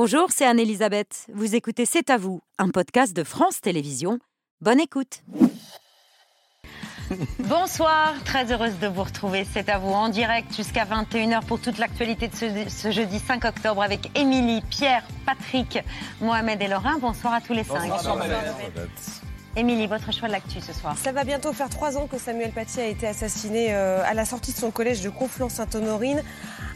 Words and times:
Bonjour, 0.00 0.28
c'est 0.30 0.46
Anne-Elisabeth. 0.46 1.26
Vous 1.34 1.56
écoutez 1.56 1.84
C'est 1.84 2.08
à 2.08 2.18
vous, 2.18 2.40
un 2.58 2.68
podcast 2.68 3.16
de 3.16 3.24
France 3.24 3.60
Télévisions. 3.60 4.20
Bonne 4.60 4.78
écoute. 4.78 5.24
Bonsoir, 7.40 8.14
très 8.24 8.52
heureuse 8.52 8.78
de 8.78 8.86
vous 8.86 9.02
retrouver. 9.02 9.44
C'est 9.52 9.68
à 9.68 9.78
vous 9.78 9.88
en 9.88 10.08
direct 10.08 10.54
jusqu'à 10.54 10.84
21h 10.84 11.44
pour 11.46 11.60
toute 11.60 11.78
l'actualité 11.78 12.28
de 12.28 12.68
ce, 12.68 12.92
jeudi 12.92 13.18
5 13.18 13.44
octobre 13.44 13.82
avec 13.82 14.16
Émilie, 14.16 14.62
Pierre, 14.70 15.02
Patrick, 15.26 15.80
Mohamed 16.20 16.62
et 16.62 16.68
Laurent. 16.68 17.00
Bonsoir 17.00 17.34
à 17.34 17.40
tous 17.40 17.54
les 17.54 17.64
cinq. 17.64 17.88
Bonsoir, 17.88 18.24
Émilie, 19.56 19.88
votre 19.88 20.12
choix 20.12 20.28
de 20.28 20.32
l'actu 20.34 20.60
ce 20.60 20.72
soir. 20.72 20.96
Ça 20.96 21.10
va 21.10 21.24
bientôt 21.24 21.52
faire 21.52 21.70
trois 21.70 21.98
ans 21.98 22.06
que 22.06 22.18
Samuel 22.18 22.52
Paty 22.52 22.78
a 22.78 22.86
été 22.86 23.08
assassiné 23.08 23.74
euh, 23.74 24.04
à 24.04 24.14
la 24.14 24.24
sortie 24.24 24.52
de 24.52 24.58
son 24.58 24.70
collège 24.70 25.00
de 25.00 25.10
Conflans-Sainte-Honorine. 25.10 26.22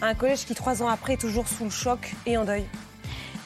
Un 0.00 0.14
collège 0.16 0.44
qui, 0.44 0.56
trois 0.56 0.82
ans 0.82 0.88
après, 0.88 1.12
est 1.12 1.20
toujours 1.20 1.46
sous 1.46 1.62
le 1.62 1.70
choc 1.70 2.14
et 2.26 2.36
en 2.36 2.44
deuil. 2.44 2.64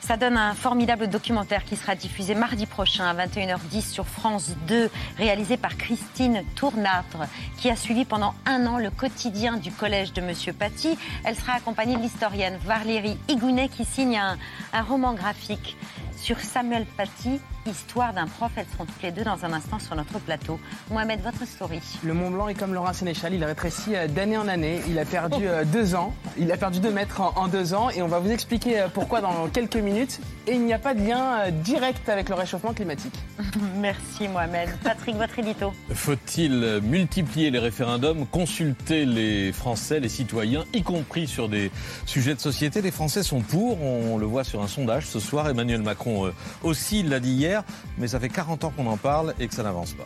Ça 0.07 0.17
donne 0.17 0.37
un 0.37 0.55
formidable 0.55 1.09
documentaire 1.09 1.65
qui 1.65 1.75
sera 1.75 1.97
diffusé 1.97 2.37
mardi 2.37 2.67
prochain 2.67 3.07
à 3.07 3.27
21h10 3.27 3.81
sur 3.91 4.07
France 4.07 4.53
2, 4.69 4.89
réalisé 5.19 5.57
par 5.57 5.77
Christine 5.77 6.45
Tournâtre, 6.55 7.27
qui 7.57 7.71
a 7.71 7.75
suivi 7.75 8.05
pendant 8.05 8.33
un 8.47 8.67
an 8.67 8.79
le 8.79 8.91
quotidien 8.91 9.57
du 9.57 9.73
collège 9.73 10.13
de 10.13 10.21
Monsieur 10.21 10.53
Paty. 10.53 10.97
Elle 11.25 11.35
sera 11.35 11.55
accompagnée 11.55 11.97
de 11.97 12.03
l'historienne 12.03 12.57
Valérie 12.65 13.19
Igounet 13.27 13.69
qui 13.69 13.85
signe 13.85 14.17
un, 14.17 14.39
un 14.73 14.83
roman 14.83 15.13
graphique 15.13 15.77
sur 16.17 16.39
Samuel 16.39 16.87
Paty, 16.97 17.41
Histoire 17.69 18.13
d'un 18.13 18.27
prof. 18.29 18.53
Elles 18.57 18.67
seront 18.73 18.85
toutes 18.85 19.03
les 19.03 19.11
deux 19.11 19.25
dans 19.25 19.45
un 19.45 19.53
instant 19.53 19.81
sur 19.81 19.97
notre 19.97 20.21
plateau. 20.21 20.61
Mohamed, 20.91 21.21
votre 21.21 21.45
story. 21.47 21.81
Le 22.05 22.15
Mont 22.15 22.31
Blanc 22.31 22.47
est 22.47 22.55
comme 22.55 22.73
Laurent 22.75 22.93
Sénéchal, 22.93 23.35
il 23.35 23.45
rétréci 23.45 23.97
euh, 23.97 24.07
d'année 24.07 24.37
en 24.37 24.47
année. 24.47 24.81
Il 24.89 24.99
a 25.01 25.05
perdu 25.05 25.49
euh, 25.49 25.65
deux 25.65 25.97
ans. 25.97 26.15
Il 26.39 26.53
a 26.53 26.57
perdu 26.57 26.79
deux 26.79 26.93
mètres 26.93 27.21
en, 27.21 27.49
deux 27.49 27.75
ans 27.75 27.91
et 27.91 28.03
on 28.03 28.07
va 28.07 28.21
vous 28.21 28.31
expliquer 28.31 28.81
euh, 28.81 28.89
pourquoi 28.93 29.21
dans 29.21 29.49
quelques 29.53 29.77
minutes. 29.77 30.21
Et 30.47 30.53
il 30.53 30.65
n'y 30.65 30.73
a 30.73 30.79
pas 30.79 30.95
de 30.95 31.01
lien 31.01 31.51
direct 31.51 32.09
avec 32.09 32.29
le 32.29 32.37
réchauffement 32.37 32.73
climatique. 32.73 33.15
Merci 33.77 34.29
Mohamed. 34.29 34.69
Patrick, 34.85 35.17
votre 35.17 35.37
édito. 35.37 35.73
Faut-il 35.93 36.81
multiplier 36.85 37.51
les 37.51 37.59
référendums, 37.59 38.27
consulter 38.27 39.07
les 39.07 39.53
Français, 39.53 39.99
les 39.99 40.09
citoyens, 40.09 40.65
y 40.73 40.83
compris 40.83 41.27
sur 41.27 41.49
des 41.49 41.73
sujets 42.05 42.37
de 42.37 42.41
société? 42.41 42.81
Les 42.81 42.93
Français 42.93 43.25
sont 43.25 43.41
pour, 43.41 43.83
on 43.83 44.19
le 44.19 44.27
voit 44.27 44.45
sur 44.45 44.63
un 44.63 44.69
sondage 44.69 45.07
ce 45.07 45.19
soir. 45.19 45.49
Emmanuel 45.49 45.83
Macron 45.83 46.31
aussi 46.63 47.03
l'a 47.03 47.19
dit 47.19 47.33
hier 47.33 47.56
mais 47.99 48.09
ça 48.09 48.21
fait 48.21 48.29
40 48.29 48.65
ans 48.65 48.73
qu'on 48.77 48.87
en 48.87 48.97
parle 48.97 49.35
et 49.39 49.49
que 49.49 49.55
ça 49.55 49.63
n'avance 49.63 49.93
pas. 49.93 50.05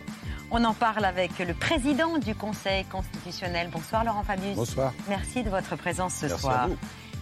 On 0.50 0.64
en 0.64 0.74
parle 0.74 1.04
avec 1.04 1.38
le 1.38 1.54
président 1.54 2.18
du 2.18 2.34
Conseil 2.34 2.84
constitutionnel. 2.86 3.68
Bonsoir 3.72 4.04
Laurent 4.04 4.24
Fabius. 4.24 4.56
Bonsoir. 4.56 4.92
Merci 5.08 5.42
de 5.42 5.50
votre 5.50 5.76
présence 5.76 6.14
ce 6.14 6.28
soir. 6.28 6.68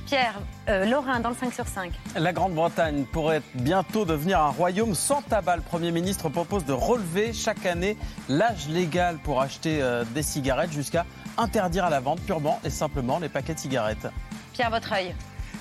Pierre, 0.07 0.41
euh, 0.71 0.87
Laurent, 0.87 1.21
dans 1.21 1.29
le 1.29 1.35
5 1.35 1.53
sur 1.53 1.67
5. 1.67 1.93
La 2.17 2.33
Grande-Bretagne 2.33 3.05
pourrait 3.05 3.43
bientôt 3.55 4.07
devenir 4.07 4.41
un 4.41 4.49
royaume 4.49 4.95
sans 4.95 5.21
tabac. 5.21 5.57
Le 5.57 5.63
Premier 5.63 5.91
ministre 5.91 6.31
propose 6.31 6.65
de 6.65 6.73
relever 6.73 7.35
chaque 7.35 7.67
année 7.67 7.99
l'âge 8.31 8.69
légal 8.71 9.19
pour 9.19 9.43
acheter 9.43 9.83
euh, 9.83 10.05
des 10.15 10.23
cigarettes 10.23 10.73
jusqu'à 10.73 11.05
interdire 11.37 11.85
à 11.85 11.91
la 11.91 12.01
vente 12.01 12.21
purement 12.23 12.59
et 12.65 12.71
simplement 12.71 13.19
les 13.19 13.29
paquets 13.29 13.53
de 13.53 13.59
cigarettes. 13.59 14.09
Pierre, 14.55 14.71
votre 14.71 14.95
œil. 14.95 15.15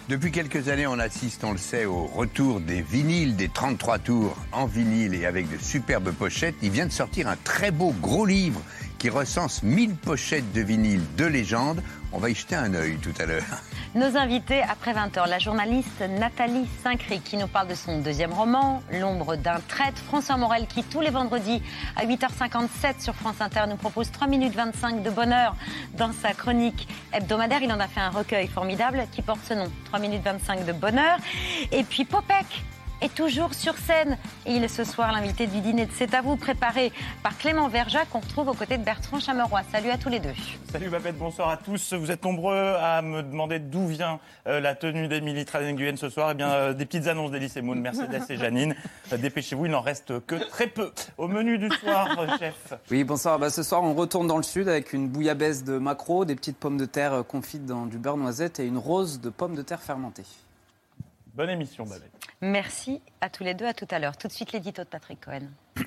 Depuis 0.09 0.31
quelques 0.31 0.69
années, 0.69 0.87
on 0.87 0.99
assiste, 0.99 1.43
on 1.43 1.51
le 1.51 1.57
sait, 1.57 1.83
au 1.83 2.05
retour 2.05 2.61
des 2.61 2.81
vinyles, 2.81 3.35
des 3.35 3.49
33 3.49 3.99
tours 3.99 4.37
en 4.53 4.65
vinyle 4.65 5.13
et 5.13 5.25
avec 5.25 5.51
de 5.51 5.61
superbes 5.61 6.13
pochettes. 6.13 6.55
Il 6.61 6.71
vient 6.71 6.85
de 6.85 6.93
sortir 6.93 7.27
un 7.27 7.35
très 7.35 7.71
beau 7.71 7.93
gros 8.01 8.25
livre 8.25 8.61
qui 8.99 9.09
recense 9.09 9.63
1000 9.63 9.95
pochettes 9.95 10.53
de 10.53 10.61
vinyle 10.61 11.01
de 11.17 11.25
légende. 11.25 11.83
On 12.13 12.19
va 12.19 12.29
y 12.29 12.35
jeter 12.35 12.55
un 12.55 12.73
œil 12.73 12.95
tout 13.01 13.13
à 13.19 13.25
l'heure. 13.25 13.43
Nos 13.95 14.17
invités 14.17 14.61
après 14.61 14.93
20h, 14.93 15.29
la 15.29 15.39
journaliste 15.39 16.01
Nathalie 16.01 16.67
Saint-Cré 16.83 17.19
qui 17.19 17.37
nous 17.37 17.47
parle 17.47 17.69
de 17.69 17.73
son 17.73 17.99
deuxième 17.99 18.33
roman, 18.33 18.83
L'ombre 18.91 19.37
d'un 19.37 19.59
traître. 19.67 20.01
François 20.01 20.35
Morel 20.35 20.67
qui 20.67 20.83
tous 20.83 20.99
les 20.99 21.09
vendredis 21.09 21.61
à 21.95 22.05
8h57 22.05 23.01
sur 23.01 23.15
France 23.15 23.39
Inter 23.39 23.63
nous 23.69 23.77
propose 23.77 24.11
3 24.11 24.27
minutes 24.27 24.53
25 24.53 25.03
de 25.03 25.09
bonheur 25.09 25.55
dans 25.97 26.11
sa 26.11 26.33
chronique 26.33 26.87
hebdomadaire. 27.13 27.61
Il 27.63 27.71
en 27.71 27.79
a 27.79 27.87
fait 27.87 28.01
un 28.01 28.09
recueil 28.09 28.47
formidable 28.47 29.05
qui 29.11 29.21
porte 29.21 29.39
ce 29.47 29.53
nom, 29.53 29.71
3 29.85 29.99
minutes 29.99 30.23
25 30.23 30.65
de 30.65 30.73
bonheur. 30.73 31.17
Et 31.71 31.83
puis 31.83 32.03
Popek 32.03 32.45
est 33.01 33.13
toujours 33.13 33.53
sur 33.53 33.77
scène. 33.77 34.17
Et 34.45 34.53
il 34.53 34.63
est 34.63 34.67
ce 34.67 34.83
soir 34.83 35.11
l'invité 35.11 35.47
du 35.47 35.61
dîner 35.61 35.85
de 35.85 35.91
C'est 35.93 36.13
à 36.13 36.21
vous, 36.21 36.35
préparé 36.35 36.91
par 37.23 37.37
Clément 37.37 37.67
Verja, 37.67 38.05
qu'on 38.05 38.19
retrouve 38.19 38.49
aux 38.49 38.53
côtés 38.53 38.77
de 38.77 38.83
Bertrand 38.83 39.19
Chameroy. 39.19 39.61
Salut 39.71 39.89
à 39.89 39.97
tous 39.97 40.09
les 40.09 40.19
deux. 40.19 40.33
Salut 40.71 40.89
Babette, 40.89 41.17
bonsoir 41.17 41.49
à 41.49 41.57
tous. 41.57 41.93
Vous 41.93 42.11
êtes 42.11 42.23
nombreux 42.23 42.75
à 42.81 43.01
me 43.01 43.23
demander 43.23 43.59
d'où 43.59 43.87
vient 43.87 44.19
euh, 44.47 44.59
la 44.59 44.75
tenue 44.75 45.07
d'Emilie 45.07 45.45
Tradenguyen 45.45 45.95
ce 45.95 46.09
soir. 46.09 46.29
Eh 46.31 46.35
bien, 46.35 46.49
euh, 46.49 46.73
des 46.73 46.85
petites 46.85 47.07
annonces 47.07 47.31
d'Elysée 47.31 47.61
Moon, 47.61 47.75
Mercedes 47.75 48.23
et 48.29 48.37
Janine. 48.37 48.75
Euh, 49.13 49.17
dépêchez-vous, 49.17 49.67
il 49.67 49.71
n'en 49.71 49.79
reste 49.79 50.19
que 50.25 50.35
très 50.35 50.67
peu. 50.67 50.91
Au 51.17 51.29
menu 51.29 51.57
du 51.57 51.69
soir, 51.69 52.09
chef. 52.39 52.73
Oui, 52.91 53.05
bonsoir. 53.05 53.39
Bah, 53.39 53.49
ce 53.49 53.63
soir, 53.63 53.81
on 53.81 53.93
retourne 53.93 54.27
dans 54.27 54.35
le 54.35 54.43
sud 54.43 54.67
avec 54.67 54.91
une 54.91 55.07
bouillabaisse 55.07 55.63
de 55.63 55.77
macro, 55.77 56.25
des 56.25 56.35
petites 56.35 56.57
pommes 56.57 56.77
de 56.77 56.85
terre 56.85 57.23
confites 57.25 57.65
dans 57.65 57.85
du 57.85 57.97
beurre 57.97 58.17
noisette 58.17 58.59
et 58.59 58.65
une 58.65 58.77
rose 58.77 59.21
de 59.21 59.29
pommes 59.29 59.55
de 59.55 59.61
terre 59.61 59.81
fermentées. 59.81 60.25
Bonne 61.37 61.51
émission, 61.51 61.85
Babette. 61.85 62.11
Merci 62.41 62.99
à 63.21 63.29
tous 63.29 63.43
les 63.43 63.53
deux. 63.53 63.67
À 63.67 63.73
tout 63.75 63.85
à 63.91 63.99
l'heure. 63.99 64.17
Tout 64.17 64.27
de 64.27 64.33
suite, 64.33 64.53
l'édito 64.53 64.83
de 64.83 64.87
Patrick 64.87 65.23
Cohen. 65.23 65.51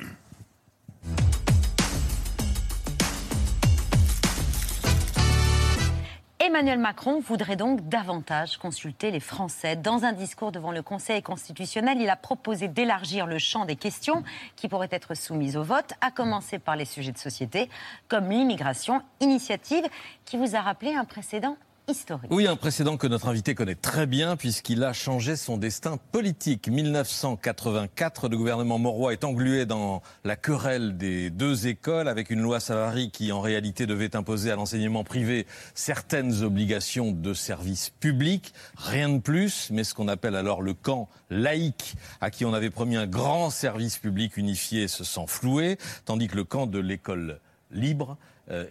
Emmanuel 6.38 6.78
Macron 6.78 7.18
voudrait 7.18 7.56
donc 7.56 7.88
davantage 7.88 8.58
consulter 8.58 9.10
les 9.10 9.18
Français. 9.18 9.74
Dans 9.74 10.04
un 10.04 10.12
discours 10.12 10.52
devant 10.52 10.70
le 10.70 10.82
Conseil 10.82 11.20
constitutionnel, 11.20 12.00
il 12.00 12.08
a 12.08 12.14
proposé 12.14 12.68
d'élargir 12.68 13.26
le 13.26 13.38
champ 13.38 13.64
des 13.64 13.74
questions 13.74 14.22
qui 14.54 14.68
pourraient 14.68 14.86
être 14.92 15.16
soumises 15.16 15.56
au 15.56 15.64
vote, 15.64 15.94
à 16.00 16.12
commencer 16.12 16.60
par 16.60 16.76
les 16.76 16.84
sujets 16.84 17.10
de 17.10 17.18
société, 17.18 17.68
comme 18.06 18.30
l'immigration, 18.30 19.02
initiative 19.18 19.84
qui 20.24 20.36
vous 20.36 20.54
a 20.54 20.60
rappelé 20.60 20.94
un 20.94 21.04
précédent 21.04 21.56
oui, 22.30 22.46
un 22.46 22.56
précédent 22.56 22.96
que 22.96 23.06
notre 23.06 23.28
invité 23.28 23.54
connaît 23.54 23.74
très 23.74 24.06
bien 24.06 24.36
puisqu'il 24.36 24.84
a 24.84 24.92
changé 24.92 25.36
son 25.36 25.56
destin 25.56 25.98
politique. 26.12 26.68
1984, 26.68 28.28
le 28.28 28.36
gouvernement 28.36 28.78
Mauroy 28.78 29.12
est 29.12 29.24
englué 29.24 29.66
dans 29.66 30.02
la 30.24 30.36
querelle 30.36 30.96
des 30.96 31.30
deux 31.30 31.66
écoles 31.66 32.08
avec 32.08 32.30
une 32.30 32.40
loi 32.40 32.60
Savary 32.60 33.10
qui 33.10 33.32
en 33.32 33.40
réalité 33.40 33.86
devait 33.86 34.14
imposer 34.14 34.50
à 34.50 34.56
l'enseignement 34.56 35.04
privé 35.04 35.46
certaines 35.74 36.42
obligations 36.42 37.12
de 37.12 37.34
service 37.34 37.90
public. 37.90 38.52
Rien 38.76 39.08
de 39.08 39.18
plus, 39.18 39.68
mais 39.70 39.84
ce 39.84 39.94
qu'on 39.94 40.08
appelle 40.08 40.36
alors 40.36 40.62
le 40.62 40.74
camp 40.74 41.08
laïque 41.30 41.94
à 42.20 42.30
qui 42.30 42.44
on 42.44 42.54
avait 42.54 42.70
promis 42.70 42.96
un 42.96 43.06
grand 43.06 43.50
service 43.50 43.98
public 43.98 44.36
unifié 44.36 44.88
se 44.88 45.04
sent 45.04 45.26
floué, 45.26 45.78
tandis 46.04 46.28
que 46.28 46.36
le 46.36 46.44
camp 46.44 46.66
de 46.66 46.78
l'école 46.78 47.40
libre 47.72 48.16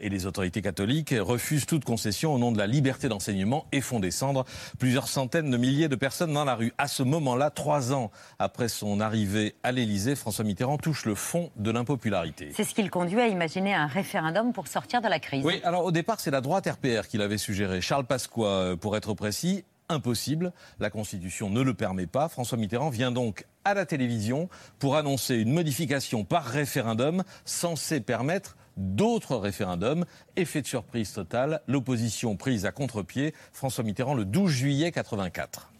et 0.01 0.09
les 0.09 0.25
autorités 0.25 0.61
catholiques 0.61 1.13
refusent 1.17 1.65
toute 1.65 1.85
concession 1.85 2.33
au 2.33 2.37
nom 2.37 2.51
de 2.51 2.57
la 2.57 2.67
liberté 2.67 3.09
d'enseignement 3.09 3.65
et 3.71 3.81
font 3.81 3.99
descendre 3.99 4.45
plusieurs 4.77 5.07
centaines 5.07 5.49
de 5.49 5.57
milliers 5.57 5.87
de 5.87 5.95
personnes 5.95 6.33
dans 6.33 6.45
la 6.45 6.55
rue. 6.55 6.73
À 6.77 6.87
ce 6.87 7.03
moment-là, 7.03 7.49
trois 7.49 7.93
ans 7.93 8.11
après 8.39 8.67
son 8.67 8.99
arrivée 8.99 9.55
à 9.63 9.71
l'Élysée, 9.71 10.15
François 10.15 10.45
Mitterrand 10.45 10.77
touche 10.77 11.05
le 11.05 11.15
fond 11.15 11.51
de 11.55 11.71
l'impopularité. 11.71 12.51
C'est 12.55 12.63
ce 12.63 12.73
qui 12.73 12.83
le 12.83 12.89
conduit 12.89 13.19
à 13.19 13.27
imaginer 13.27 13.73
un 13.73 13.87
référendum 13.87 14.53
pour 14.53 14.67
sortir 14.67 15.01
de 15.01 15.07
la 15.07 15.19
crise. 15.19 15.45
Oui, 15.45 15.61
alors 15.63 15.85
au 15.85 15.91
départ, 15.91 16.19
c'est 16.19 16.31
la 16.31 16.41
droite 16.41 16.67
RPR 16.67 17.07
qui 17.07 17.17
l'avait 17.17 17.37
suggéré. 17.37 17.81
Charles 17.81 18.05
Pasqua, 18.05 18.45
euh, 18.45 18.75
pour 18.75 18.95
être 18.97 19.13
précis, 19.13 19.63
impossible. 19.89 20.53
La 20.79 20.89
Constitution 20.89 21.49
ne 21.49 21.61
le 21.61 21.73
permet 21.73 22.07
pas. 22.07 22.29
François 22.29 22.57
Mitterrand 22.57 22.89
vient 22.89 23.11
donc 23.11 23.45
à 23.65 23.73
la 23.73 23.85
télévision 23.85 24.49
pour 24.77 24.95
annoncer 24.95 25.35
une 25.35 25.51
modification 25.51 26.23
par 26.23 26.45
référendum 26.45 27.23
censée 27.45 27.99
permettre 27.99 28.55
d'autres 28.79 29.35
référendums. 29.35 30.05
Effet 30.35 30.61
de 30.61 30.67
surprise 30.67 31.13
total, 31.13 31.61
l'opposition 31.67 32.35
prise 32.35 32.65
à 32.65 32.71
contre-pied, 32.71 33.35
François 33.51 33.83
Mitterrand 33.83 34.15
le 34.15 34.25
12 34.25 34.49
juillet 34.49 34.91
84. 34.91 35.71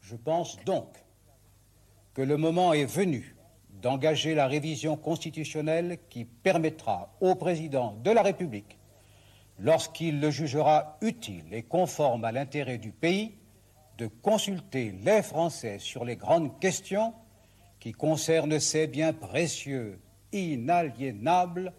Je 0.00 0.16
pense 0.16 0.56
donc 0.64 0.88
que 2.14 2.22
le 2.22 2.36
moment 2.36 2.72
est 2.72 2.86
venu 2.86 3.36
d'engager 3.82 4.34
la 4.34 4.46
révision 4.46 4.96
constitutionnelle 4.96 5.98
qui 6.08 6.24
permettra 6.24 7.14
au 7.20 7.34
président 7.34 7.98
de 8.02 8.10
la 8.10 8.22
République, 8.22 8.78
lorsqu'il 9.58 10.20
le 10.20 10.30
jugera 10.30 10.96
utile 11.02 11.52
et 11.52 11.62
conforme 11.62 12.24
à 12.24 12.32
l'intérêt 12.32 12.78
du 12.78 12.92
pays, 12.92 13.34
de 13.98 14.06
consulter 14.06 14.94
les 15.04 15.22
Français 15.22 15.78
sur 15.78 16.04
les 16.04 16.16
grandes 16.16 16.58
questions 16.60 17.14
qui 17.80 17.92
concernent 17.92 18.60
ces 18.60 18.86
biens 18.86 19.12
précieux, 19.12 19.98
inaliénables, 20.32 21.72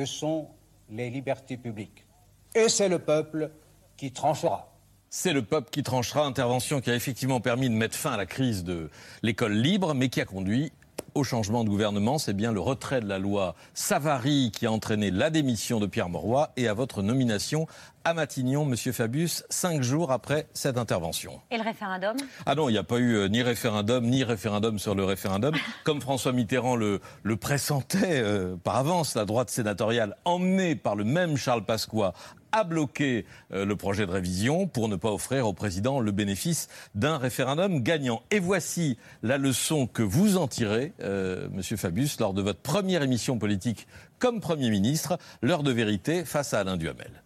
que 0.00 0.06
sont 0.06 0.48
les 0.88 1.10
libertés 1.10 1.58
publiques. 1.58 2.06
Et 2.54 2.70
c'est 2.70 2.88
le 2.88 3.00
peuple 3.00 3.50
qui 3.98 4.12
tranchera. 4.12 4.72
C'est 5.10 5.34
le 5.34 5.42
peuple 5.42 5.68
qui 5.70 5.82
tranchera, 5.82 6.24
intervention 6.24 6.80
qui 6.80 6.90
a 6.90 6.94
effectivement 6.94 7.42
permis 7.42 7.68
de 7.68 7.74
mettre 7.74 7.96
fin 7.96 8.12
à 8.12 8.16
la 8.16 8.24
crise 8.24 8.64
de 8.64 8.88
l'école 9.22 9.52
libre, 9.52 9.92
mais 9.92 10.08
qui 10.08 10.22
a 10.22 10.24
conduit 10.24 10.72
au 11.20 11.24
changement 11.24 11.64
de 11.64 11.68
gouvernement. 11.68 12.16
C'est 12.16 12.32
bien 12.32 12.50
le 12.50 12.60
retrait 12.60 13.00
de 13.00 13.06
la 13.06 13.18
loi 13.18 13.54
Savary 13.74 14.50
qui 14.52 14.64
a 14.64 14.72
entraîné 14.72 15.10
la 15.10 15.28
démission 15.28 15.78
de 15.78 15.86
Pierre 15.86 16.08
Mauroy 16.08 16.50
et 16.56 16.66
à 16.66 16.72
votre 16.72 17.02
nomination 17.02 17.66
à 18.04 18.14
Matignon, 18.14 18.64
Monsieur 18.64 18.92
Fabius, 18.92 19.44
cinq 19.50 19.82
jours 19.82 20.10
après 20.10 20.46
cette 20.54 20.78
intervention. 20.78 21.38
Et 21.50 21.58
le 21.58 21.62
référendum? 21.62 22.16
Ah 22.46 22.54
non, 22.54 22.70
il 22.70 22.72
n'y 22.72 22.78
a 22.78 22.82
pas 22.82 22.96
eu 22.96 23.16
euh, 23.16 23.28
ni 23.28 23.42
référendum, 23.42 24.06
ni 24.06 24.24
référendum 24.24 24.78
sur 24.78 24.94
le 24.94 25.04
référendum. 25.04 25.54
Comme 25.84 26.00
François 26.00 26.32
Mitterrand 26.32 26.76
le, 26.76 27.00
le 27.22 27.36
pressentait 27.36 28.22
euh, 28.22 28.56
par 28.56 28.76
avance, 28.76 29.14
la 29.14 29.26
droite 29.26 29.50
sénatoriale, 29.50 30.16
emmenée 30.24 30.76
par 30.76 30.96
le 30.96 31.04
même 31.04 31.36
Charles 31.36 31.64
Pasqua, 31.66 32.14
a 32.52 32.64
bloqué 32.64 33.24
euh, 33.52 33.64
le 33.64 33.76
projet 33.76 34.06
de 34.06 34.10
révision 34.10 34.66
pour 34.66 34.88
ne 34.88 34.96
pas 34.96 35.12
offrir 35.12 35.46
au 35.46 35.52
président 35.52 36.00
le 36.00 36.12
bénéfice 36.12 36.68
d'un 36.94 37.18
référendum 37.18 37.80
gagnant. 37.80 38.22
Et 38.30 38.38
voici 38.40 38.98
la 39.22 39.38
leçon 39.38 39.86
que 39.86 40.02
vous 40.02 40.36
en 40.36 40.48
tirez, 40.48 40.92
euh, 41.02 41.48
Monsieur 41.52 41.76
Fabius, 41.76 42.18
lors 42.20 42.34
de 42.34 42.42
votre 42.42 42.60
première 42.60 43.02
émission 43.02 43.38
politique 43.38 43.86
comme 44.18 44.40
Premier 44.40 44.70
ministre, 44.70 45.18
l'heure 45.42 45.62
de 45.62 45.72
vérité 45.72 46.24
face 46.24 46.54
à 46.54 46.60
Alain 46.60 46.76
Duhamel. 46.76 47.22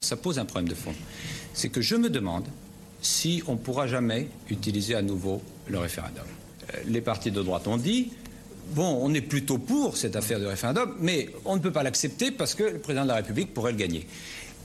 Ça 0.00 0.16
pose 0.16 0.38
un 0.38 0.46
problème 0.46 0.68
de 0.68 0.74
fond. 0.74 0.94
C'est 1.52 1.68
que 1.68 1.82
je 1.82 1.94
me 1.96 2.08
demande 2.08 2.46
si 3.02 3.42
on 3.46 3.56
pourra 3.56 3.86
jamais 3.86 4.28
utiliser 4.48 4.94
à 4.94 5.02
nouveau 5.02 5.42
le 5.68 5.78
référendum. 5.78 6.24
Euh, 6.74 6.78
Les 6.86 7.00
partis 7.00 7.30
de 7.30 7.42
droite 7.42 7.66
ont 7.66 7.76
dit 7.76 8.12
bon, 8.68 8.98
on 9.02 9.12
est 9.14 9.20
plutôt 9.20 9.58
pour 9.58 9.96
cette 9.96 10.16
affaire 10.16 10.40
de 10.40 10.46
référendum, 10.46 10.94
mais 11.00 11.28
on 11.44 11.56
ne 11.56 11.60
peut 11.60 11.72
pas 11.72 11.82
l'accepter 11.82 12.30
parce 12.30 12.54
que 12.54 12.64
le 12.64 12.78
président 12.78 13.02
de 13.02 13.08
la 13.08 13.16
République 13.16 13.52
pourrait 13.54 13.72
le 13.72 13.78
gagner. 13.78 14.06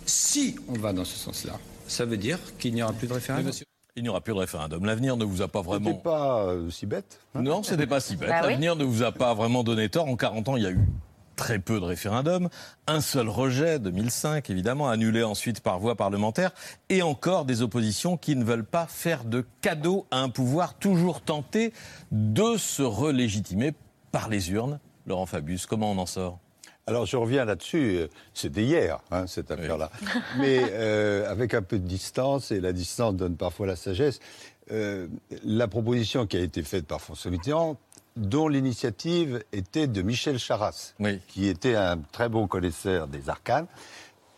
Si 0.05 0.55
on 0.67 0.73
va 0.73 0.93
dans 0.93 1.05
ce 1.05 1.17
sens-là, 1.17 1.59
ça 1.87 2.05
veut 2.05 2.17
dire 2.17 2.39
qu'il 2.59 2.73
n'y 2.73 2.83
aura 2.83 2.93
plus 2.93 3.07
de 3.07 3.13
référendum. 3.13 3.51
Il 3.97 4.03
n'y 4.03 4.09
aura 4.09 4.19
plus 4.21 4.33
de 4.33 4.39
référendum. 4.39 4.83
L'avenir 4.85 5.15
ne 5.15 5.23
vous 5.23 5.41
a 5.41 5.47
pas 5.47 5.61
vraiment. 5.61 5.91
C'était 5.91 6.03
pas 6.03 6.45
euh, 6.47 6.69
si 6.69 6.85
bête. 6.85 7.19
hein. 7.33 7.41
Non, 7.41 7.63
c'était 7.63 7.87
pas 7.87 8.01
si 8.01 8.17
bête. 8.17 8.27
Bah 8.27 8.41
oui. 8.43 8.49
L'avenir 8.49 8.75
ne 8.75 8.83
vous 8.83 9.03
a 9.03 9.11
pas 9.13 9.33
vraiment 9.33 9.63
donné 9.63 9.87
tort. 9.87 10.07
En 10.07 10.17
40 10.17 10.49
ans, 10.49 10.57
il 10.57 10.63
y 10.63 10.67
a 10.67 10.71
eu 10.71 10.79
très 11.37 11.59
peu 11.59 11.79
de 11.79 11.85
référendums. 11.85 12.49
Un 12.87 12.99
seul 12.99 13.29
rejet, 13.29 13.79
2005, 13.79 14.49
évidemment, 14.49 14.89
annulé 14.89 15.23
ensuite 15.23 15.61
par 15.61 15.79
voie 15.79 15.95
parlementaire. 15.95 16.51
Et 16.89 17.01
encore 17.03 17.45
des 17.45 17.61
oppositions 17.61 18.17
qui 18.17 18.35
ne 18.35 18.43
veulent 18.43 18.65
pas 18.65 18.85
faire 18.85 19.23
de 19.23 19.45
cadeaux 19.61 20.05
à 20.11 20.19
un 20.19 20.29
pouvoir 20.29 20.73
toujours 20.73 21.21
tenté 21.21 21.71
de 22.11 22.57
se 22.57 22.83
relégitimer 22.83 23.73
par 24.15 24.29
les 24.29 24.49
urnes. 24.51 24.79
Laurent 25.07 25.25
Fabius, 25.25 25.65
comment 25.65 25.91
on 25.91 25.97
en 25.97 26.05
sort? 26.05 26.39
Alors 26.87 27.05
je 27.05 27.17
reviens 27.17 27.43
là-dessus, 27.43 27.97
euh, 27.97 28.07
c'était 28.33 28.63
hier, 28.63 28.99
hein, 29.11 29.27
cette 29.27 29.51
affaire-là. 29.51 29.91
Mais 30.39 30.61
euh, 30.71 31.29
avec 31.29 31.53
un 31.53 31.61
peu 31.61 31.77
de 31.79 31.85
distance, 31.85 32.49
et 32.51 32.61
la 32.61 32.71
distance 32.71 33.13
donne 33.15 33.35
parfois 33.35 33.67
la 33.67 33.75
sagesse, 33.75 34.19
euh, 34.71 35.09
la 35.43 35.67
proposition 35.67 36.25
qui 36.27 36.37
a 36.37 36.39
été 36.39 36.63
faite 36.63 36.87
par 36.87 37.01
François 37.01 37.29
Mitterrand, 37.29 37.75
dont 38.15 38.47
l'initiative 38.47 39.43
était 39.51 39.87
de 39.87 40.01
Michel 40.01 40.39
Charras, 40.39 40.93
Oui. 41.01 41.19
qui 41.27 41.49
était 41.49 41.75
un 41.75 41.97
très 41.97 42.29
bon 42.29 42.47
connaisseur 42.47 43.07
des 43.09 43.27
arcanes, 43.29 43.67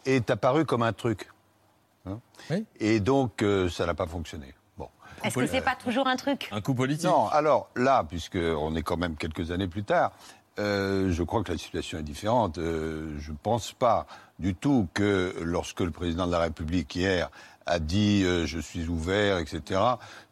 est 0.07 0.31
apparue 0.31 0.65
comme 0.65 0.81
un 0.81 0.93
truc. 0.93 1.29
hein. 2.07 2.19
Oui. 2.49 2.65
Et 2.79 2.99
donc 2.99 3.43
euh, 3.43 3.69
ça 3.69 3.85
n'a 3.85 3.93
pas 3.93 4.07
fonctionné. 4.07 4.55
Est-ce 5.23 5.35
que 5.35 5.47
c'est 5.47 5.61
pas 5.61 5.75
toujours 5.75 6.07
un 6.07 6.15
truc 6.15 6.49
Un 6.51 6.61
coup 6.61 6.73
politique 6.73 7.05
Non, 7.09 7.27
alors 7.27 7.69
là, 7.75 8.03
puisqu'on 8.07 8.75
est 8.75 8.83
quand 8.83 8.97
même 8.97 9.15
quelques 9.15 9.51
années 9.51 9.67
plus 9.67 9.83
tard, 9.83 10.11
euh, 10.59 11.11
je 11.11 11.23
crois 11.23 11.43
que 11.43 11.51
la 11.51 11.57
situation 11.57 11.99
est 11.99 12.03
différente. 12.03 12.57
Euh, 12.57 13.15
je 13.19 13.31
ne 13.31 13.37
pense 13.37 13.73
pas 13.73 14.07
du 14.39 14.55
tout 14.55 14.87
que 14.93 15.35
lorsque 15.41 15.81
le 15.81 15.91
président 15.91 16.25
de 16.27 16.31
la 16.31 16.39
République 16.39 16.95
hier 16.95 17.29
a 17.65 17.79
dit 17.79 18.23
euh, 18.23 18.45
je 18.45 18.59
suis 18.59 18.87
ouvert, 18.87 19.39
etc., 19.39 19.81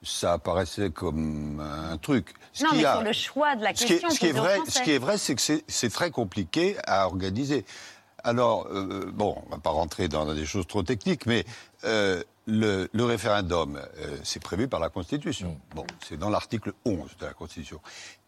ça 0.03 0.33
apparaissait 0.33 0.89
comme 0.89 1.59
un 1.91 1.97
truc. 1.97 2.33
Ce 2.53 2.63
Non, 2.63 2.69
mais 2.73 2.85
a- 2.85 2.93
sur 2.93 3.03
le 3.03 3.11
choix 3.13 3.55
de 3.55 3.63
la 3.63 3.75
ce 3.75 3.85
qui 3.85 3.93
est, 3.93 3.99
question 3.99 4.09
ce 4.09 4.19
qui 4.19 4.27
est 4.27 4.31
vrai, 4.31 4.57
ce 4.67 4.81
qui 4.81 4.91
est 4.91 4.97
vrai, 4.99 5.17
c'est 5.17 5.35
que 5.35 5.41
c'est- 5.41 5.63
c'est 5.67 5.91
très 5.91 6.11
compliqué 6.11 6.77
à 6.87 7.05
organiser. 7.07 7.65
Alors, 8.23 8.67
euh, 8.71 9.11
bon, 9.13 9.35
on 9.45 9.49
va 9.51 9.57
pas 9.59 9.69
rentrer 9.69 10.07
dans 10.07 10.33
des 10.33 10.45
choses 10.45 10.65
trop 10.65 10.81
techniques, 10.81 11.25
mais 11.27 11.45
euh, 11.83 12.23
le, 12.47 12.87
le 12.93 13.03
référendum, 13.05 13.77
euh, 13.77 14.17
c'est 14.23 14.41
prévu 14.41 14.67
par 14.67 14.79
la 14.79 14.89
Constitution. 14.89 15.59
Bon, 15.73 15.85
c'est 16.07 16.17
dans 16.17 16.29
l'article 16.29 16.73
11 16.85 17.17
de 17.19 17.25
la 17.25 17.33
Constitution. 17.33 17.79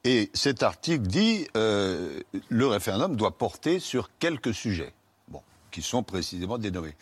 Et 0.03 0.31
cet 0.33 0.63
article 0.63 1.05
dit 1.07 1.47
euh, 1.55 2.19
le 2.49 2.67
référendum 2.67 3.15
doit 3.15 3.37
porter 3.37 3.79
sur 3.79 4.09
quelques 4.17 4.53
sujets, 4.53 4.93
bon, 5.27 5.41
qui 5.71 5.81
sont 5.81 6.03
précisément 6.03 6.57
dénommés. 6.57 6.95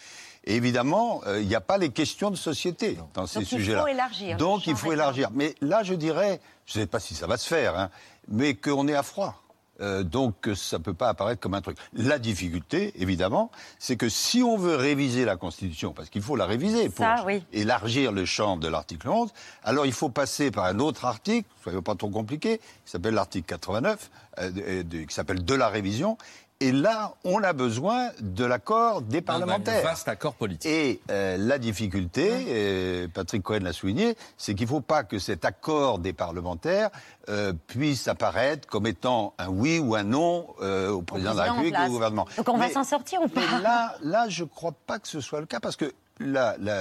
Et 0.44 0.56
évidemment, 0.56 1.21
euh, 1.25 1.41
il 1.41 1.47
n'y 1.47 1.56
a 1.56 1.62
pas 1.62 1.77
les 1.77 1.89
questions 1.89 2.29
de 2.31 2.35
société 2.35 2.97
dans 3.13 3.25
ces 3.25 3.39
Donc, 3.39 3.44
il 3.44 3.50
faut 3.50 3.57
sujets-là. 3.57 3.85
élargir, 3.89 4.38
Donc 4.38 4.67
il 4.67 4.75
faut 4.75 4.91
élargir. 4.91 5.29
Mais 5.33 5.56
là, 5.62 5.83
je 5.83 5.94
dirais, 5.94 6.39
je 6.65 6.77
ne 6.77 6.83
sais 6.83 6.88
pas 6.88 7.00
si 7.00 7.15
ça 7.15 7.27
va 7.27 7.38
se 7.38 7.47
faire, 7.47 7.79
hein, 7.79 7.89
mais 8.27 8.56
qu'on 8.56 8.88
est 8.88 8.94
à 8.95 9.03
froid. 9.03 9.41
Euh, 9.81 10.04
donc 10.04 10.50
ça 10.56 10.77
ne 10.77 10.83
peut 10.83 10.94
pas 10.94 11.10
apparaître 11.10 11.42
comme 11.42 11.54
un 11.54 11.62
truc. 11.62 11.77
La 11.94 12.18
difficulté, 12.18 12.94
évidemment, 12.98 13.51
c'est 13.77 13.98
que 13.98 14.07
si 14.07 14.42
on 14.42 14.57
veut 14.57 14.75
réviser 14.75 15.25
la 15.25 15.36
Constitution, 15.36 15.92
parce 15.92 16.10
qu'il 16.10 16.22
faut 16.22 16.36
la 16.38 16.45
réviser 16.45 16.88
pour 16.89 17.04
Ça, 17.06 17.24
oui. 17.25 17.44
élargir 17.51 18.12
le 18.13 18.24
champ 18.25 18.56
de 18.56 18.68
l'article 18.69 19.10
11, 19.10 19.31
alors 19.63 19.86
il 19.86 19.92
faut 19.94 20.10
passer 20.10 20.50
par 20.51 20.66
un 20.66 20.80
autre 20.80 21.04
article, 21.06 21.48
soyons 21.63 21.81
pas 21.81 21.95
trop 21.95 22.10
compliqué, 22.10 22.60
qui 22.60 22.92
s'appelle 22.92 23.16
l'article 23.16 23.45
89, 23.48 24.10
euh, 24.39 24.50
de- 24.51 24.81
de- 24.83 25.04
qui 25.04 25.13
s'appelle 25.13 25.44
de 25.44 25.54
la 25.56 25.68
révision. 25.68 26.18
Et 26.62 26.72
là, 26.72 27.16
on 27.25 27.44
a 27.44 27.52
besoin 27.52 28.12
de 28.22 28.46
l'accord 28.46 29.02
des 29.02 29.18
Un 29.18 29.22
parlementaires. 29.24 29.84
vaste 29.84 30.07
accord 30.07 30.36
politique. 30.36 30.66
Et 30.72 31.02
euh, 31.12 31.36
la 31.38 31.57
difficulté, 31.57 33.02
et 33.04 33.07
Patrick 33.10 33.44
Cohen 33.44 33.60
l'a 33.62 33.74
souligné, 33.74 34.16
c'est 34.38 34.56
qu'il 34.56 34.63
ne 34.66 34.69
faut 34.69 34.80
pas 34.81 35.04
que 35.04 35.19
cet 35.19 35.44
accord 35.44 36.00
des 36.00 36.13
parlementaires 36.13 36.92
euh, 37.28 37.52
puisse 37.68 38.07
apparaître 38.07 38.69
comme 38.69 38.88
étant 38.88 39.34
un 39.38 39.50
oui 39.50 39.80
ou 39.80 39.96
un 39.96 40.04
non 40.04 40.48
euh, 40.62 40.92
au 40.92 41.02
président 41.02 41.34
de 41.34 41.38
la 41.40 41.52
République 41.52 41.75
ou 41.78 41.88
au 41.88 41.90
gouvernement. 41.90 42.25
Donc 42.38 42.48
on 42.48 42.58
va 42.58 42.69
s'en 42.69 42.86
sortir 42.86 43.22
ou 43.22 43.28
pas 43.28 43.42
mais 43.42 43.62
là, 43.62 43.96
là, 44.01 44.30
je 44.30 44.44
ne 44.44 44.48
crois 44.48 44.74
pas 44.88 44.98
que 45.00 45.10
ce 45.10 45.19
soit 45.19 45.42
le 45.42 45.46
cas, 45.48 45.60
parce 45.60 45.75
que 45.75 45.92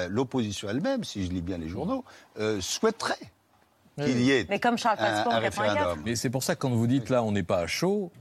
l'opposition 0.09 0.69
elle-même, 0.71 1.03
si 1.03 1.27
je 1.27 1.33
lis 1.33 1.43
bien 1.43 1.59
les 1.59 1.69
journaux, 1.69 2.05
euh, 2.39 2.61
souhaiterait 2.61 3.19
qu'il 3.99 4.21
y 4.21 4.31
ait 4.31 4.47
Mais 4.49 4.61
comme 4.61 4.79
Charles 4.79 4.99
un, 5.01 5.05
un 5.05 5.41
84. 5.41 5.43
référendum. 5.43 6.03
Mais 6.05 6.15
c'est 6.15 6.31
pour 6.31 6.45
ça 6.45 6.55
que 6.55 6.61
quand 6.61 6.71
vous 6.71 6.87
dites 6.87 7.11
là, 7.11 7.25
on 7.25 7.33
n'est 7.33 7.43
pas 7.43 7.59
à 7.59 7.67
chaud, 7.67 8.13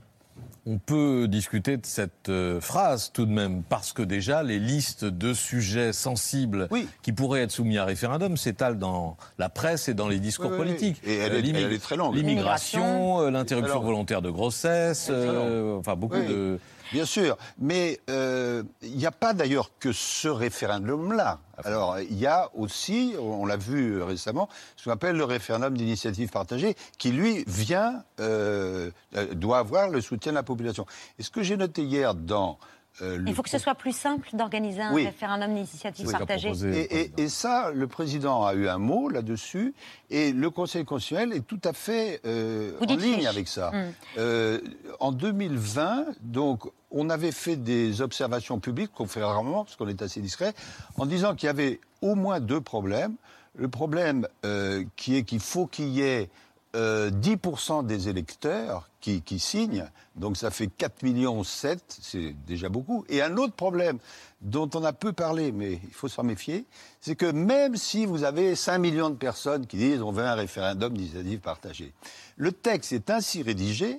on 0.66 0.78
peut 0.78 1.28
discuter 1.28 1.76
de 1.76 1.84
cette 1.84 2.28
euh, 2.30 2.60
phrase 2.60 3.10
tout 3.12 3.26
de 3.26 3.30
même, 3.30 3.62
parce 3.68 3.92
que 3.92 4.02
déjà, 4.02 4.42
les 4.42 4.58
listes 4.58 5.04
de 5.04 5.34
sujets 5.34 5.92
sensibles 5.92 6.68
Oui. 6.70 6.88
qui 7.02 7.12
pourraient 7.12 7.42
être 7.42 7.50
soumis 7.50 7.76
à 7.76 7.84
référendum 7.84 8.36
s'étalent 8.36 8.76
dans 8.78 9.16
la 9.38 9.48
presse 9.50 9.88
et 9.88 9.94
dans 9.94 10.08
les 10.08 10.18
discours 10.20 10.50
Oui, 10.50 10.56
oui, 10.56 10.60
oui. 10.62 10.66
politiques. 10.68 11.00
Et 11.04 11.16
elle 11.18 11.34
est- 11.34 11.50
elle 11.50 11.72
est 11.72 11.82
très 11.82 11.96
longue. 11.96 12.14
L'immigration, 12.14 13.20
euh, 13.20 13.30
l'interruption 13.30 13.80
volontaire 13.80 14.22
de 14.22 14.30
grossesse, 14.30 15.08
euh, 15.10 15.76
enfin 15.78 15.96
beaucoup 15.96 16.16
Oui, 16.16 16.26
de... 16.28 16.58
Bien 16.92 17.04
sûr, 17.06 17.36
mais 17.58 18.00
euh, 18.10 18.62
il 18.82 18.96
n'y 18.96 19.06
a 19.06 19.10
pas 19.10 19.32
d'ailleurs 19.32 19.70
que 19.78 19.92
ce 19.92 20.28
référendum-là. 20.28 21.40
Alors, 21.64 21.98
il 22.00 22.18
y 22.18 22.26
a 22.26 22.50
aussi, 22.54 23.14
on 23.18 23.46
l'a 23.46 23.56
vu 23.56 24.02
récemment, 24.02 24.48
ce 24.76 24.84
qu'on 24.84 24.90
appelle 24.90 25.16
le 25.16 25.24
référendum 25.24 25.76
d'initiative 25.76 26.30
partagée, 26.30 26.76
qui 26.98 27.10
lui 27.10 27.44
vient, 27.46 28.02
euh, 28.20 28.90
euh, 29.16 29.34
doit 29.34 29.58
avoir 29.58 29.88
le 29.88 30.00
soutien 30.00 30.32
de 30.32 30.36
la 30.36 30.42
population. 30.42 30.86
Et 31.18 31.22
ce 31.22 31.30
que 31.30 31.42
j'ai 31.42 31.56
noté 31.56 31.82
hier 31.82 32.14
dans 32.14 32.58
euh, 33.02 33.22
Il 33.26 33.34
faut 33.34 33.42
que 33.42 33.50
ce 33.50 33.58
soit 33.58 33.74
plus 33.74 33.96
simple 33.96 34.28
d'organiser 34.34 34.80
un 34.82 34.92
Oui. 34.92 35.04
référendum 35.04 35.52
d'initiative 35.54 36.06
qu'a 36.10 36.18
partagée. 36.18 36.52
et, 36.64 37.10
et- 37.16 37.28
ça, 37.28 37.70
le 37.74 37.86
président 37.86 38.44
a 38.46 38.54
eu 38.54 38.68
un 38.68 38.78
mot 38.78 39.08
là-dessus, 39.08 39.74
et 40.10 40.32
le 40.32 40.50
Conseil 40.50 40.84
constitutionnel 40.84 41.32
est 41.36 41.46
tout 41.46 41.60
à 41.64 41.72
fait 41.72 42.20
euh, 42.24 42.72
en 42.80 42.94
ligne 42.94 43.26
avec 43.26 43.48
ça. 43.48 43.70
Mm. 43.72 43.92
Euh, 44.18 44.60
en 45.00 45.12
2020, 45.12 46.06
donc, 46.22 46.62
on 46.90 47.10
avait 47.10 47.32
fait 47.32 47.56
des 47.56 48.00
observations 48.02 48.60
publiques 48.60 48.92
qu'on 48.92 49.06
fait 49.06 49.22
rarement, 49.22 49.64
parce 49.64 49.76
qu'on 49.76 49.88
est 49.88 50.02
assez 50.02 50.20
discret, 50.20 50.54
en 50.96 51.06
disant 51.06 51.34
qu'il 51.34 51.48
y 51.48 51.50
avait 51.50 51.80
au 52.02 52.14
moins 52.14 52.38
deux 52.40 52.60
problèmes. 52.60 53.14
Le 53.56 53.68
problème 53.68 54.26
euh, 54.44 54.84
qui 54.96 55.16
est 55.16 55.22
qu'il 55.22 55.38
faut 55.40 55.66
qu'il 55.66 55.88
y 55.88 56.02
ait 56.02 56.28
euh, 56.74 57.10
10% 57.10 57.86
des 57.86 58.08
électeurs 58.08 58.90
qui, 59.00 59.22
qui 59.22 59.38
signent, 59.38 59.86
donc 60.16 60.36
ça 60.36 60.50
fait 60.50 60.66
4 60.66 61.02
millions 61.02 61.44
7, 61.44 61.98
c'est 62.00 62.34
déjà 62.46 62.68
beaucoup. 62.68 63.04
Et 63.08 63.22
un 63.22 63.36
autre 63.36 63.54
problème 63.54 63.98
dont 64.40 64.68
on 64.74 64.84
a 64.84 64.92
peu 64.92 65.12
parlé, 65.12 65.52
mais 65.52 65.80
il 65.84 65.92
faut 65.92 66.08
s'en 66.08 66.22
méfier, 66.22 66.64
c'est 67.00 67.16
que 67.16 67.26
même 67.26 67.76
si 67.76 68.06
vous 68.06 68.24
avez 68.24 68.54
5 68.54 68.78
millions 68.78 69.10
de 69.10 69.16
personnes 69.16 69.66
qui 69.66 69.76
disent 69.76 70.02
on 70.02 70.12
veut 70.12 70.24
un 70.24 70.34
référendum 70.34 70.96
d'initiative 70.96 71.40
partagée, 71.40 71.92
le 72.36 72.52
texte 72.52 72.92
est 72.92 73.10
ainsi 73.10 73.42
rédigé 73.42 73.98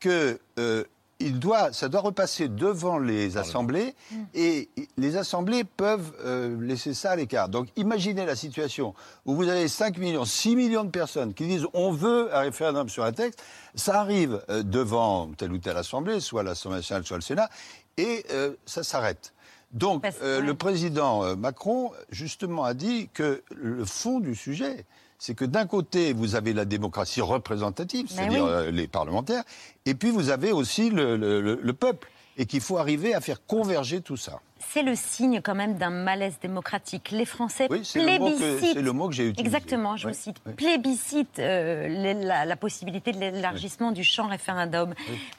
que 0.00 0.38
euh, 0.58 0.84
il 1.24 1.38
doit, 1.38 1.72
ça 1.72 1.88
doit 1.88 2.02
repasser 2.02 2.48
devant 2.48 2.98
les 2.98 3.36
assemblées 3.38 3.94
et 4.34 4.68
les 4.98 5.16
assemblées 5.16 5.64
peuvent 5.64 6.12
euh, 6.24 6.56
laisser 6.60 6.92
ça 6.92 7.12
à 7.12 7.16
l'écart. 7.16 7.48
Donc 7.48 7.68
imaginez 7.76 8.26
la 8.26 8.36
situation 8.36 8.94
où 9.24 9.34
vous 9.34 9.48
avez 9.48 9.66
5 9.66 9.96
millions, 9.98 10.24
6 10.26 10.54
millions 10.54 10.84
de 10.84 10.90
personnes 10.90 11.32
qui 11.32 11.46
disent 11.46 11.66
on 11.72 11.90
veut 11.92 12.28
un 12.36 12.40
référendum 12.40 12.88
sur 12.90 13.04
un 13.04 13.12
texte, 13.12 13.42
ça 13.74 14.00
arrive 14.00 14.42
euh, 14.50 14.62
devant 14.62 15.30
telle 15.36 15.52
ou 15.52 15.58
telle 15.58 15.78
assemblée, 15.78 16.20
soit 16.20 16.42
l'Assemblée 16.42 16.78
nationale, 16.78 17.04
soit 17.04 17.16
le 17.16 17.22
Sénat, 17.22 17.48
et 17.96 18.24
euh, 18.30 18.52
ça 18.66 18.82
s'arrête. 18.84 19.32
Donc 19.72 20.02
Parce- 20.02 20.16
euh, 20.22 20.40
ouais. 20.40 20.46
le 20.46 20.54
président 20.54 21.34
Macron, 21.36 21.90
justement, 22.10 22.64
a 22.64 22.74
dit 22.74 23.08
que 23.14 23.42
le 23.54 23.84
fond 23.86 24.20
du 24.20 24.34
sujet, 24.34 24.84
c'est 25.26 25.34
que 25.34 25.46
d'un 25.46 25.64
côté, 25.66 26.12
vous 26.12 26.34
avez 26.34 26.52
la 26.52 26.66
démocratie 26.66 27.22
représentative, 27.22 28.08
Ben 28.10 28.14
c'est-à-dire 28.14 28.44
oui. 28.44 28.50
euh, 28.50 28.70
les 28.70 28.86
parlementaires, 28.86 29.42
et 29.86 29.94
puis 29.94 30.10
vous 30.10 30.28
avez 30.28 30.52
aussi 30.52 30.90
le, 30.90 31.16
le- 31.16 31.40
le- 31.40 31.58
le 31.62 31.72
peuple, 31.72 32.10
et 32.36 32.44
qu'il 32.44 32.60
faut 32.60 32.76
arriver 32.76 33.14
à 33.14 33.22
faire 33.22 33.38
converger 33.46 34.02
tout 34.02 34.18
ça. 34.18 34.40
C'est 34.70 34.82
le 34.82 34.94
signe 34.96 35.40
quand 35.40 35.54
même 35.54 35.76
d'un 35.76 35.90
malaise 35.90 36.38
démocratique. 36.42 37.10
Les 37.12 37.24
Français 37.24 37.68
Oui, 37.70 37.82
c'est 37.84 38.00
le 38.04 38.18
mot 38.18 38.30
que- 38.30 38.36
plébiscitent. 38.36 38.74
c'est 38.74 38.82
le 38.82 38.92
mot 38.92 39.08
que 39.08 39.14
j'ai 39.14 39.28
utilisé. 39.28 39.40
Exactement, 39.46 39.96
je 39.96 40.06
Oui, 40.08 40.12
vous 40.12 40.18
cite. 40.20 40.36
oui. 40.46 40.52
Plébiscite 40.54 41.38
euh, 41.38 41.88
la, 42.24 42.44
la 42.44 42.56
possibilité 42.56 43.12
de 43.12 43.18
l'élargissement 43.20 43.92
du 43.92 44.02
champ 44.02 44.26
référendum. 44.26 44.94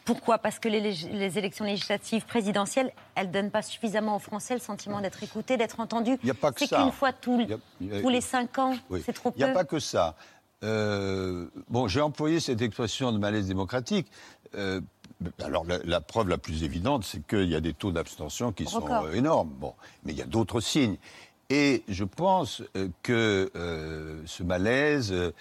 Pourquoi? 0.05 0.37
Parce 0.37 0.59
que 0.59 0.69
les, 0.69 1.37
élections 1.37 1.65
législatives 1.65 2.25
présidentielles, 2.25 2.91
elles 3.15 3.27
ne 3.27 3.31
donnent 3.33 3.51
pas 3.51 3.61
suffisamment 3.61 4.15
aux 4.15 4.19
Français 4.19 4.53
le 4.53 4.59
sentiment 4.61 5.01
d'être 5.01 5.21
écoutés, 5.23 5.57
d'être 5.57 5.79
entendus. 5.79 6.17
Il 6.23 6.25
n'y 6.25 6.31
a 6.31 6.35
pas 6.35 6.51
que 6.51 6.59
C'est 6.59 6.67
ça. 6.67 6.81
qu'une 6.83 6.91
fois 6.91 7.09
a- 7.09 7.13
tous 7.13 8.09
les 8.09 8.21
cinq 8.21 8.57
ans, 8.59 8.75
c'est 9.05 9.13
trop 9.13 9.31
Il 9.35 9.39
n'y 9.39 9.43
a 9.43 9.47
peu. 9.47 9.53
pas 9.53 9.63
que 9.65 9.79
ça. 9.79 10.15
Euh, 10.63 11.47
bon, 11.69 11.87
j'ai 11.87 12.01
employé 12.01 12.39
cette 12.39 12.61
expression 12.61 13.11
de 13.11 13.17
malaise 13.17 13.47
démocratique. 13.47 14.07
Euh, 14.55 14.79
alors, 15.43 15.65
la, 15.65 15.79
la 15.83 16.01
preuve 16.01 16.29
la 16.29 16.37
plus 16.37 16.63
évidente, 16.63 17.03
c'est 17.03 17.25
qu'il 17.25 17.49
y 17.49 17.55
a 17.55 17.61
des 17.61 17.73
taux 17.73 17.91
d'abstention 17.91 18.51
qui 18.51 18.65
sont 18.65 18.79
Record. 18.79 19.05
euh, 19.05 19.13
énormes. 19.13 19.49
Bon, 19.59 19.73
mais 20.03 20.11
il 20.13 20.17
y 20.17 20.21
a 20.21 20.25
d'autres 20.25 20.59
signes. 20.61 20.97
Et 21.51 21.83
je 21.87 22.03
pense 22.03 22.63
euh, 22.75 22.87
que 23.03 23.51
euh, 23.55 24.19
ce 24.25 24.41
malaise, 24.41 25.11
euh, 25.13 25.31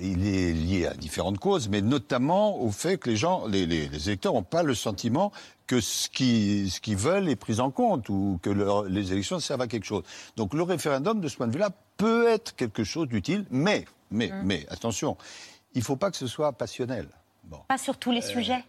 il 0.00 0.26
est 0.26 0.52
lié 0.52 0.86
à 0.86 0.92
différentes 0.94 1.38
causes, 1.38 1.70
mais 1.70 1.80
notamment 1.80 2.60
au 2.60 2.70
fait 2.70 2.98
que 2.98 3.08
les 3.08 3.16
gens, 3.16 3.46
les, 3.46 3.64
les- 3.64 3.88
les 3.88 4.08
électeurs 4.08 4.34
n'ont 4.34 4.42
pas 4.42 4.62
le 4.62 4.74
sentiment 4.74 5.32
que 5.66 5.80
ce 5.80 6.10
qu'ils 6.10 6.70
ce 6.70 6.94
veulent 6.94 7.30
est 7.30 7.36
pris 7.36 7.60
en 7.60 7.70
compte 7.70 8.10
ou 8.10 8.38
que 8.42 8.50
leur- 8.50 8.84
les 8.84 9.12
élections 9.12 9.40
servent 9.40 9.62
à 9.62 9.68
quelque 9.68 9.86
chose. 9.86 10.02
Donc 10.36 10.52
le 10.52 10.62
référendum, 10.64 11.18
de 11.22 11.28
ce 11.28 11.36
point 11.38 11.46
de 11.46 11.52
vue-là, 11.52 11.70
peut 11.96 12.28
être 12.28 12.54
quelque 12.54 12.84
chose 12.84 13.08
d'utile, 13.08 13.46
mais, 13.50 13.86
mais, 14.10 14.28
Mmh. 14.28 14.42
mais, 14.44 14.66
attention, 14.68 15.16
il 15.74 15.78
ne 15.78 15.84
faut 15.84 15.96
pas 15.96 16.10
que 16.10 16.18
ce 16.18 16.26
soit 16.26 16.52
passionnel. 16.52 17.08
Bon. 17.44 17.58
Pas 17.68 17.78
sur 17.78 17.96
tous 17.96 18.10
les 18.12 18.20
sujets. 18.20 18.62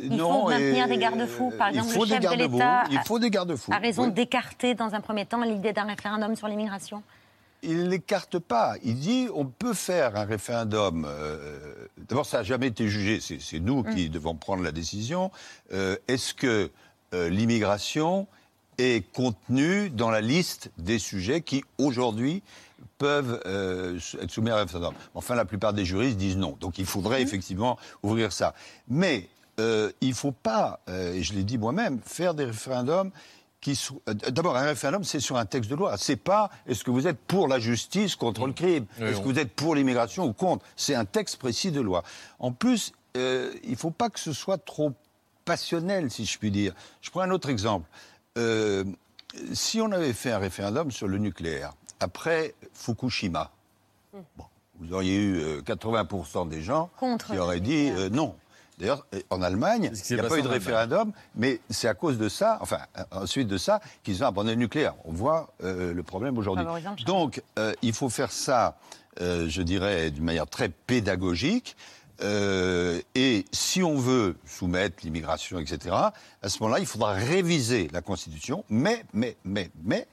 Il 0.00 0.10
Non, 0.16 0.42
faut 0.42 0.48
maintenir 0.50 0.86
des 0.88 0.98
garde-fous. 0.98 1.52
Par 1.58 1.70
il 1.70 1.78
exemple, 1.78 1.98
le 2.00 2.06
chef 2.06 2.20
de 2.20 2.36
l'État 2.36 2.84
Il 2.90 3.00
faut 3.00 3.18
des 3.18 3.30
garde-fous. 3.30 3.72
a 3.72 3.78
raison 3.78 4.04
oui. 4.06 4.12
d'écarter 4.12 4.74
dans 4.74 4.94
un 4.94 5.00
premier 5.00 5.26
temps 5.26 5.42
l'idée 5.42 5.72
d'un 5.72 5.84
référendum 5.84 6.36
sur 6.36 6.46
l'immigration. 6.48 7.02
il 7.62 7.88
l'écarte 7.88 8.38
pas. 8.38 8.74
Il 8.84 8.96
dit 9.00 9.28
on 9.34 9.46
peut 9.46 9.74
faire 9.74 10.16
un 10.16 10.24
référendum. 10.24 11.06
euh, 11.08 11.74
D'abord, 12.08 12.26
ça 12.26 12.38
n'a 12.38 12.42
jamais 12.44 12.66
été 12.68 12.86
jugé. 12.88 13.20
C'est 13.20 13.58
nous 13.60 13.82
Mm. 13.82 13.94
qui 13.94 14.10
devons 14.10 14.34
prendre 14.34 14.62
la 14.62 14.70
décision. 14.72 15.30
Euh, 15.72 15.96
Est-ce 16.06 16.34
que 16.34 16.70
euh, 17.14 17.28
l'immigration 17.30 18.26
est 18.78 19.10
contenue 19.12 19.88
dans 19.90 20.10
la 20.10 20.20
liste 20.20 20.70
des 20.78 20.98
sujets 20.98 21.40
qui 21.40 21.64
aujourd'hui 21.78 22.42
peuvent 22.98 23.40
euh, 23.46 23.98
être 24.20 24.30
soumis 24.30 24.50
à 24.50 24.56
un 24.56 24.58
référendum? 24.64 24.94
Enfin, 25.14 25.34
la 25.34 25.44
plupart 25.44 25.72
des 25.72 25.84
juristes 25.84 26.16
disent 26.18 26.36
non. 26.36 26.56
Donc, 26.60 26.78
il 26.78 26.84
faudrait 26.86 27.20
Mm. 27.20 27.26
effectivement 27.26 27.78
ouvrir 28.02 28.30
ça. 28.32 28.54
Mais 28.88 29.28
euh, 29.60 29.90
il 30.00 30.10
ne 30.10 30.14
faut 30.14 30.32
pas, 30.32 30.80
euh, 30.88 31.14
et 31.14 31.22
je 31.22 31.32
l'ai 31.34 31.44
dit 31.44 31.58
moi-même, 31.58 32.00
faire 32.04 32.34
des 32.34 32.44
référendums 32.44 33.10
qui 33.60 33.76
sont- 33.76 34.00
euh, 34.08 34.14
D'abord, 34.14 34.56
un 34.56 34.66
référendum, 34.66 35.04
c'est 35.04 35.20
sur 35.20 35.36
un 35.36 35.46
texte 35.46 35.70
de 35.70 35.74
loi. 35.76 35.96
C'est 35.96 36.16
pas 36.16 36.50
est-ce 36.66 36.84
que 36.84 36.90
vous 36.90 37.06
êtes 37.06 37.18
pour 37.18 37.48
la 37.48 37.58
justice 37.58 38.14
contre 38.16 38.46
le 38.46 38.52
crime? 38.52 38.86
Oui, 39.00 39.06
Est-ce 39.06 39.18
on- 39.18 39.22
que 39.22 39.28
vous 39.28 39.38
êtes 39.38 39.52
pour 39.54 39.74
l'immigration 39.74 40.24
ou 40.26 40.32
contre? 40.32 40.64
C'est 40.76 40.94
un 40.94 41.04
texte 41.06 41.36
précis 41.38 41.70
de 41.72 41.80
loi. 41.80 42.02
En 42.38 42.52
plus, 42.52 42.92
euh, 43.16 43.52
il 43.64 43.70
ne 43.72 43.76
faut 43.76 43.90
pas 43.90 44.10
que 44.10 44.20
ce 44.20 44.32
soit 44.32 44.58
trop 44.58 44.92
passionnel, 45.44 46.10
si 46.10 46.24
je 46.24 46.38
puis 46.38 46.50
dire. 46.50 46.74
Je 47.00 47.10
prends 47.10 47.20
un 47.22 47.30
autre 47.30 47.48
exemple. 47.48 47.88
Euh, 48.38 48.84
si 49.52 49.80
on 49.80 49.90
avait 49.92 50.12
fait 50.12 50.32
un 50.32 50.38
référendum 50.38 50.90
sur 50.90 51.08
le 51.08 51.18
nucléaire, 51.18 51.72
après 52.00 52.54
Fukushima, 52.72 53.50
bon, 54.12 54.44
vous 54.80 54.92
auriez 54.92 55.16
eu 55.16 55.38
euh, 55.40 55.60
80% 55.62 56.46
des 56.48 56.62
gens 56.62 56.90
Contre 56.98 57.26
qui 57.32 57.38
auraient 57.38 57.60
dit 57.60 57.90
euh, 57.90 58.08
non. 58.10 58.34
D'ailleurs, 58.78 59.06
en 59.30 59.42
Allemagne, 59.42 59.90
il 60.10 60.16
n'y 60.16 60.20
a 60.20 60.28
pas 60.28 60.38
eu 60.38 60.42
de 60.42 60.48
référendum, 60.48 61.12
mais 61.36 61.60
c'est 61.70 61.88
à 61.88 61.94
cause 61.94 62.18
de 62.18 62.28
ça, 62.28 62.58
enfin, 62.60 62.78
ensuite 63.12 63.48
de 63.48 63.58
ça, 63.58 63.80
qu'ils 64.02 64.22
ont 64.24 64.26
abandonné 64.26 64.54
le 64.54 64.60
nucléaire. 64.60 64.94
On 65.04 65.12
voit 65.12 65.52
euh, 65.62 65.94
le 65.94 66.02
problème 66.02 66.38
aujourd'hui. 66.38 66.64
Donc, 67.06 67.42
euh, 67.58 67.72
il 67.82 67.92
faut 67.92 68.08
faire 68.08 68.32
ça, 68.32 68.76
euh, 69.20 69.48
je 69.48 69.62
dirais, 69.62 70.10
d'une 70.10 70.24
manière 70.24 70.46
très 70.46 70.68
pédagogique. 70.68 71.76
Euh, 72.22 73.00
et 73.14 73.44
si 73.52 73.82
on 73.82 73.96
veut 73.96 74.36
soumettre 74.46 74.98
l'immigration, 75.02 75.58
etc., 75.58 75.94
à 76.42 76.48
ce 76.48 76.62
moment-là, 76.62 76.80
il 76.80 76.86
faudra 76.86 77.12
réviser 77.12 77.88
la 77.92 78.02
Constitution. 78.02 78.64
Mais, 78.68 79.04
mais, 79.12 79.36
mais, 79.44 79.70
mais, 79.82 80.06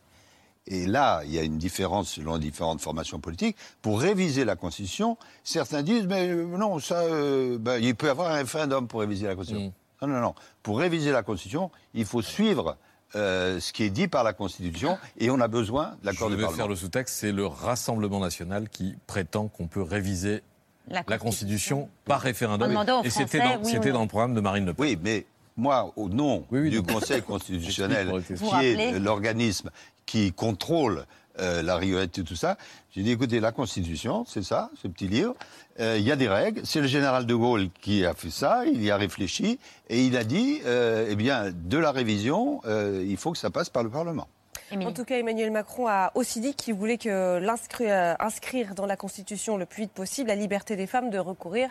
et 0.67 0.85
là, 0.85 1.21
il 1.25 1.31
y 1.33 1.39
a 1.39 1.43
une 1.43 1.57
différence 1.57 2.11
selon 2.13 2.35
les 2.35 2.39
différentes 2.41 2.81
formations 2.81 3.19
politiques. 3.19 3.57
Pour 3.81 3.99
réviser 3.99 4.45
la 4.45 4.55
Constitution, 4.55 5.17
certains 5.43 5.81
disent, 5.81 6.05
mais 6.05 6.29
euh, 6.29 6.45
non, 6.45 6.79
ça, 6.79 6.99
euh, 7.01 7.57
ben, 7.57 7.77
il 7.81 7.95
peut 7.95 8.07
y 8.07 8.09
avoir 8.09 8.31
un 8.31 8.35
référendum 8.35 8.87
pour 8.87 8.99
réviser 9.01 9.25
la 9.27 9.35
Constitution. 9.35 9.73
Non, 10.01 10.07
non, 10.07 10.19
non. 10.21 10.35
Pour 10.63 10.79
réviser 10.79 11.11
la 11.11 11.23
Constitution, 11.23 11.71
il 11.93 12.05
faut 12.05 12.21
suivre 12.21 12.77
euh, 13.15 13.59
ce 13.59 13.73
qui 13.73 13.83
est 13.83 13.89
dit 13.89 14.07
par 14.07 14.23
la 14.23 14.33
Constitution 14.33 14.97
et 15.17 15.29
on 15.29 15.39
a 15.41 15.47
besoin 15.47 15.95
de 16.01 16.05
l'accord 16.05 16.29
Je 16.29 16.35
du 16.35 16.37
vais 16.37 16.43
Parlement. 16.43 16.57
faire 16.57 16.67
le 16.67 16.75
sous-texte, 16.75 17.15
c'est 17.19 17.31
le 17.31 17.45
Rassemblement 17.45 18.19
national 18.19 18.69
qui 18.69 18.95
prétend 19.07 19.47
qu'on 19.47 19.67
peut 19.67 19.81
réviser 19.81 20.43
La 20.87 21.03
la 21.07 21.17
Constitution 21.17 21.89
par 22.05 22.21
référendum. 22.21 22.67
En 22.67 22.69
demandant 22.69 23.01
aux 23.01 23.03
Et 23.03 23.09
c'était 23.09 23.39
dans, 23.39 23.57
oui 23.57 23.61
ou 23.63 23.65
c'était 23.65 23.89
non. 23.89 23.95
dans 23.95 24.01
le 24.03 24.07
programme 24.07 24.33
de 24.33 24.41
Marine 24.41 24.65
Le 24.65 24.73
Pen. 24.73 24.85
Oui, 24.85 24.97
mais 25.03 25.25
moi, 25.57 25.91
au 25.97 26.07
nom 26.09 26.45
Oui, 26.51 26.61
oui, 26.61 26.69
du. 26.69 26.81
Conseil 26.81 27.21
constitutionnel, 27.27 28.09
qui 28.25 28.65
est 28.65 28.99
l'organisme 28.99 29.69
qui 30.05 30.31
contrôle 30.33 31.05
euh, 31.39 31.61
la 31.61 31.79
de 31.79 32.21
tout 32.21 32.35
ça, 32.35 32.57
j'ai 32.93 33.03
dit, 33.03 33.11
écoutez, 33.11 33.39
la 33.39 33.53
Constitution, 33.53 34.25
c'est 34.27 34.43
ça, 34.43 34.69
ce 34.81 34.87
petit 34.89 35.07
livre, 35.07 35.33
euh, 35.79 35.97
il 35.97 36.03
y 36.03 36.11
a 36.11 36.17
des 36.17 36.27
règles, 36.27 36.61
c'est 36.65 36.81
le 36.81 36.87
général 36.87 37.25
de 37.25 37.33
Gaulle 37.33 37.69
qui 37.81 38.05
a 38.05 38.13
fait 38.13 38.29
ça, 38.29 38.65
il 38.65 38.83
y 38.83 38.91
a 38.91 38.97
réfléchi, 38.97 39.59
et 39.89 40.03
il 40.03 40.17
a 40.17 40.25
dit, 40.25 40.59
euh, 40.65 41.07
eh 41.09 41.15
bien, 41.15 41.51
de 41.53 41.77
la 41.77 41.91
révision, 41.91 42.59
euh, 42.65 43.05
il 43.07 43.15
faut 43.15 43.31
que 43.31 43.37
ça 43.37 43.49
passe 43.49 43.69
par 43.69 43.83
le 43.83 43.89
Parlement. 43.89 44.27
Émilie. 44.71 44.87
En 44.87 44.93
tout 44.93 45.05
cas, 45.05 45.17
Emmanuel 45.17 45.51
Macron 45.51 45.87
a 45.87 46.11
aussi 46.15 46.41
dit 46.41 46.53
qu'il 46.53 46.73
voulait 46.73 46.97
que 46.97 47.39
l'inscrire 47.39 48.15
inscrire 48.19 48.75
dans 48.75 48.85
la 48.85 48.97
Constitution 48.97 49.57
le 49.57 49.65
plus 49.65 49.83
vite 49.83 49.91
possible 49.91 50.27
la 50.29 50.35
liberté 50.35 50.75
des 50.75 50.87
femmes 50.87 51.09
de 51.09 51.17
recourir 51.17 51.69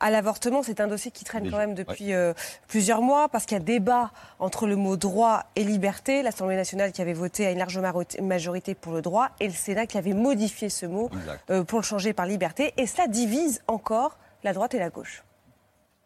à 0.00 0.10
l'avortement. 0.10 0.62
C'est 0.62 0.80
un 0.80 0.86
dossier 0.86 1.10
qui 1.10 1.24
traîne 1.24 1.44
Déjà, 1.44 1.56
quand 1.56 1.58
même 1.58 1.74
depuis 1.74 2.12
euh, 2.12 2.32
plusieurs 2.66 3.02
mois 3.02 3.28
parce 3.28 3.46
qu'il 3.46 3.56
y 3.56 3.60
a 3.60 3.64
débat 3.64 4.10
entre 4.38 4.66
le 4.66 4.76
mot 4.76 4.96
droit 4.96 5.44
et 5.56 5.64
liberté. 5.64 6.22
L'Assemblée 6.22 6.56
nationale 6.56 6.92
qui 6.92 7.02
avait 7.02 7.12
voté 7.12 7.46
à 7.46 7.50
une 7.50 7.58
large 7.58 7.78
majorité 8.22 8.74
pour 8.74 8.92
le 8.92 9.02
droit 9.02 9.30
et 9.40 9.46
le 9.46 9.54
Sénat 9.54 9.86
qui 9.86 9.98
avait 9.98 10.14
modifié 10.14 10.68
ce 10.68 10.86
mot 10.86 11.10
euh, 11.50 11.64
pour 11.64 11.78
le 11.78 11.84
changer 11.84 12.12
par 12.12 12.26
liberté. 12.26 12.74
Et 12.76 12.86
cela 12.86 13.06
divise 13.06 13.62
encore 13.66 14.18
la 14.44 14.52
droite 14.52 14.74
et 14.74 14.78
la 14.78 14.90
gauche. 14.90 15.22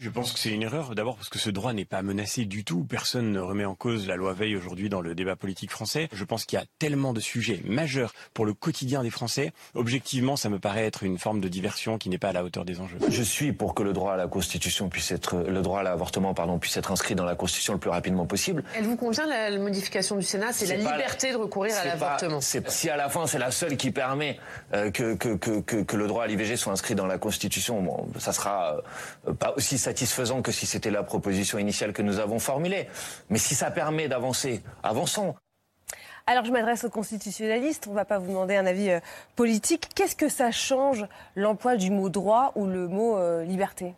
Je 0.03 0.11
pense 0.11 0.33
que 0.33 0.41
c'est 0.41 0.51
une 0.51 0.65
erreur, 0.65 0.97
d'abord 0.97 1.15
parce 1.15 1.29
que 1.29 1.39
ce 1.39 1.49
droit 1.49 1.73
n'est 1.73 1.85
pas 1.85 2.03
menacé 2.03 2.45
du 2.45 2.65
tout. 2.65 2.83
Personne 2.83 3.31
ne 3.31 3.39
remet 3.39 3.65
en 3.65 3.77
cause 3.77 4.09
la 4.09 4.17
loi 4.17 4.33
Veil 4.33 4.57
aujourd'hui 4.57 4.89
dans 4.89 5.01
le 5.01 5.15
débat 5.15 5.37
politique 5.37 5.71
français. 5.71 6.09
Je 6.13 6.25
pense 6.25 6.45
qu'il 6.45 6.59
y 6.59 6.63
a 6.63 6.65
tellement 6.81 7.13
de 7.13 7.21
sujets 7.21 7.63
majeurs 7.65 8.13
pour 8.35 8.45
le 8.45 8.53
quotidien 8.53 9.05
des 9.05 9.11
Français. 9.11 9.53
Objectivement, 9.75 10.35
ça 10.35 10.49
me 10.49 10.59
paraît 10.59 10.87
être 10.87 11.05
une 11.05 11.19
forme 11.19 11.41
de 11.41 11.47
diversion 11.47 11.99
qui 11.99 12.09
n'est 12.09 12.19
pas 12.19 12.31
à 12.31 12.33
la 12.33 12.43
hauteur 12.43 12.65
des 12.65 12.81
enjeux. 12.81 12.99
Je 13.09 13.23
suis 13.23 13.53
pour 13.53 13.77
que 13.77 13.85
le 13.85 13.93
droit 13.93 14.15
à 14.15 14.17
la 14.17 14.27
Constitution 14.27 14.89
puisse 14.89 15.13
être, 15.13 15.37
le 15.37 15.63
droit 15.63 15.79
à 15.79 15.83
l'avortement, 15.85 16.35
pardon, 16.35 16.59
puisse 16.59 16.77
être 16.77 16.91
inscrit 16.91 17.15
dans 17.15 17.25
la 17.25 17.37
Constitution 17.37 17.75
le 17.75 17.79
plus 17.79 17.91
rapidement 17.91 18.27
possible. 18.27 18.65
Elle 18.77 18.87
vous 18.87 18.97
convient 18.97 19.29
la, 19.29 19.51
la 19.51 19.59
modification 19.61 20.17
du 20.17 20.25
Sénat 20.25 20.53
C'est 20.53 20.67
la 20.67 20.79
liberté 20.79 21.31
de 21.31 21.37
recourir 21.37 21.77
à 21.77 21.85
l'avortement. 21.85 22.41
Si 22.41 22.91
à 22.91 22.97
la 22.97 23.09
fin 23.09 23.29
c'est 23.29 23.39
la 23.39 23.53
seule 23.53 23.77
qui 23.77 23.93
permet 23.93 24.41
euh, 24.75 24.91
que, 24.91 25.15
que, 25.15 25.37
que, 25.37 25.61
que, 25.61 25.77
que 25.77 25.97
le 25.97 26.09
droit 26.09 26.25
à 26.25 26.27
l'IVG 26.27 26.57
soit 26.57 26.73
inscrit 26.73 26.97
dans 26.97 27.07
la 27.07 27.19
Constitution, 27.19 27.81
bon, 27.83 28.09
ça 28.19 28.33
sera 28.33 28.83
euh, 29.29 29.33
pas 29.35 29.55
aussi 29.57 29.79
satisfaisant 29.79 29.92
que 30.43 30.53
si 30.53 30.67
c'était 30.67 30.91
la 30.91 31.03
proposition 31.03 31.59
initiale 31.59 31.93
que 31.93 32.03
nous 32.03 32.19
avons 32.19 32.39
formulée. 32.39 32.89
Mais 33.31 33.39
si 33.39 33.55
ça 33.55 33.71
permet 33.71 34.09
d'avancer, 34.09 34.63
avançons. 34.83 35.35
Alors, 36.27 36.45
je 36.45 36.53
m'adresse 36.53 36.85
aux 36.85 36.91
constitutionnalistes. 36.91 37.87
On 37.89 37.91
ne 37.91 37.97
va 37.97 38.05
pas 38.05 38.19
vous 38.19 38.29
demander 38.29 38.57
un 38.57 38.67
avis 38.67 38.91
euh, 38.91 39.01
politique. 39.35 39.89
Qu'est-ce 39.95 40.15
que 40.15 40.29
ça 40.29 40.53
change 40.53 41.05
l'emploi 41.35 41.77
du 41.77 41.91
mot 41.91 42.09
droit 42.09 42.53
ou 42.55 42.67
le 42.67 42.87
mot 42.87 43.17
euh, 43.17 43.45
liberté? 43.45 43.95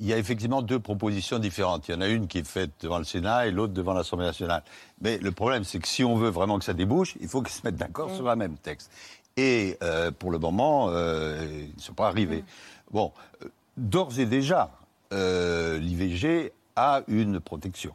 Il 0.00 0.06
y 0.06 0.14
a 0.14 0.18
effectivement 0.18 0.62
deux 0.62 0.80
propositions 0.80 1.38
différentes. 1.38 1.86
Il 1.88 1.94
y 1.94 1.94
en 1.94 2.00
a 2.00 2.08
une 2.08 2.26
qui 2.26 2.38
est 2.38 2.46
faite 2.46 2.70
devant 2.80 2.98
le 2.98 3.04
Sénat 3.04 3.46
et 3.46 3.50
l'autre 3.50 3.74
devant 3.74 3.92
l'Assemblée 3.92 4.26
nationale. 4.26 4.62
Mais 5.02 5.18
le 5.18 5.30
problème, 5.30 5.62
c'est 5.62 5.78
que 5.78 5.86
si 5.86 6.02
on 6.02 6.16
veut 6.16 6.30
vraiment 6.30 6.58
que 6.58 6.64
ça 6.64 6.72
débouche, 6.72 7.16
il 7.20 7.28
faut 7.28 7.42
qu'ils 7.42 7.54
se 7.54 7.60
mettent 7.64 7.76
d'accord 7.76 8.10
sur 8.14 8.28
un 8.28 8.36
même 8.36 8.56
texte. 8.56 8.90
Et 9.36 9.76
euh, 9.82 10.10
pour 10.10 10.30
le 10.30 10.38
moment, 10.38 10.88
euh, 10.88 11.46
ils 11.50 11.76
ne 11.76 11.80
sont 11.80 11.94
pas 11.94 12.08
arrivés. 12.08 12.44
Bon, 12.90 13.12
euh, 13.44 13.48
d'ores 13.76 14.18
et 14.18 14.26
déjà, 14.26 14.70
euh, 15.12 15.78
l'IVG 15.78 16.52
a 16.76 17.02
une 17.08 17.40
protection 17.40 17.94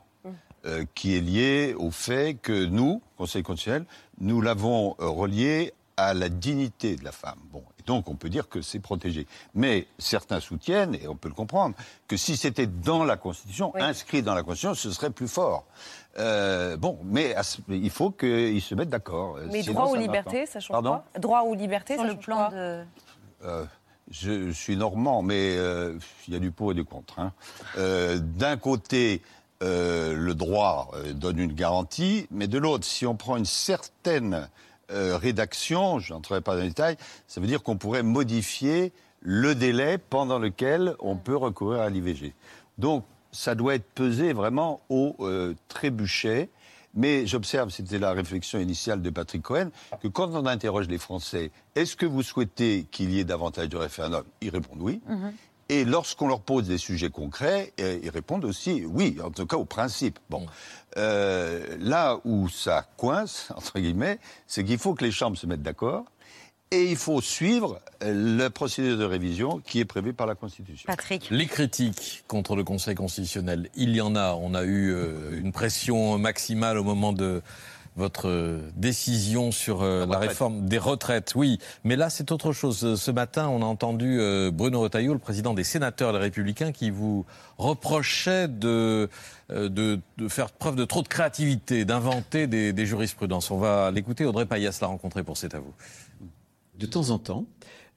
euh, 0.65 0.83
qui 0.95 1.15
est 1.15 1.21
liée 1.21 1.73
au 1.77 1.91
fait 1.91 2.35
que 2.41 2.65
nous, 2.65 3.01
Conseil 3.17 3.43
constitutionnel, 3.43 3.85
nous 4.19 4.41
l'avons 4.41 4.95
euh, 4.99 5.07
relié 5.07 5.73
à 5.97 6.13
la 6.13 6.27
dignité 6.27 6.95
de 6.97 7.05
la 7.05 7.13
femme. 7.13 7.39
Bon, 7.51 7.63
et 7.79 7.83
donc 7.83 8.09
on 8.09 8.15
peut 8.15 8.27
dire 8.29 8.49
que 8.49 8.61
c'est 8.61 8.79
protégé. 8.79 9.27
Mais 9.53 9.87
certains 9.97 10.41
soutiennent, 10.41 10.95
et 10.95 11.07
on 11.07 11.15
peut 11.15 11.29
le 11.29 11.35
comprendre, 11.35 11.73
que 12.07 12.17
si 12.17 12.35
c'était 12.35 12.67
dans 12.67 13.05
la 13.05 13.15
Constitution, 13.15 13.73
inscrit 13.75 14.21
dans 14.21 14.33
la 14.35 14.43
Constitution, 14.43 14.73
ce 14.73 14.91
serait 14.91 15.09
plus 15.11 15.29
fort. 15.29 15.65
Euh, 16.17 16.75
bon, 16.75 16.99
mais 17.05 17.33
il 17.69 17.89
faut 17.89 18.11
qu'ils 18.11 18.61
se 18.61 18.75
mettent 18.75 18.89
d'accord. 18.89 19.37
Mais 19.51 19.61
Sinon, 19.61 19.81
droit 19.81 19.91
ou 19.91 19.95
liberté, 19.95 20.45
ça 20.45 20.59
change 20.59 20.73
Pardon 20.73 20.89
quoi? 20.89 21.19
Droit 21.19 21.43
ou 21.43 21.53
liberté, 21.53 21.93
Sur 21.93 22.03
ça 22.03 22.07
le 22.07 22.15
change 22.15 22.25
plan 22.25 22.37
quoi? 22.37 22.49
de. 22.49 22.83
Euh, 23.43 23.65
je, 24.11 24.51
suis 24.51 24.77
normand, 24.77 25.21
mais 25.21 25.55
euh, 25.57 25.97
il 26.27 26.33
y 26.33 26.37
a 26.37 26.39
du 26.39 26.51
pour 26.51 26.71
et 26.71 26.75
du 26.75 26.83
contre. 26.85 27.19
hein. 27.19 27.33
Euh, 27.77 28.19
D'un 28.19 28.57
côté, 28.57 29.21
euh, 29.63 30.13
le 30.15 30.35
droit 30.35 30.91
donne 31.13 31.39
une 31.39 31.53
garantie, 31.53 32.27
mais 32.31 32.47
de 32.47 32.57
l'autre, 32.57 32.85
si 32.85 33.05
on 33.05 33.15
prend 33.15 33.37
une 33.37 33.45
certaine 33.45 34.47
rédaction, 34.89 35.97
je 35.97 36.13
n'entrerai 36.13 36.41
pas 36.41 36.55
dans 36.55 36.61
les 36.61 36.67
détails, 36.67 36.97
ça 37.27 37.41
veut 37.41 37.47
dire 37.47 37.63
qu'on 37.63 37.75
pourrait 37.75 38.03
modifier 38.03 38.93
le 39.21 39.55
délai 39.55 39.97
pendant 39.97 40.37
lequel 40.37 40.95
on 40.99 41.15
peut 41.15 41.35
recourir 41.35 41.81
à 41.81 41.89
l'IVG. 41.89 42.35
Donc, 42.77 43.03
ça 43.31 43.55
doit 43.55 43.73
être 43.73 43.89
pesé 43.95 44.31
vraiment 44.31 44.81
au 44.89 45.17
trébuchet. 45.69 46.49
Mais 46.95 47.27
j'observe, 47.27 47.69
c'était 47.69 47.99
la 47.99 48.13
réflexion 48.13 48.59
initiale 48.59 49.01
de 49.01 49.09
Patrick 49.09 49.41
Cohen, 49.41 49.69
que 50.01 50.07
quand 50.07 50.29
on 50.33 50.45
interroge 50.45 50.87
les 50.87 50.97
Français, 50.97 51.51
est-ce 51.75 51.95
que 51.95 52.05
vous 52.05 52.23
souhaitez 52.23 52.87
qu'il 52.89 53.11
y 53.11 53.19
ait 53.19 53.25
davantage 53.25 53.69
de 53.69 53.77
référendums? 53.77 54.23
Ils 54.41 54.49
répondent 54.49 54.81
oui. 54.81 55.01
Et 55.67 55.83
lorsqu'on 55.83 56.27
leur 56.27 56.41
pose 56.41 56.67
des 56.67 56.77
sujets 56.77 57.09
concrets, 57.09 57.73
euh, 57.79 57.99
ils 58.03 58.11
répondent 58.11 58.45
aussi 58.45 58.85
oui, 58.85 59.17
en 59.23 59.31
tout 59.31 59.45
cas 59.47 59.57
au 59.57 59.65
principe. 59.65 60.19
Bon, 60.29 60.45
Euh, 60.97 61.75
là 61.81 62.19
où 62.23 62.47
ça 62.47 62.85
coince 62.95 63.49
entre 63.57 63.79
guillemets, 63.79 64.17
c'est 64.47 64.63
qu'il 64.63 64.77
faut 64.77 64.93
que 64.93 65.03
les 65.03 65.11
chambres 65.11 65.37
se 65.37 65.45
mettent 65.45 65.63
d'accord 65.63 66.05
et 66.71 66.89
il 66.89 66.97
faut 66.97 67.21
suivre 67.21 67.79
euh, 68.03 68.37
la 68.37 68.49
procédure 68.49 68.97
de 68.97 69.05
révision 69.05 69.61
qui 69.65 69.79
est 69.79 69.85
prévue 69.85 70.13
par 70.13 70.27
la 70.27 70.35
Constitution. 70.35 70.87
Patrick. 70.87 71.27
Les 71.31 71.45
critiques 71.45 72.23
contre 72.27 72.55
le 72.55 72.63
Conseil 72.63 72.95
constitutionnel, 72.95 73.69
il 73.75 73.95
y 73.95 74.01
en 74.01 74.15
a. 74.15 74.33
On 74.33 74.53
a 74.53 74.63
eu 74.63 74.91
euh, 74.91 75.39
une 75.39 75.51
pression 75.51 76.17
maximale 76.17 76.77
au 76.77 76.83
moment 76.83 77.13
de 77.13 77.41
votre 77.97 78.27
euh, 78.27 78.59
décision 78.75 79.53
sur 79.53 79.81
euh, 79.81 80.05
la 80.05 80.17
réforme 80.17 80.65
des 80.65 80.77
retraites. 80.77 81.31
Oui, 81.33 81.59
mais 81.85 81.95
là 81.95 82.09
c'est 82.09 82.33
autre 82.33 82.51
chose. 82.51 82.99
Ce 82.99 83.11
matin, 83.11 83.47
on 83.47 83.61
a 83.61 83.65
entendu 83.65 84.19
euh, 84.19 84.51
Bruno 84.51 84.81
Retailleau, 84.81 85.13
le 85.13 85.19
président 85.19 85.53
des 85.53 85.63
sénateurs 85.63 86.11
les 86.11 86.19
Républicains, 86.19 86.73
qui 86.73 86.89
vous 86.89 87.25
reprochait 87.57 88.49
de, 88.49 89.09
euh, 89.49 89.69
de, 89.69 90.01
de 90.17 90.27
faire 90.27 90.51
preuve 90.51 90.75
de 90.75 90.83
trop 90.83 91.03
de 91.03 91.07
créativité, 91.07 91.85
d'inventer 91.85 92.47
des, 92.47 92.73
des 92.73 92.85
jurisprudences. 92.85 93.49
On 93.49 93.59
va 93.59 93.91
l'écouter. 93.91 94.25
Audrey 94.25 94.45
Payas 94.45 94.77
l'a 94.81 94.87
rencontré 94.87 95.23
pour 95.23 95.37
C'est 95.37 95.55
à 95.55 95.59
vous. 95.59 95.73
De 96.77 96.85
temps 96.85 97.09
en 97.09 97.19
temps, 97.19 97.47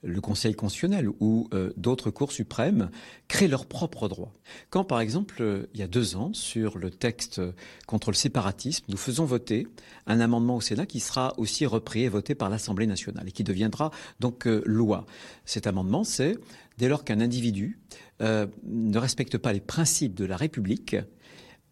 le 0.03 0.21
Conseil 0.21 0.55
constitutionnel 0.55 1.09
ou 1.21 1.49
euh, 1.53 1.73
d'autres 1.77 2.11
cours 2.11 2.31
suprêmes 2.31 2.91
créent 3.27 3.49
leurs 3.49 3.67
propres 3.67 4.09
droits. 4.09 4.33
Quand, 4.71 4.85
par 4.85 5.01
exemple, 5.01 5.37
euh, 5.41 5.67
il 5.75 5.81
y 5.81 5.83
a 5.83 5.89
deux 5.89 6.15
ans, 6.15 6.33
sur 6.33 6.79
le 6.79 6.91
texte 6.91 7.41
contre 7.87 8.11
le 8.11 8.15
séparatisme, 8.15 8.85
nous 8.89 8.97
faisons 8.97 9.25
voter 9.25 9.67
un 10.07 10.21
amendement 10.21 10.57
au 10.57 10.61
Sénat 10.61 10.87
qui 10.87 11.01
sera 11.01 11.35
aussi 11.37 11.67
repris 11.67 12.05
et 12.05 12.09
voté 12.09 12.37
par 12.37 12.49
l'Assemblée 12.49 12.87
nationale 12.87 13.29
et 13.29 13.33
qui 13.33 13.43
deviendra 13.43 13.91
donc 14.21 14.47
euh, 14.47 14.63
loi. 14.65 15.05
Cet 15.45 15.67
amendement, 15.67 16.05
c'est 16.05 16.39
dès 16.79 16.89
lors 16.89 17.05
qu'un 17.05 17.21
individu 17.21 17.81
ne 18.21 18.99
respecte 18.99 19.39
pas 19.39 19.53
les 19.53 19.61
principes 19.61 20.15
de 20.15 20.25
la 20.25 20.37
République, 20.37 20.97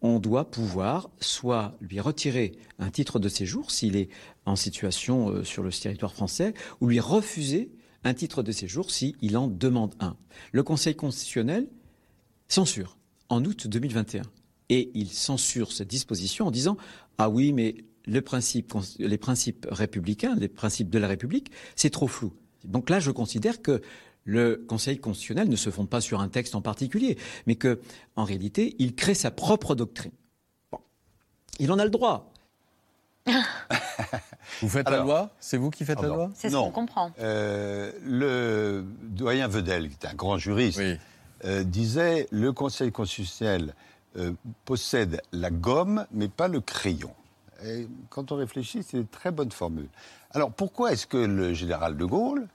on 0.01 0.19
doit 0.19 0.49
pouvoir 0.49 1.09
soit 1.19 1.75
lui 1.81 1.99
retirer 1.99 2.53
un 2.79 2.89
titre 2.89 3.19
de 3.19 3.29
séjour 3.29 3.71
s'il 3.71 3.95
est 3.95 4.09
en 4.45 4.55
situation 4.55 5.29
euh, 5.29 5.43
sur 5.43 5.63
le 5.63 5.71
territoire 5.71 6.13
français, 6.13 6.53
ou 6.81 6.87
lui 6.87 6.99
refuser 6.99 7.71
un 8.03 8.13
titre 8.13 8.43
de 8.43 8.51
séjour 8.51 8.91
s'il 8.91 9.37
en 9.37 9.47
demande 9.47 9.95
un. 9.99 10.15
Le 10.51 10.63
Conseil 10.63 10.95
constitutionnel 10.95 11.67
censure 12.47 12.97
en 13.29 13.43
août 13.43 13.67
2021. 13.67 14.23
Et 14.69 14.91
il 14.93 15.09
censure 15.09 15.71
cette 15.71 15.87
disposition 15.87 16.47
en 16.47 16.51
disant 16.51 16.77
Ah 17.17 17.29
oui, 17.29 17.53
mais 17.53 17.75
les 18.05 18.21
principes 18.21 18.73
républicains, 19.69 20.35
les 20.35 20.47
principes 20.47 20.89
de 20.89 20.99
la 20.99 21.07
République, 21.07 21.51
c'est 21.75 21.89
trop 21.89 22.07
flou. 22.07 22.33
Donc 22.63 22.89
là, 22.89 22.99
je 22.99 23.11
considère 23.11 23.61
que 23.61 23.81
le 24.27 24.63
Conseil 24.67 24.99
constitutionnel 24.99 25.47
ne 25.49 25.55
se 25.55 25.69
fonde 25.71 25.89
pas 25.89 26.01
sur 26.01 26.19
un 26.19 26.27
texte 26.27 26.53
en 26.53 26.61
particulier, 26.61 27.17
mais 27.47 27.55
que, 27.55 27.79
en 28.17 28.25
réalité, 28.25 28.75
il 28.77 28.93
crée 28.93 29.13
sa 29.15 29.31
propre 29.31 29.73
doctrine. 29.73 30.11
Bon. 30.71 30.79
Il 31.59 31.71
en 31.71 31.79
a 31.79 31.85
le 31.85 31.89
droit. 31.89 32.31
Vous 34.61 34.69
faites 34.69 34.87
la 34.89 34.95
Alors- 34.95 35.05
loi? 35.05 35.29
C'est 35.39 35.57
vous 35.57 35.69
qui 35.69 35.85
faites 35.85 35.95
la 36.01 36.07
Pardon. 36.07 36.15
loi? 36.25 36.31
C'est 36.35 36.49
ce 36.49 36.53
Non. 36.53 36.65
qu'on 36.65 36.71
comprend. 36.81 37.11
Euh, 37.19 37.91
le 38.03 38.85
doyen 39.03 39.47
Vedel, 39.47 39.89
qui 39.89 39.95
est 40.05 40.09
un 40.09 40.13
grand 40.15 40.37
juriste, 40.37 40.81
euh, 41.45 41.63
disait 41.63 42.27
le 42.31 42.51
Conseil 42.53 42.91
constitutionnel 42.91 43.73
euh, 44.17 44.31
possède 44.65 45.21
la 45.31 45.51
gomme, 45.51 46.05
mais 46.11 46.27
pas 46.27 46.47
le 46.47 46.59
crayon. 46.61 47.11
Et 47.65 47.87
quand 48.09 48.31
on 48.31 48.35
réfléchit, 48.35 48.83
c'est 48.83 48.97
une 48.97 49.07
très 49.07 49.31
bonne 49.31 49.51
formule. 49.51 49.89
Alors 50.31 50.51
pourquoi 50.51 50.91
est-ce 50.91 51.05
que 51.07 51.17
le 51.17 51.53
général 51.53 51.95
de 51.97 52.05
Gaulle 52.05 52.41
euh, 52.43 52.47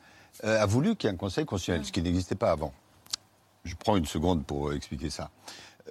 a 0.43 0.67
voulu 0.67 0.97
qu'il 0.97 1.09
y 1.09 1.11
ait 1.11 1.15
un 1.15 1.19
Conseil 1.19 1.45
constitutionnel, 1.45 1.85
ce 1.85 1.93
qui 1.93 2.03
n'existait 2.03 2.35
pas 2.35 2.51
avant 2.51 2.73
Je 3.65 3.75
prends 3.75 3.97
une 3.97 4.07
seconde 4.07 4.45
pour 4.45 4.69
euh, 4.69 4.77
expliquer 4.77 5.11
ça. 5.11 5.31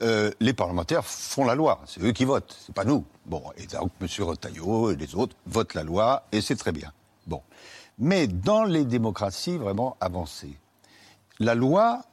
Euh, 0.01 0.31
les 0.39 0.53
parlementaires 0.53 1.05
font 1.05 1.45
la 1.45 1.55
loi, 1.55 1.81
c'est 1.85 2.01
eux 2.01 2.11
qui 2.11 2.25
votent, 2.25 2.55
c'est 2.65 2.73
pas 2.73 2.85
nous. 2.85 3.05
Bon, 3.25 3.43
et 3.57 3.67
donc 3.67 3.91
M. 4.01 4.07
Retailleau 4.19 4.91
et 4.91 4.95
les 4.95 5.15
autres 5.15 5.35
votent 5.45 5.73
la 5.73 5.83
loi, 5.83 6.23
et 6.31 6.41
c'est 6.41 6.55
très 6.55 6.71
bien. 6.71 6.91
Bon. 7.27 7.41
Mais 7.99 8.27
dans 8.27 8.63
les 8.63 8.85
démocraties 8.85 9.57
vraiment 9.57 9.97
avancées, 9.99 10.57
la 11.39 11.55
loi, 11.55 12.03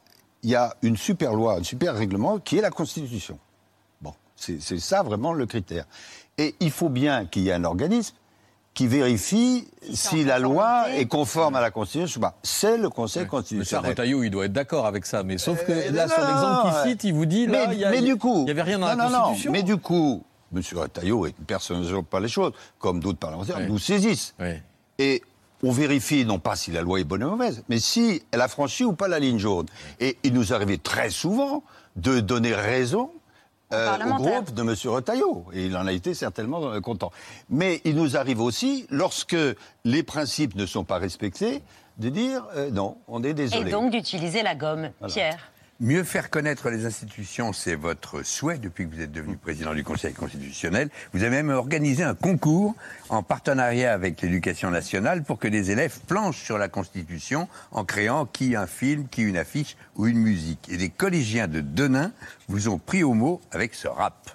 il 0.42 0.50
y 0.50 0.54
a 0.54 0.76
une 0.82 0.96
super 0.96 1.34
loi, 1.34 1.56
un 1.56 1.62
super 1.62 1.94
règlement 1.94 2.38
qui 2.38 2.58
est 2.58 2.62
la 2.62 2.70
Constitution. 2.70 3.38
Bon, 4.02 4.12
c'est 4.36 4.60
ça 4.60 5.02
vraiment 5.02 5.32
le 5.32 5.46
critère. 5.46 5.86
Et 6.36 6.54
il 6.60 6.70
faut 6.70 6.88
bien 6.88 7.26
qu'il 7.26 7.42
y 7.42 7.48
ait 7.48 7.54
un 7.54 7.64
organisme 7.64 8.14
qui 8.78 8.86
vérifie 8.86 9.66
si 9.92 10.22
la 10.22 10.38
loi 10.38 10.84
est 10.94 11.06
conforme 11.06 11.56
à 11.56 11.60
la 11.60 11.72
Constitution 11.72 12.18
ou 12.18 12.22
pas. 12.22 12.38
C'est 12.44 12.78
le 12.78 12.88
Conseil 12.88 13.22
Mais 13.22 13.26
ça, 13.26 13.30
constitutionnel. 13.30 13.90
Retailleau, 13.90 14.22
il 14.22 14.30
doit 14.30 14.44
être 14.44 14.52
d'accord 14.52 14.86
avec 14.86 15.04
ça. 15.04 15.24
Mais 15.24 15.36
sauf 15.36 15.64
que 15.64 15.72
Euh, 15.72 15.90
là, 15.90 16.06
non, 16.06 16.14
sur 16.14 16.24
l'exemple 16.24 16.62
qu'il 16.84 16.90
cite, 16.92 17.02
il 17.04 17.12
vous 17.12 17.26
dit, 17.26 17.48
mais, 17.48 17.52
là, 17.66 17.72
il 17.72 17.78
y 17.80 17.84
a- 17.84 17.90
mais 17.90 18.02
du 18.02 18.14
coup, 18.16 18.36
il 18.42 18.44
n'y 18.44 18.50
avait 18.52 18.62
rien 18.62 18.78
dans 18.78 18.86
non, 18.90 18.96
la 18.96 19.04
non, 19.06 19.10
non, 19.10 19.18
Constitution. 19.24 19.50
mais 19.50 19.64
du 19.64 19.78
coup, 19.78 20.22
M. 20.54 20.62
Retailleau 20.76 21.26
est 21.26 21.34
une 21.36 21.44
personne 21.44 21.80
ne 21.82 22.00
pas 22.02 22.20
les 22.20 22.28
choses, 22.28 22.52
comme 22.78 23.00
d'autres 23.00 23.18
parlementaires, 23.18 23.58
nous 23.68 23.80
saisissent. 23.80 24.36
Et 25.00 25.22
on 25.64 25.72
vérifie 25.72 26.24
non 26.24 26.38
pas 26.38 26.54
si 26.54 26.70
la 26.70 26.82
loi 26.82 27.00
est 27.00 27.04
bonne 27.04 27.24
ou 27.24 27.30
mauvaise, 27.30 27.64
mais 27.68 27.80
si 27.80 28.22
elle 28.30 28.42
a 28.42 28.46
franchi 28.46 28.84
ou 28.84 28.92
pas 28.92 29.08
la 29.08 29.18
ligne 29.18 29.38
jaune. 29.40 29.66
Et 29.98 30.18
il 30.22 30.32
nous 30.34 30.52
arrivait 30.52 30.78
très 30.78 31.10
souvent 31.10 31.64
de 31.96 32.20
donner 32.20 32.54
raison 32.54 33.10
euh, 33.72 33.96
au 34.04 34.14
groupe 34.14 34.54
de 34.54 34.62
M. 34.62 34.74
Retailleau. 34.86 35.44
Et 35.52 35.66
il 35.66 35.76
en 35.76 35.86
a 35.86 35.92
été 35.92 36.14
certainement 36.14 36.62
euh, 36.70 36.80
content. 36.80 37.10
Mais 37.50 37.80
il 37.84 37.96
nous 37.96 38.16
arrive 38.16 38.40
aussi, 38.40 38.86
lorsque 38.90 39.36
les 39.84 40.02
principes 40.02 40.54
ne 40.54 40.66
sont 40.66 40.84
pas 40.84 40.98
respectés, 40.98 41.62
de 41.98 42.08
dire 42.08 42.44
euh, 42.56 42.70
non, 42.70 42.96
on 43.08 43.22
est 43.24 43.30
Et 43.30 43.34
désolé. 43.34 43.70
donc 43.70 43.90
d'utiliser 43.90 44.42
la 44.42 44.54
gomme. 44.54 44.90
Voilà. 45.00 45.12
Pierre. 45.12 45.50
Mieux 45.80 46.02
faire 46.02 46.28
connaître 46.28 46.70
les 46.70 46.86
institutions, 46.86 47.52
c'est 47.52 47.76
votre 47.76 48.24
souhait 48.24 48.58
depuis 48.58 48.88
que 48.88 48.92
vous 48.92 49.00
êtes 49.00 49.12
devenu 49.12 49.36
président 49.36 49.74
du 49.74 49.84
Conseil 49.84 50.12
constitutionnel. 50.12 50.90
Vous 51.12 51.22
avez 51.22 51.36
même 51.36 51.50
organisé 51.50 52.02
un 52.02 52.16
concours 52.16 52.74
en 53.10 53.22
partenariat 53.22 53.92
avec 53.92 54.20
l'éducation 54.20 54.72
nationale 54.72 55.22
pour 55.22 55.38
que 55.38 55.46
les 55.46 55.70
élèves 55.70 56.00
planchent 56.08 56.42
sur 56.42 56.58
la 56.58 56.66
Constitution 56.66 57.46
en 57.70 57.84
créant 57.84 58.26
qui 58.26 58.56
un 58.56 58.66
film, 58.66 59.06
qui 59.08 59.22
une 59.22 59.36
affiche 59.36 59.76
ou 59.94 60.08
une 60.08 60.18
musique. 60.18 60.68
Et 60.68 60.78
des 60.78 60.90
collégiens 60.90 61.46
de 61.46 61.60
Denain 61.60 62.10
vous 62.48 62.68
ont 62.68 62.78
pris 62.78 63.04
au 63.04 63.14
mot 63.14 63.40
avec 63.52 63.74
ce 63.74 63.86
rap. 63.86 64.30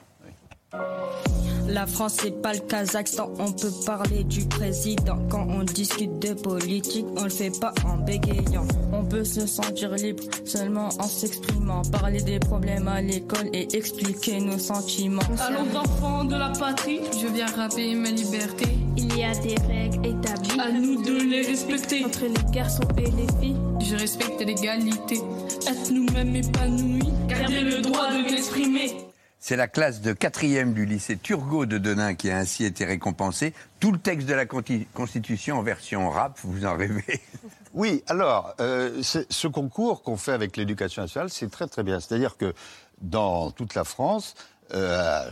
La 1.74 1.88
France 1.88 2.18
c'est 2.22 2.40
pas 2.40 2.54
le 2.54 2.60
Kazakhstan, 2.60 3.32
on 3.40 3.52
peut 3.52 3.72
parler 3.84 4.24
du 4.26 4.46
président 4.46 5.18
quand 5.28 5.48
on 5.50 5.64
discute 5.64 6.20
de 6.20 6.36
politique, 6.36 7.08
on 7.18 7.24
le 7.24 7.32
fait 7.32 7.50
pas 7.60 7.74
en 7.84 7.98
bégayant. 7.98 8.68
On 8.94 9.04
peut 9.04 9.24
se 9.24 9.48
sentir 9.48 9.96
libre 9.96 10.22
seulement 10.46 10.90
en 11.00 11.08
s'exprimant, 11.08 11.82
parler 11.92 12.22
des 12.22 12.38
problèmes 12.38 12.88
à 12.88 13.02
l'école 13.02 13.50
et 13.54 13.76
expliquer 13.76 14.40
nos 14.40 14.60
sentiments. 14.60 15.24
Allons 15.40 15.76
enfants 15.76 16.26
de 16.26 16.36
la 16.36 16.50
patrie, 16.50 17.00
je 17.20 17.26
viens 17.26 17.48
rapper 17.48 17.96
ma 17.96 18.12
liberté. 18.12 18.66
Il 18.96 19.18
y 19.18 19.24
a 19.24 19.34
des 19.34 19.56
règles 19.68 20.06
établies, 20.06 20.60
À 20.60 20.72
nous 20.72 21.02
de 21.02 21.24
les 21.24 21.42
respecter. 21.42 22.06
entre 22.06 22.26
les 22.26 22.52
garçons 22.52 22.84
et 23.00 23.02
les 23.10 23.28
filles. 23.42 23.58
Je 23.82 23.96
respecte 23.96 24.40
l'égalité, 24.40 25.18
être 25.68 25.92
nous-mêmes 25.92 26.36
épanouis, 26.36 27.12
garder 27.28 27.62
le 27.62 27.82
droit 27.82 28.12
de 28.12 28.30
m'exprimer. 28.30 28.92
C'est 29.46 29.58
la 29.58 29.68
classe 29.68 30.00
de 30.00 30.14
quatrième 30.14 30.74
du 30.74 30.86
lycée 30.86 31.18
Turgot 31.18 31.66
de 31.66 31.78
Denain 31.78 32.16
qui 32.16 32.32
a 32.32 32.38
ainsi 32.38 32.64
été 32.64 32.86
récompensée. 32.86 33.54
Tout 33.82 33.92
le 33.92 33.98
texte 33.98 34.26
de 34.26 34.34
la 34.34 34.46
Constitution 34.46 35.58
en 35.58 35.64
version 35.64 36.10
rap, 36.10 36.40
vous 36.46 36.66
en 36.66 36.78
rêvez 36.78 37.20
Oui, 37.74 38.06
alors, 38.08 38.56
euh, 38.62 39.02
ce 39.02 39.48
concours 39.50 40.02
qu'on 40.02 40.16
fait 40.16 40.32
avec 40.32 40.56
l'éducation 40.56 41.02
nationale, 41.02 41.30
c'est 41.30 41.52
très 41.52 41.68
très 41.68 41.84
bien. 41.84 42.00
C'est-à-dire 42.00 42.38
que 42.38 42.54
dans 43.02 43.52
toute 43.52 43.76
la 43.76 43.84
France, 43.84 44.36
euh, 44.74 45.30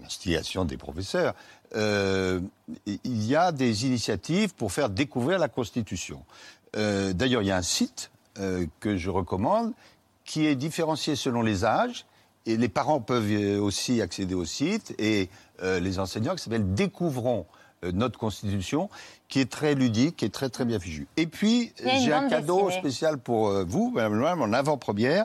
l'instigation 0.00 0.64
des 0.64 0.76
professeurs, 0.76 1.34
euh, 1.74 2.38
il 2.86 3.24
y 3.24 3.34
a 3.34 3.50
des 3.50 3.84
initiatives 3.84 4.54
pour 4.54 4.70
faire 4.70 4.90
découvrir 4.90 5.40
la 5.40 5.48
Constitution. 5.48 6.24
Euh, 6.76 7.12
D'ailleurs, 7.14 7.42
il 7.42 7.48
y 7.48 7.50
a 7.50 7.56
un 7.56 7.62
site 7.62 8.12
que 8.78 8.96
je 8.96 9.10
recommande 9.10 9.72
qui 10.24 10.46
est 10.46 10.54
différencié 10.54 11.16
selon 11.16 11.42
les 11.42 11.64
âges. 11.64 12.06
Les 12.56 12.68
parents 12.68 13.00
peuvent 13.00 13.30
euh, 13.30 13.60
aussi 13.60 14.00
accéder 14.00 14.34
au 14.34 14.44
site 14.44 14.94
et 14.98 15.28
euh, 15.62 15.80
les 15.80 15.98
enseignants 15.98 16.34
qui 16.34 16.42
s'appelle 16.42 16.74
Découvrons 16.74 17.46
euh, 17.84 17.92
notre 17.92 18.18
Constitution, 18.18 18.88
qui 19.28 19.40
est 19.40 19.50
très 19.50 19.74
ludique, 19.74 20.16
qui 20.16 20.24
est 20.24 20.32
très 20.32 20.48
très 20.48 20.64
bien 20.64 20.78
fichu. 20.80 21.06
Et 21.16 21.26
puis 21.26 21.72
j'ai 22.00 22.12
un 22.12 22.28
cadeau 22.28 22.64
dessinée. 22.66 22.80
spécial 22.80 23.18
pour 23.18 23.48
euh, 23.48 23.64
vous, 23.68 23.90
Madame 23.94 24.18
Maire, 24.18 24.40
en 24.40 24.52
avant-première. 24.52 25.24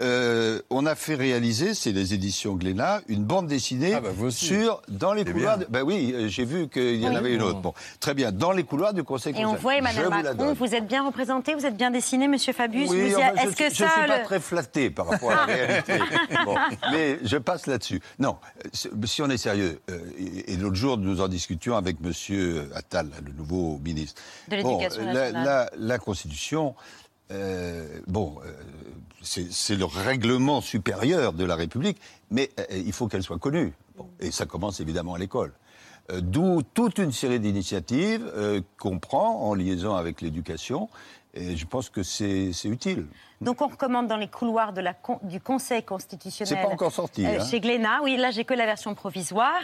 Euh, 0.00 0.60
on 0.70 0.86
a 0.86 0.94
fait 0.94 1.14
réaliser, 1.14 1.74
c'est 1.74 1.92
les 1.92 2.14
éditions 2.14 2.54
Glénat, 2.54 3.02
une 3.08 3.24
bande 3.24 3.46
dessinée 3.46 3.94
sur 4.30 4.80
dans 4.88 5.12
les 5.12 5.22
C'est 5.24 5.32
couloirs. 5.32 5.58
De, 5.58 5.66
ben 5.68 5.82
oui, 5.82 6.12
euh, 6.14 6.28
j'ai 6.28 6.44
vu 6.46 6.68
qu'il 6.68 6.96
y 6.96 7.06
en 7.06 7.10
Oui. 7.10 7.16
avait 7.16 7.34
une 7.34 7.42
autre. 7.42 7.60
Bon, 7.60 7.74
très 8.00 8.14
bien. 8.14 8.32
Dans 8.32 8.52
les 8.52 8.64
couloirs 8.64 8.94
du 8.94 9.04
Conseil 9.04 9.34
Et 9.38 9.44
on 9.44 9.54
voit 9.54 9.76
Emmanuel 9.76 10.04
vous 10.06 10.10
Macron, 10.10 10.34
donne. 10.34 10.54
vous 10.54 10.74
êtes 10.74 10.88
bien 10.88 11.06
représenté, 11.06 11.54
vous 11.54 11.66
êtes 11.66 11.76
bien 11.76 11.90
dessiné, 11.90 12.26
Monsieur 12.26 12.52
Fabius. 12.54 12.90
Oui, 12.90 13.02
Vous 13.02 13.08
y 13.10 13.14
enfin, 13.16 13.26
a- 13.36 13.42
je 13.42 13.48
Est-ce 13.48 13.56
que 13.56 13.64
suis- 13.70 13.84
je 13.84 13.84
ça, 13.84 13.90
suis 13.98 14.08
pas 14.08 14.18
très 14.20 14.40
flatté 14.40 14.90
par 14.90 15.06
rapport 15.08 15.30
à 15.30 15.34
la 15.34 15.42
Ah. 15.42 15.46
réalité. 15.54 15.92
Bon, 16.46 16.54
mais 16.90 17.18
je 17.22 17.36
passe 17.36 17.66
là-dessus. 17.66 18.00
Non, 18.18 18.36
si 18.72 19.20
on 19.22 19.28
est 19.30 19.36
sérieux, 19.36 19.78
euh, 19.90 19.98
et, 20.18 20.54
et 20.54 20.56
l'autre 20.56 20.76
jour 20.76 20.96
nous 20.96 21.20
en 21.20 21.28
discutions 21.28 21.76
avec 21.76 22.00
Monsieur 22.00 22.70
Attal, 22.74 23.08
le 23.24 23.32
nouveau 23.42 23.78
ministre. 23.84 24.20
De 24.48 24.56
l'Éducation 24.56 25.04
la, 25.04 25.12
nationale. 25.12 25.44
la- 25.44 25.70
la 25.76 25.98
Constitution, 25.98 26.74
euh, 27.30 28.00
bon, 28.06 28.36
euh, 28.44 28.52
c'est 29.22 29.76
le 29.76 29.84
règlement 29.84 30.60
supérieur 30.60 31.32
de 31.32 31.44
la 31.44 31.56
République, 31.56 31.98
mais 32.30 32.50
euh, 32.58 32.64
il 32.70 32.92
faut 32.92 33.08
qu'elle 33.08 33.22
soit 33.22 33.38
connue. 33.38 33.72
Bon, 33.96 34.08
et 34.20 34.30
ça 34.30 34.46
commence 34.46 34.80
évidemment 34.80 35.14
à 35.14 35.18
l'école. 35.18 35.52
D'où 36.18 36.62
toute 36.74 36.98
une 36.98 37.12
série 37.12 37.38
d'initiatives 37.38 38.24
qu'on 38.78 38.98
prend 38.98 39.40
en 39.48 39.54
liaison 39.54 39.94
avec 39.94 40.20
l'éducation. 40.20 40.88
Et 41.34 41.56
je 41.56 41.64
pense 41.66 41.88
que 41.88 42.02
c'est 42.02 42.50
utile. 42.64 43.06
Donc 43.40 43.62
on 43.62 43.66
recommande 43.68 44.06
dans 44.06 44.18
les 44.18 44.28
couloirs 44.28 44.74
de 44.74 44.82
la 44.82 44.92
con- 44.92 45.18
du 45.22 45.40
Conseil 45.40 45.82
constitutionnel. 45.82 46.54
C'est 46.56 46.62
pas 46.68 46.72
encore 46.72 46.92
sorti, 46.92 47.24
euh, 47.26 47.40
hein. 47.40 47.44
Chez 47.50 47.58
Glénat, 47.58 48.00
oui, 48.02 48.16
là 48.18 48.30
j'ai 48.30 48.44
que 48.44 48.52
la 48.52 48.66
version 48.66 48.94
provisoire. 48.94 49.62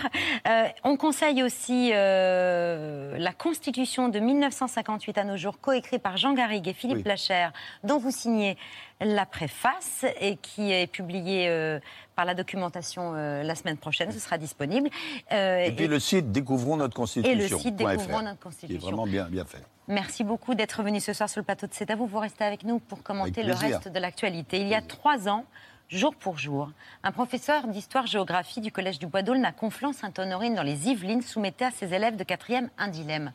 Euh, 0.49 0.65
on 0.83 0.97
conseille 0.97 1.43
aussi 1.43 1.91
euh, 1.93 3.17
la 3.19 3.33
Constitution 3.33 4.09
de 4.09 4.19
1958 4.19 5.19
à 5.19 5.25
nos 5.25 5.37
jours, 5.37 5.61
coécrite 5.61 6.03
par 6.03 6.17
Jean 6.17 6.33
Garrigue 6.33 6.67
et 6.69 6.73
Philippe 6.73 6.99
Oui. 6.99 7.03
Lachaire, 7.05 7.53
dont 7.85 7.99
vous 7.99 8.11
signez 8.11 8.57
la 9.01 9.27
préface 9.27 10.07
et 10.21 10.37
qui 10.37 10.73
est 10.73 10.91
publiée 10.91 11.49
euh, 11.49 11.79
par 12.17 12.25
la 12.25 12.35
documentation 12.35 13.13
euh, 13.15 13.43
la 13.43 13.55
semaine 13.55 13.77
prochaine. 13.77 14.11
Ce 14.11 14.19
sera 14.19 14.39
disponible. 14.39 14.89
Euh, 15.33 15.67
Et 15.67 15.73
puis 15.73 15.87
le 15.87 16.01
site 16.01 16.33
Découvrons 16.33 16.79
notre 16.79 16.97
Constitution. 16.97 17.31
Et 17.31 17.37
le 17.37 17.47
site 17.47 17.77
Découvrons 17.77 18.23
notre 18.23 18.25
Qui 18.25 18.31
est 18.31 18.43
Constitution. 18.43 18.81
vraiment 18.81 19.07
bien, 19.07 19.29
bien 19.29 19.45
fait. 19.45 19.63
Merci 19.89 20.23
beaucoup 20.23 20.55
d'être 20.55 20.83
venu 20.83 21.01
ce 21.01 21.15
soir 21.15 21.31
sur 21.31 21.41
le 21.41 21.47
plateau 21.47 21.67
de 21.67 21.73
C'est 21.73 21.91
à 21.91 21.97
vous. 21.97 22.07
Vous 22.07 22.19
restez 22.19 22.45
avec 22.45 22.63
nous 22.63 22.79
pour 22.79 23.03
commenter 23.03 23.43
le 23.43 23.55
reste 23.55 23.89
de 23.89 23.99
l'actualité. 23.99 24.61
Il 24.61 24.69
y 24.69 24.75
a 24.75 24.83
trois 24.83 25.31
ans, 25.31 25.47
jour 25.89 26.15
pour 26.15 26.37
jour, 26.37 26.71
un 27.03 27.11
professeur 27.11 27.67
d'histoire-géographie 27.69 28.61
du 28.61 28.71
Collège 28.71 28.99
du 28.99 29.07
Bois 29.07 29.23
d'Aulne 29.23 29.47
à 29.47 29.53
Conflans-Sainte-Honorine 29.53 30.55
dans 30.55 30.63
les 30.63 30.91
Yvelines 30.91 31.23
soumettait 31.23 31.65
à 31.65 31.71
ses 31.71 31.95
élèves 31.95 32.17
de 32.17 32.25
quatrième 32.25 32.69
un 32.77 32.89
dilemme. 32.89 33.33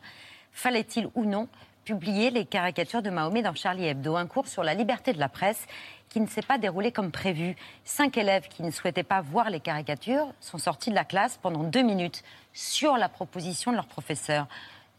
Fallait-il 0.52 1.08
ou 1.16 1.24
non 1.24 1.48
publier 1.84 2.30
les 2.30 2.44
caricatures 2.44 3.02
de 3.02 3.10
Mahomet 3.10 3.42
dans 3.42 3.54
Charlie 3.54 3.86
Hebdo, 3.86 4.14
un 4.14 4.26
cours 4.26 4.46
sur 4.46 4.62
la 4.62 4.74
liberté 4.74 5.12
de 5.12 5.18
la 5.18 5.28
presse 5.28 5.66
qui 6.08 6.20
ne 6.20 6.28
s'est 6.28 6.40
pas 6.40 6.58
déroulé 6.58 6.92
comme 6.92 7.10
prévu. 7.10 7.56
Cinq 7.84 8.16
élèves 8.16 8.46
qui 8.46 8.62
ne 8.62 8.70
souhaitaient 8.70 9.02
pas 9.02 9.20
voir 9.20 9.50
les 9.50 9.58
caricatures 9.60 10.32
sont 10.40 10.58
sortis 10.58 10.90
de 10.90 10.94
la 10.94 11.04
classe 11.04 11.36
pendant 11.42 11.64
deux 11.64 11.82
minutes 11.82 12.22
sur 12.52 12.96
la 12.96 13.08
proposition 13.08 13.72
de 13.72 13.76
leur 13.76 13.88
professeur. 13.88 14.46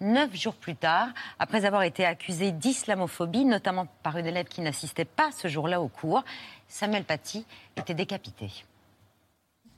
Neuf 0.01 0.36
jours 0.36 0.55
plus 0.55 0.75
tard, 0.75 1.08
après 1.39 1.63
avoir 1.65 1.84
été 1.84 2.05
accusé 2.05 2.51
d'islamophobie, 2.51 3.45
notamment 3.45 3.88
par 4.03 4.17
une 4.17 4.25
élève 4.25 4.47
qui 4.47 4.62
n'assistait 4.62 5.05
pas 5.05 5.29
ce 5.31 5.47
jour-là 5.47 5.81
au 5.81 5.88
cours, 5.88 6.23
Samuel 6.67 7.05
Paty 7.05 7.45
était 7.77 7.93
décapité. 7.93 8.51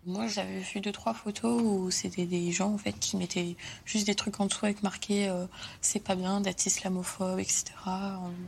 Moi, 0.06 0.28
j'avais 0.28 0.60
vu 0.60 0.80
deux, 0.80 0.94
trois 0.94 1.14
photos 1.14 1.62
où 1.62 1.92
c'était 1.92 2.26
des 2.26 2.52
gens 2.52 2.74
en 2.74 2.78
fait, 2.78 2.94
qui 2.94 3.18
mettaient 3.18 3.58
juste 3.86 4.08
des 4.08 4.16
trucs 4.16 4.40
en 4.40 4.46
dessous 4.46 4.66
avec 4.66 4.82
marqué 4.82 5.28
euh, 5.28 5.46
c'est 5.82 6.00
pas 6.02 6.16
bien 6.16 6.40
d'être 6.40 6.66
islamophobe, 6.66 7.40
etc. 7.40 7.66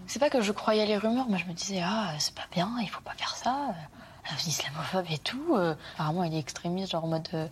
C'est 0.07 0.19
pas 0.19 0.29
que 0.29 0.41
je 0.41 0.53
croyais 0.53 0.85
les 0.85 0.97
rumeurs, 0.97 1.27
mais 1.29 1.37
je 1.37 1.45
me 1.45 1.53
disais, 1.53 1.81
ah, 1.83 2.13
c'est 2.17 2.33
pas 2.33 2.47
bien, 2.51 2.71
il 2.81 2.89
faut 2.89 3.01
pas 3.01 3.13
faire 3.13 3.35
ça. 3.35 3.55
euh, 3.69 4.31
Un 4.31 4.37
islamophobe 4.47 5.05
et 5.11 5.17
tout. 5.17 5.53
euh, 5.55 5.75
apparemment, 5.95 6.23
il 6.23 6.33
est 6.33 6.39
extrémiste, 6.39 6.91
genre 6.91 7.03
en 7.03 7.07
mode. 7.07 7.27
euh, 7.33 7.47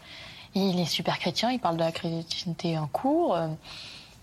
il 0.56 0.80
est 0.80 0.86
super 0.86 1.20
chrétien, 1.20 1.52
il 1.52 1.60
parle 1.60 1.76
de 1.76 1.82
la 1.84 1.92
chrétienté 1.92 2.78
en 2.78 2.88
cours. 2.88 3.38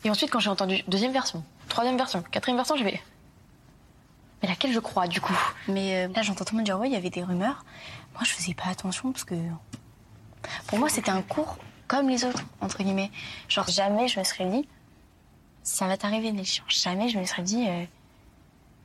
Et 0.04 0.10
ensuite, 0.10 0.30
quand 0.30 0.40
j'ai 0.40 0.50
entendu 0.50 0.82
deuxième 0.86 1.12
version, 1.12 1.42
troisième 1.68 1.96
version, 1.96 2.22
quatrième 2.30 2.58
version, 2.58 2.76
j'ai 2.76 2.84
fait. 2.84 3.02
Mais 4.42 4.48
laquelle 4.48 4.72
je 4.72 4.78
crois, 4.78 5.06
du 5.06 5.20
coup? 5.20 5.36
Mais 5.68 6.04
euh, 6.04 6.12
là, 6.14 6.22
j'entends 6.22 6.44
tout 6.44 6.54
le 6.54 6.58
monde 6.58 6.66
dire, 6.66 6.78
ouais, 6.78 6.88
il 6.88 6.92
y 6.92 6.96
avait 6.96 7.10
des 7.10 7.22
rumeurs. 7.22 7.64
Moi, 8.12 8.22
je 8.24 8.30
faisais 8.30 8.54
pas 8.54 8.66
attention 8.68 9.12
parce 9.12 9.24
que. 9.24 9.34
Pour 10.66 10.78
moi, 10.78 10.90
c'était 10.90 11.10
un 11.10 11.22
cours 11.22 11.56
comme 11.88 12.08
les 12.08 12.24
autres, 12.24 12.42
entre 12.60 12.82
guillemets. 12.82 13.10
Genre, 13.48 13.68
jamais 13.68 14.08
je 14.08 14.18
me 14.18 14.24
serais 14.24 14.46
dit, 14.46 14.68
ça 15.62 15.86
va 15.86 15.96
t'arriver, 15.96 16.32
Nelly. 16.32 16.60
Jamais 16.68 17.08
je 17.08 17.18
me 17.18 17.24
serais 17.24 17.42
dit, 17.42 17.66
euh, 17.66 17.84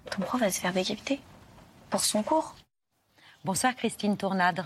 ton 0.09 0.21
prof 0.21 0.39
va 0.39 0.49
se 0.49 0.59
faire 0.61 0.71
décapiter 0.71 1.19
pour 1.89 2.01
son 2.01 2.23
cours. 2.23 2.55
Bonsoir 3.45 3.73
Christine 3.75 4.17
Tournadre, 4.17 4.65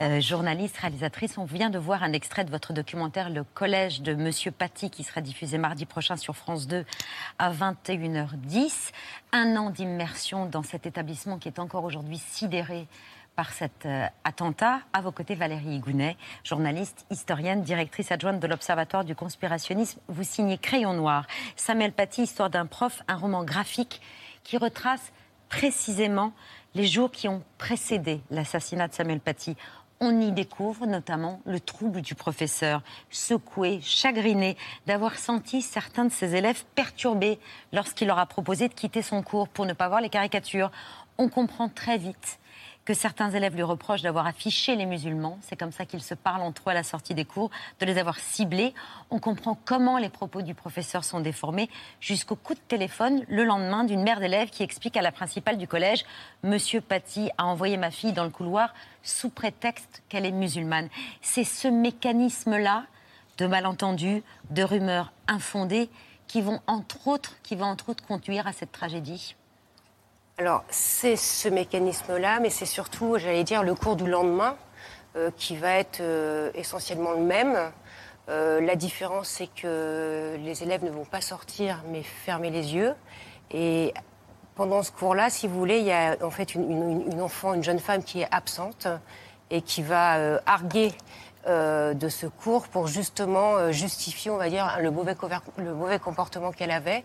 Euh, 0.00 0.20
journaliste, 0.20 0.76
réalisatrice. 0.78 1.36
On 1.36 1.44
vient 1.44 1.70
de 1.70 1.78
voir 1.78 2.02
un 2.04 2.12
extrait 2.12 2.44
de 2.44 2.50
votre 2.50 2.72
documentaire 2.72 3.28
Le 3.30 3.42
Collège 3.42 4.02
de 4.02 4.14
Monsieur 4.14 4.50
Paty 4.52 4.90
qui 4.90 5.02
sera 5.02 5.20
diffusé 5.20 5.58
mardi 5.58 5.84
prochain 5.84 6.16
sur 6.16 6.36
France 6.36 6.66
2 6.68 6.84
à 7.38 7.50
21h10. 7.52 8.92
Un 9.32 9.56
an 9.56 9.70
d'immersion 9.70 10.46
dans 10.46 10.62
cet 10.62 10.86
établissement 10.86 11.38
qui 11.38 11.48
est 11.48 11.58
encore 11.58 11.82
aujourd'hui 11.84 12.18
sidéré 12.18 12.86
par 13.34 13.52
cet 13.52 13.84
euh, 13.84 14.06
attentat. 14.22 14.80
À 14.92 15.00
vos 15.00 15.10
côtés, 15.12 15.34
Valérie 15.34 15.74
Higounet, 15.74 16.16
journaliste, 16.44 17.06
historienne, 17.10 17.62
directrice 17.62 18.12
adjointe 18.12 18.38
de 18.38 18.46
l'Observatoire 18.46 19.04
du 19.04 19.16
conspirationnisme. 19.16 20.00
Vous 20.08 20.22
signez 20.22 20.58
Crayon 20.58 20.94
Noir. 20.94 21.26
Samuel 21.56 21.92
Paty, 21.92 22.22
Histoire 22.22 22.50
d'un 22.50 22.66
prof, 22.66 23.02
un 23.08 23.16
roman 23.16 23.42
graphique 23.42 24.00
qui 24.44 24.56
retrace 24.56 25.12
précisément 25.48 26.32
les 26.74 26.86
jours 26.86 27.10
qui 27.10 27.28
ont 27.28 27.42
précédé 27.58 28.20
l'assassinat 28.30 28.88
de 28.88 28.94
Samuel 28.94 29.20
Paty. 29.20 29.56
On 30.00 30.20
y 30.20 30.32
découvre 30.32 30.86
notamment 30.86 31.40
le 31.46 31.60
trouble 31.60 32.00
du 32.00 32.14
professeur, 32.14 32.82
secoué, 33.10 33.80
chagriné 33.80 34.56
d'avoir 34.86 35.16
senti 35.16 35.62
certains 35.62 36.04
de 36.04 36.12
ses 36.12 36.34
élèves 36.34 36.64
perturbés 36.74 37.38
lorsqu'il 37.72 38.08
leur 38.08 38.18
a 38.18 38.26
proposé 38.26 38.68
de 38.68 38.74
quitter 38.74 39.02
son 39.02 39.22
cours 39.22 39.48
pour 39.48 39.66
ne 39.66 39.72
pas 39.72 39.88
voir 39.88 40.00
les 40.00 40.08
caricatures. 40.08 40.72
On 41.16 41.28
comprend 41.28 41.68
très 41.68 41.96
vite 41.96 42.38
que 42.84 42.94
certains 42.94 43.30
élèves 43.30 43.54
lui 43.54 43.62
reprochent 43.62 44.02
d'avoir 44.02 44.26
affiché 44.26 44.76
les 44.76 44.86
musulmans. 44.86 45.38
C'est 45.42 45.56
comme 45.56 45.72
ça 45.72 45.86
qu'ils 45.86 46.02
se 46.02 46.14
parlent 46.14 46.42
entre 46.42 46.68
eux 46.68 46.70
à 46.70 46.74
la 46.74 46.82
sortie 46.82 47.14
des 47.14 47.24
cours, 47.24 47.50
de 47.80 47.86
les 47.86 47.98
avoir 47.98 48.18
ciblés. 48.18 48.74
On 49.10 49.18
comprend 49.18 49.58
comment 49.64 49.98
les 49.98 50.10
propos 50.10 50.42
du 50.42 50.54
professeur 50.54 51.04
sont 51.04 51.20
déformés, 51.20 51.70
jusqu'au 52.00 52.36
coup 52.36 52.54
de 52.54 52.60
téléphone 52.68 53.24
le 53.28 53.44
lendemain 53.44 53.84
d'une 53.84 54.02
mère 54.02 54.20
d'élève 54.20 54.50
qui 54.50 54.62
explique 54.62 54.96
à 54.96 55.02
la 55.02 55.12
principale 55.12 55.56
du 55.56 55.66
collège 55.66 56.04
Monsieur 56.42 56.80
Paty 56.80 57.30
a 57.38 57.46
envoyé 57.46 57.76
ma 57.76 57.90
fille 57.90 58.12
dans 58.12 58.24
le 58.24 58.30
couloir 58.30 58.74
sous 59.02 59.30
prétexte 59.30 60.02
qu'elle 60.08 60.26
est 60.26 60.32
musulmane. 60.32 60.88
C'est 61.22 61.44
ce 61.44 61.68
mécanisme-là 61.68 62.84
de 63.38 63.46
malentendus, 63.46 64.22
de 64.50 64.62
rumeurs 64.62 65.12
infondées 65.26 65.88
qui 66.26 66.40
vont 66.40 66.60
qui 67.42 67.56
vont 67.56 67.66
entre 67.66 67.88
autres 67.88 68.06
conduire 68.06 68.46
à 68.46 68.52
cette 68.52 68.72
tragédie. 68.72 69.36
Alors, 70.38 70.64
c'est 70.68 71.16
ce 71.16 71.48
mécanisme-là, 71.48 72.40
mais 72.40 72.50
c'est 72.50 72.66
surtout, 72.66 73.18
j'allais 73.18 73.44
dire, 73.44 73.62
le 73.62 73.74
cours 73.74 73.94
du 73.96 74.08
lendemain 74.08 74.56
euh, 75.16 75.30
qui 75.36 75.56
va 75.56 75.74
être 75.74 76.00
euh, 76.00 76.50
essentiellement 76.54 77.12
le 77.12 77.20
même. 77.22 77.56
Euh, 78.28 78.60
la 78.60 78.74
différence, 78.74 79.28
c'est 79.28 79.46
que 79.46 80.36
les 80.40 80.62
élèves 80.64 80.82
ne 80.84 80.90
vont 80.90 81.04
pas 81.04 81.20
sortir, 81.20 81.82
mais 81.88 82.02
fermer 82.02 82.50
les 82.50 82.74
yeux. 82.74 82.94
Et 83.52 83.94
pendant 84.56 84.82
ce 84.82 84.90
cours-là, 84.90 85.30
si 85.30 85.46
vous 85.46 85.56
voulez, 85.56 85.78
il 85.78 85.84
y 85.84 85.92
a 85.92 86.16
en 86.22 86.30
fait 86.30 86.54
une, 86.56 86.70
une- 86.70 87.12
une 87.12 87.20
enfant, 87.22 87.54
une 87.54 87.62
jeune 87.62 87.78
femme 87.78 88.02
qui 88.02 88.22
est 88.22 88.28
absente 88.32 88.88
et 89.50 89.62
qui 89.62 89.82
va 89.82 90.16
euh, 90.16 90.38
arguer 90.46 90.90
euh, 91.46 91.92
de 91.94 92.08
ce 92.08 92.26
cours 92.26 92.66
pour 92.68 92.86
justement 92.88 93.56
euh, 93.56 93.70
justifier, 93.70 94.30
on 94.32 94.36
va 94.38 94.48
dire, 94.48 94.78
le 94.80 94.90
mauvais, 94.90 95.14
le 95.58 95.74
mauvais 95.74 95.98
comportement 96.00 96.50
qu'elle 96.50 96.70
avait, 96.72 97.04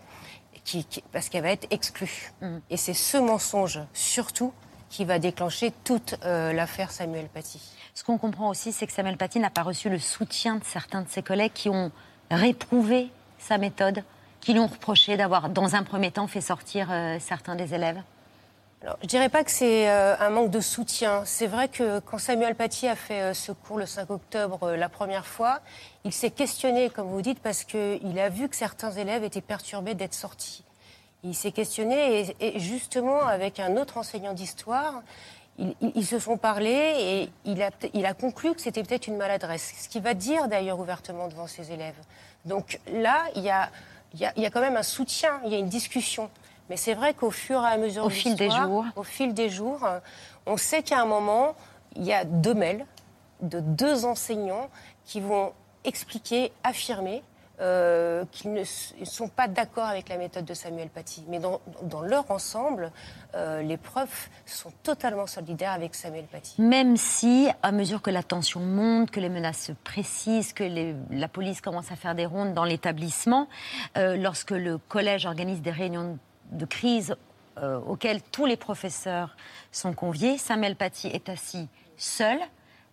qui- 0.64 0.84
qui- 0.84 1.02
parce 1.12 1.28
qu'elle 1.28 1.42
va 1.42 1.50
être 1.50 1.66
exclue. 1.70 2.32
Et 2.70 2.76
c'est 2.76 2.94
ce 2.94 3.16
mensonge, 3.18 3.80
surtout, 3.92 4.52
qui 4.88 5.04
va 5.04 5.18
déclencher 5.18 5.72
toute 5.84 6.16
euh, 6.24 6.52
l'affaire 6.52 6.90
Samuel 6.90 7.26
Paty. 7.28 7.60
Ce 7.94 8.02
qu'on 8.04 8.18
comprend 8.18 8.48
aussi, 8.48 8.72
c'est 8.72 8.86
que 8.86 8.92
Samuel 8.92 9.16
Paty 9.16 9.38
n'a 9.38 9.50
pas 9.50 9.62
reçu 9.62 9.88
le 9.88 9.98
soutien 9.98 10.56
de 10.56 10.64
certains 10.64 11.02
de 11.02 11.08
ses 11.08 11.22
collègues 11.22 11.52
qui 11.52 11.68
ont 11.68 11.92
réprouvé 12.30 13.10
sa 13.38 13.58
méthode, 13.58 14.02
qui 14.40 14.52
lui 14.52 14.60
ont 14.60 14.66
reproché 14.66 15.16
d'avoir, 15.16 15.48
dans 15.48 15.74
un 15.74 15.82
premier 15.82 16.10
temps, 16.10 16.26
fait 16.26 16.40
sortir 16.40 16.88
euh, 16.90 17.18
certains 17.20 17.56
des 17.56 17.74
élèves. 17.74 18.02
Alors, 18.82 18.96
je 19.02 19.08
dirais 19.08 19.28
pas 19.28 19.44
que 19.44 19.50
c'est 19.50 19.90
euh, 19.90 20.16
un 20.18 20.30
manque 20.30 20.50
de 20.50 20.60
soutien. 20.60 21.22
C'est 21.26 21.46
vrai 21.46 21.68
que 21.68 22.00
quand 22.00 22.16
Samuel 22.16 22.54
Paty 22.54 22.88
a 22.88 22.96
fait 22.96 23.20
euh, 23.20 23.34
ce 23.34 23.52
cours 23.52 23.76
le 23.78 23.84
5 23.84 24.08
octobre 24.10 24.62
euh, 24.62 24.76
la 24.76 24.88
première 24.88 25.26
fois, 25.26 25.60
il 26.04 26.12
s'est 26.14 26.30
questionné, 26.30 26.88
comme 26.88 27.08
vous 27.08 27.20
dites, 27.20 27.40
parce 27.40 27.64
qu'il 27.64 28.18
a 28.18 28.28
vu 28.30 28.48
que 28.48 28.56
certains 28.56 28.90
élèves 28.92 29.22
étaient 29.22 29.42
perturbés 29.42 29.92
d'être 29.94 30.14
sortis. 30.14 30.64
Il 31.24 31.34
s'est 31.34 31.52
questionné 31.52 32.20
et, 32.40 32.56
et 32.56 32.58
justement 32.58 33.20
avec 33.26 33.60
un 33.60 33.76
autre 33.76 33.98
enseignant 33.98 34.32
d'histoire, 34.32 35.02
ils, 35.58 35.74
ils- 35.94 36.06
se 36.06 36.18
sont 36.18 36.38
parlé 36.38 36.70
et 36.98 37.30
il 37.44 37.62
a, 37.62 37.68
il 37.92 38.06
a 38.06 38.14
conclu 38.14 38.54
que 38.54 38.62
c'était 38.62 38.82
peut-être 38.82 39.08
une 39.08 39.18
maladresse. 39.18 39.74
Ce 39.78 39.88
qu'il 39.90 40.00
va 40.00 40.14
dire 40.14 40.48
d'ailleurs 40.48 40.80
ouvertement 40.80 41.28
devant 41.28 41.46
ses 41.46 41.70
élèves. 41.72 41.98
Donc 42.46 42.80
là, 42.94 43.24
il 43.36 43.42
y 43.42 43.50
a, 43.50 43.68
il 44.14 44.20
y 44.20 44.24
a- 44.24 44.32
il 44.36 44.42
y 44.42 44.46
a 44.46 44.50
quand 44.50 44.62
même 44.62 44.78
un 44.78 44.82
soutien, 44.82 45.38
il 45.44 45.52
y 45.52 45.54
a 45.54 45.58
une 45.58 45.68
discussion. 45.68 46.30
Mais 46.70 46.76
c'est 46.76 46.94
vrai 46.94 47.12
qu'au 47.14 47.30
fur 47.30 47.60
et 47.62 47.66
à 47.66 47.76
mesure 47.76 48.04
Au 48.04 48.08
de 48.08 48.12
fil 48.12 48.34
des 48.36 48.48
jours. 48.48 48.84
au 48.96 49.02
fil 49.02 49.34
des 49.34 49.50
jours, 49.50 49.84
euh, 49.84 49.98
on 50.46 50.56
sait 50.56 50.82
qu'à 50.82 51.00
un 51.02 51.06
moment, 51.06 51.54
il 51.96 52.04
y 52.04 52.12
a 52.14 52.24
deux 52.24 52.54
mails 52.54 52.86
de 53.42 53.60
deux 53.60 54.04
enseignants 54.06 54.70
qui 55.04 55.20
vont 55.20 55.52
expliquer, 55.84 56.52
affirmer 56.64 57.22
euh, 57.62 58.24
qu'ils 58.32 58.52
ne 58.54 58.64
sont 59.04 59.28
pas 59.28 59.46
d'accord 59.46 59.84
avec 59.84 60.08
la 60.08 60.16
méthode 60.16 60.46
de 60.46 60.54
Samuel 60.54 60.88
Paty. 60.88 61.24
Mais 61.28 61.38
dans, 61.40 61.60
dans 61.82 62.00
leur 62.00 62.30
ensemble, 62.30 62.90
euh, 63.34 63.60
les 63.60 63.76
profs 63.76 64.30
sont 64.46 64.72
totalement 64.82 65.26
solidaires 65.26 65.72
avec 65.72 65.94
Samuel 65.94 66.24
Paty. 66.24 66.62
Même 66.62 66.96
si, 66.96 67.48
à 67.62 67.70
mesure 67.72 68.00
que 68.00 68.08
la 68.10 68.22
tension 68.22 68.60
monte, 68.60 69.10
que 69.10 69.20
les 69.20 69.28
menaces 69.28 69.58
se 69.60 69.72
précisent, 69.72 70.54
que 70.54 70.64
les- 70.64 70.94
la 71.10 71.28
police 71.28 71.60
commence 71.60 71.92
à 71.92 71.96
faire 71.96 72.14
des 72.14 72.24
rondes 72.24 72.54
dans 72.54 72.64
l'établissement, 72.64 73.46
euh, 73.98 74.16
lorsque 74.16 74.52
le 74.52 74.78
collège 74.78 75.26
organise 75.26 75.60
des 75.60 75.70
réunions 75.72 76.12
de 76.12 76.18
crise 76.66 77.16
euh, 77.58 77.78
auxquelles 77.80 78.22
tous 78.22 78.46
les 78.46 78.56
professeurs 78.56 79.36
sont 79.72 79.92
conviés, 79.92 80.38
Samuel 80.38 80.76
Paty 80.76 81.08
est 81.08 81.28
assis 81.28 81.68
seul 81.96 82.38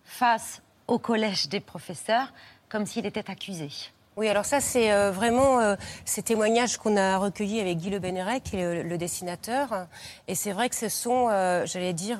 face 0.04 0.62
au 0.86 0.98
collège 0.98 1.48
des 1.48 1.60
professeurs, 1.60 2.32
comme 2.68 2.86
s'il 2.86 3.06
était 3.06 3.30
accusé. 3.30 3.70
Oui, 4.18 4.26
alors 4.28 4.44
ça, 4.44 4.60
c'est 4.60 4.92
euh, 4.92 5.12
vraiment 5.12 5.60
euh, 5.60 5.76
ces 6.04 6.22
témoignages 6.22 6.76
qu'on 6.76 6.96
a 6.96 7.18
recueillis 7.18 7.60
avec 7.60 7.78
Guy 7.78 7.90
Le 7.90 8.00
Bénérec, 8.00 8.50
le, 8.52 8.96
dessinateur. 8.96 9.86
Et 10.26 10.34
c'est 10.34 10.50
vrai 10.50 10.68
que 10.68 10.74
ce 10.74 10.88
sont, 10.88 11.28
euh, 11.30 11.64
j'allais 11.66 11.92
dire, 11.92 12.18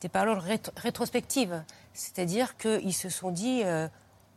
des 0.00 0.08
paroles 0.08 0.38
rét- 0.38 0.70
rétrospectives. 0.76 1.62
C'est-à-dire 1.92 2.56
qu'ils 2.56 2.92
se 2.92 3.08
sont 3.08 3.30
dit, 3.30 3.62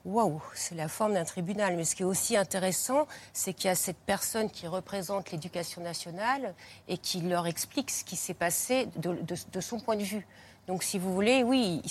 waouh, 0.09 0.41
c'est 0.53 0.75
la 0.75 0.87
forme 0.87 1.13
d'un 1.13 1.23
tribunal. 1.23 1.75
Mais 1.77 1.85
ce 1.85 1.95
qui 1.95 2.03
est 2.03 2.05
aussi 2.05 2.35
intéressant, 2.35 3.07
c'est 3.33 3.53
qu'il 3.53 3.67
y 3.67 3.71
a 3.71 3.75
cette 3.75 3.97
personne 3.97 4.49
qui 4.49 4.67
représente 4.67 5.31
l'éducation 5.31 5.81
nationale 5.81 6.53
et 6.87 6.97
qui 6.97 7.21
leur 7.21 7.47
explique 7.47 7.91
ce 7.91 8.03
qui 8.03 8.15
s'est 8.15 8.33
passé 8.33 8.87
de, 8.97 9.61
son 9.61 9.79
point 9.79 9.95
de 9.95 10.03
vue. 10.03 10.25
Donc, 10.67 10.83
si 10.83 10.99
vous 10.99 11.13
voulez, 11.13 11.43
oui, 11.43 11.81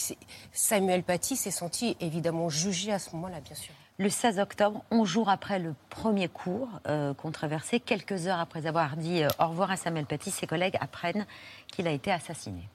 Samuel 0.52 1.02
Paty 1.02 1.37
s'est 1.37 1.50
senti 1.50 1.96
évidemment 2.00 2.48
jugé 2.48 2.92
à 2.92 2.98
ce 2.98 3.14
moment-là, 3.16 3.40
bien 3.40 3.57
sûr. 3.57 3.74
Le 4.00 4.11
16 4.11 4.38
octobre, 4.38 4.85
11 4.92 5.09
jours 5.09 5.28
après 5.28 5.59
le 5.59 5.74
premier 5.90 6.28
cours 6.28 6.68
euh, 6.87 7.14
controversé, 7.14 7.81
quelques 7.81 8.28
heures 8.28 8.38
après 8.38 8.66
avoir 8.66 8.96
dit 8.96 9.24
euh, 9.24 9.28
au 9.40 9.48
revoir 9.48 9.72
à 9.72 9.76
Samuel 9.76 10.07
Paty, 10.07 10.31
ses 10.31 10.46
collègues 10.46 10.76
apprennent 10.81 11.26
qu'il 11.66 11.88
a 11.88 11.90
été 11.90 12.12
assassiné. 12.12 12.68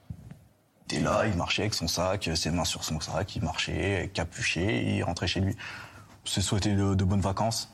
Était 0.84 1.00
là, 1.00 1.26
il 1.26 1.34
marchait 1.34 1.62
avec 1.62 1.74
son 1.74 1.88
sac, 1.88 2.28
ses 2.34 2.50
mains 2.50 2.64
sur 2.64 2.84
son 2.84 3.00
sac, 3.00 3.36
il 3.36 3.42
marchait, 3.42 4.10
capuché, 4.12 4.96
il 4.96 5.02
rentrait 5.02 5.26
chez 5.26 5.40
lui. 5.40 5.56
Il 6.26 6.30
se 6.30 6.40
souhaitait 6.40 6.74
de, 6.74 7.04
bonnes 7.04 7.20
vacances. 7.20 7.72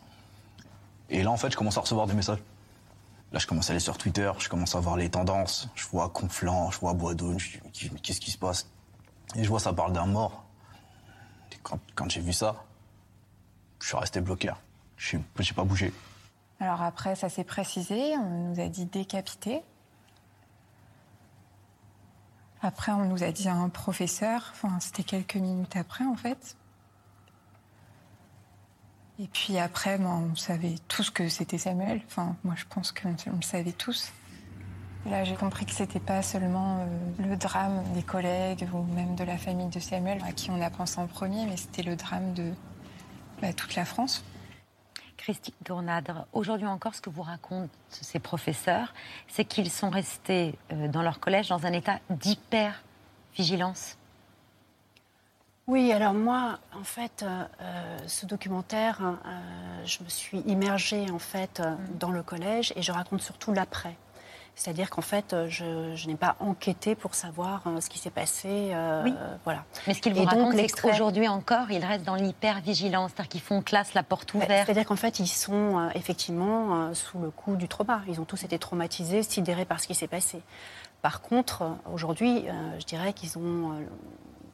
Et 1.08 1.22
là, 1.22 1.30
en 1.30 1.36
fait, 1.36 1.50
je 1.50 1.56
commence 1.56 1.76
à 1.76 1.80
recevoir 1.80 2.06
des 2.06 2.14
messages. 2.14 2.38
Là, 3.32 3.38
je 3.38 3.46
commence 3.46 3.68
à 3.70 3.72
aller 3.72 3.80
sur 3.80 3.98
Twitter, 3.98 4.30
je 4.38 4.48
commence 4.48 4.74
à 4.74 4.80
voir 4.80 4.96
les 4.96 5.08
tendances. 5.08 5.68
Je 5.74 5.86
vois 5.86 6.08
Conflans, 6.08 6.70
je 6.70 6.78
vois 6.78 6.94
Boisdone, 6.94 7.38
je 7.38 7.58
me 7.58 7.70
dis, 7.70 7.90
mais 7.92 8.00
qu'est-ce 8.00 8.20
qui 8.20 8.30
se 8.30 8.38
passe? 8.38 8.68
Et 9.36 9.44
je 9.44 9.48
vois, 9.48 9.60
ça 9.60 9.72
parle 9.72 9.92
d'un 9.92 10.06
mort. 10.06 10.44
Quand, 11.62 11.78
quand 11.94 12.08
j'ai 12.10 12.20
vu 12.20 12.32
ça, 12.32 12.64
je 13.80 13.88
suis 13.88 13.96
resté 13.96 14.20
bloqué. 14.20 14.50
Je 14.96 15.16
n'ai 15.16 15.22
pas 15.54 15.64
bougé. 15.64 15.92
Alors 16.60 16.82
après, 16.82 17.14
ça 17.16 17.28
s'est 17.28 17.44
précisé, 17.44 18.16
on 18.18 18.50
nous 18.50 18.60
a 18.60 18.68
dit 18.68 18.84
décapité. 18.84 19.62
Après, 22.62 22.92
on 22.92 23.04
nous 23.06 23.22
a 23.22 23.32
dit 23.32 23.48
un 23.48 23.68
professeur, 23.68 24.52
c'était 24.80 25.02
quelques 25.02 25.36
minutes 25.36 25.76
après 25.76 26.04
en 26.04 26.16
fait. 26.16 26.56
Et 29.18 29.26
puis 29.26 29.58
après, 29.58 29.98
ben, 29.98 30.30
on 30.32 30.34
savait 30.34 30.76
tous 30.88 31.10
que 31.10 31.28
c'était 31.28 31.58
Samuel. 31.58 32.00
Moi, 32.42 32.54
je 32.56 32.64
pense 32.68 32.90
qu'on 32.92 33.14
on 33.26 33.36
le 33.36 33.42
savait 33.42 33.72
tous. 33.72 34.12
Là, 35.06 35.24
j'ai 35.24 35.34
compris 35.34 35.64
que 35.64 35.72
c'était 35.72 36.00
pas 36.00 36.22
seulement 36.22 36.78
euh, 36.78 37.28
le 37.28 37.36
drame 37.36 37.82
des 37.94 38.02
collègues 38.02 38.68
ou 38.72 38.82
même 38.94 39.16
de 39.16 39.24
la 39.24 39.38
famille 39.38 39.68
de 39.68 39.80
Samuel 39.80 40.22
à 40.26 40.32
qui 40.32 40.50
on 40.50 40.60
a 40.60 40.68
pensé 40.68 41.00
en 41.00 41.06
premier, 41.06 41.46
mais 41.46 41.56
c'était 41.56 41.82
le 41.82 41.96
drame 41.96 42.34
de 42.34 42.52
bah, 43.40 43.52
toute 43.54 43.74
la 43.76 43.86
France. 43.86 44.22
Christine 45.20 45.54
Tournadre, 45.64 46.26
aujourd'hui 46.32 46.66
encore, 46.66 46.94
ce 46.94 47.02
que 47.02 47.10
vous 47.10 47.22
racontent 47.22 47.68
ces 47.90 48.18
professeurs, 48.18 48.94
c'est 49.28 49.44
qu'ils 49.44 49.70
sont 49.70 49.90
restés 49.90 50.58
euh, 50.72 50.88
dans 50.88 51.02
leur 51.02 51.20
collège 51.20 51.48
dans 51.48 51.66
un 51.66 51.72
état 51.74 51.98
d'hyper-vigilance. 52.08 53.98
Oui, 55.66 55.92
alors 55.92 56.14
moi, 56.14 56.58
en 56.74 56.84
fait, 56.84 57.22
euh, 57.22 57.44
euh, 57.60 57.98
ce 58.06 58.24
documentaire, 58.24 58.98
euh, 59.02 59.84
je 59.84 60.02
me 60.02 60.08
suis 60.08 60.38
immergée 60.40 61.10
en 61.10 61.18
fait 61.18 61.60
euh, 61.60 61.76
dans 61.98 62.10
le 62.10 62.22
collège 62.22 62.72
et 62.74 62.82
je 62.82 62.90
raconte 62.90 63.20
surtout 63.20 63.52
l'après. 63.52 63.96
C'est-à-dire 64.60 64.90
qu'en 64.90 65.00
fait, 65.00 65.32
euh, 65.32 65.46
je, 65.48 65.94
je 65.96 66.06
n'ai 66.06 66.16
pas 66.16 66.36
enquêté 66.38 66.94
pour 66.94 67.14
savoir 67.14 67.62
euh, 67.66 67.80
ce 67.80 67.88
qui 67.88 67.98
s'est 67.98 68.10
passé. 68.10 68.68
euh, 68.74 69.04
Oui. 69.04 69.14
Voilà. 69.44 69.64
Mais 69.86 69.94
ce 69.94 70.02
qu'ils 70.02 70.12
vous 70.12 70.22
racontent, 70.24 70.54
c'est 70.54 70.82
qu'aujourd'hui 70.82 71.28
encore, 71.28 71.70
ils 71.70 71.82
restent 71.82 72.04
dans 72.04 72.14
l'hyper-vigilance, 72.14 73.12
c'est-à-dire 73.12 73.30
qu'ils 73.30 73.40
font 73.40 73.62
classe 73.62 73.94
la 73.94 74.02
porte 74.02 74.36
Bah, 74.36 74.44
ouverte. 74.44 74.66
C'est-à-dire 74.66 74.84
qu'en 74.84 74.96
fait, 74.96 75.18
ils 75.18 75.28
sont 75.28 75.88
effectivement 75.94 76.92
sous 76.92 77.18
le 77.20 77.30
coup 77.30 77.56
du 77.56 77.68
trauma. 77.68 78.02
Ils 78.06 78.20
ont 78.20 78.26
tous 78.26 78.44
été 78.44 78.58
traumatisés, 78.58 79.22
sidérés 79.22 79.64
par 79.64 79.80
ce 79.80 79.86
qui 79.86 79.94
s'est 79.94 80.08
passé. 80.08 80.42
Par 81.00 81.22
contre, 81.22 81.62
aujourd'hui, 81.90 82.44
je 82.78 82.84
dirais 82.84 83.14
qu'ils 83.14 83.38
ont 83.38 83.72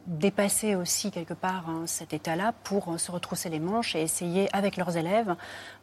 dépassé 0.07 0.75
aussi 0.77 1.11
quelque 1.11 1.35
part 1.35 1.65
hein, 1.69 1.83
cet 1.87 2.13
état-là 2.13 2.53
pour 2.65 2.93
euh, 2.93 2.99
se 2.99 3.11
retrousser 3.11 3.49
les 3.49 3.59
manches 3.59 3.95
et 3.97 4.03
essayer 4.03 4.49
avec 4.55 4.77
leurs 4.77 4.97
élèves 4.97 5.35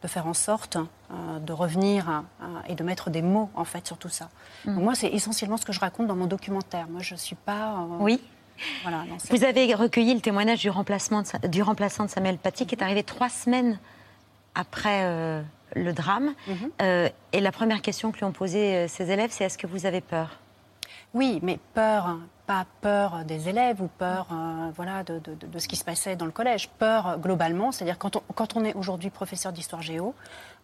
de 0.02 0.08
faire 0.08 0.28
en 0.28 0.34
sorte 0.34 0.78
euh, 0.78 1.40
de 1.40 1.52
revenir 1.54 2.10
euh, 2.42 2.46
et 2.68 2.76
de 2.76 2.84
mettre 2.84 3.10
des 3.10 3.22
mots 3.22 3.50
en 3.54 3.66
fait 3.66 3.86
sur 3.86 3.98
tout 3.98 4.10
ça. 4.10 4.30
Mm. 4.66 4.76
Donc 4.76 4.84
moi, 4.84 4.96
c'est 4.96 5.08
essentiellement 5.10 5.58
ce 5.58 5.66
que 5.66 5.74
je 5.74 5.80
raconte 5.80 6.08
dans 6.08 6.16
mon 6.16 6.28
documentaire. 6.28 6.88
Moi, 6.90 7.02
je 7.02 7.16
suis 7.16 7.36
pas. 7.36 7.74
euh, 7.80 7.98
Oui. 8.00 8.22
Voilà. 8.84 9.04
Vous 9.30 9.44
avez 9.44 9.74
recueilli 9.74 10.14
le 10.14 10.22
témoignage 10.22 10.60
du, 10.60 10.70
remplacement 10.70 11.22
de 11.24 11.28
Sa- 11.28 11.40
du 11.40 11.62
remplaçant 11.62 12.06
de 12.06 12.10
Samuel 12.10 12.38
Paty 12.38 12.66
qui 12.66 12.76
est 12.76 12.84
arrivé 12.84 13.04
trois 13.04 13.30
semaines 13.30 13.80
après 14.56 15.44
le 15.76 15.92
drame. 15.92 16.34
Euh, 16.82 17.10
et 17.32 17.42
la 17.42 17.52
première 17.52 17.82
question 17.82 18.12
que 18.12 18.18
lui 18.20 18.26
ont 18.26 18.32
posée 18.32 18.88
ses 18.88 19.10
élèves, 19.10 19.32
c'est 19.34 19.44
est-ce 19.44 19.58
que 19.58 19.66
vous 19.66 19.88
avez 19.88 20.02
peur? 20.02 20.38
Oui, 21.16 21.40
mais 21.42 21.58
peur, 21.74 22.06
hein, 22.06 22.20
pas 22.46 22.66
peur 22.82 23.24
des 23.26 23.48
élèves 23.48 23.82
ou 23.82 23.88
peur 23.88 24.28
euh, 24.32 24.70
voilà, 24.76 25.04
de, 25.04 25.20
de- 25.20 25.60
ce 25.60 25.68
qui 25.68 25.76
se 25.78 25.86
passait 25.86 26.16
dans 26.18 26.26
le 26.26 26.32
collège. 26.32 26.70
Peur 26.78 27.08
euh, 27.08 27.18
globalement, 27.18 27.72
c'est-à-dire 27.72 27.98
quand 27.98 28.18
on, 28.18 28.22
quand 28.36 28.56
on 28.58 28.66
est 28.66 28.74
aujourd'hui 28.74 29.10
professeur 29.10 29.54
d'histoire 29.54 29.82
géo, 29.82 30.14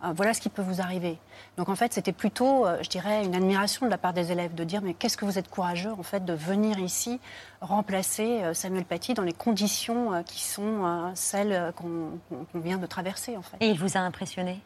euh, 0.03 0.11
voilà 0.13 0.33
ce 0.33 0.41
qui 0.41 0.49
peut 0.49 0.61
vous 0.61 0.81
arriver. 0.81 1.17
Donc 1.57 1.69
en 1.69 1.75
fait, 1.75 1.93
c'était 1.93 2.11
plutôt, 2.11 2.65
euh, 2.65 2.77
je 2.81 2.89
dirais, 2.89 3.23
une 3.23 3.33
admiration 3.33 3.85
de 3.85 3.91
la 3.91 3.97
part 3.97 4.11
des 4.13 4.31
élèves 4.31 4.53
de 4.55 4.63
dire 4.65 4.81
mais 4.81 4.93
qu'est-ce 4.93 5.15
que 5.15 5.23
vous 5.25 5.39
êtes 5.39 5.49
courageux 5.49 5.93
en 5.97 6.03
fait 6.03 6.25
de 6.25 6.33
venir 6.33 6.79
ici 6.79 7.19
remplacer 7.61 8.41
Samuel 8.53 8.85
Paty 8.85 9.13
dans 9.13 9.23
les 9.23 9.33
conditions 9.33 10.23
qui 10.23 10.43
sont 10.43 11.11
celles 11.15 11.73
qu'on 11.75 12.19
qu'on 12.53 12.59
vient 12.59 12.77
de 12.77 12.85
traverser 12.87 13.37
en 13.37 13.41
fait. 13.41 13.57
Et 13.59 13.69
il 13.69 13.79
vous 13.79 13.97
a 13.97 13.99
impressionné? 13.99 14.59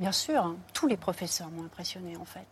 Bien 0.00 0.12
sûr, 0.12 0.44
hein. 0.44 0.56
tous 0.72 0.86
les 0.88 0.96
professeurs 0.96 1.48
m'ont 1.50 1.64
impressionné 1.64 2.16
en 2.16 2.24
fait. 2.24 2.46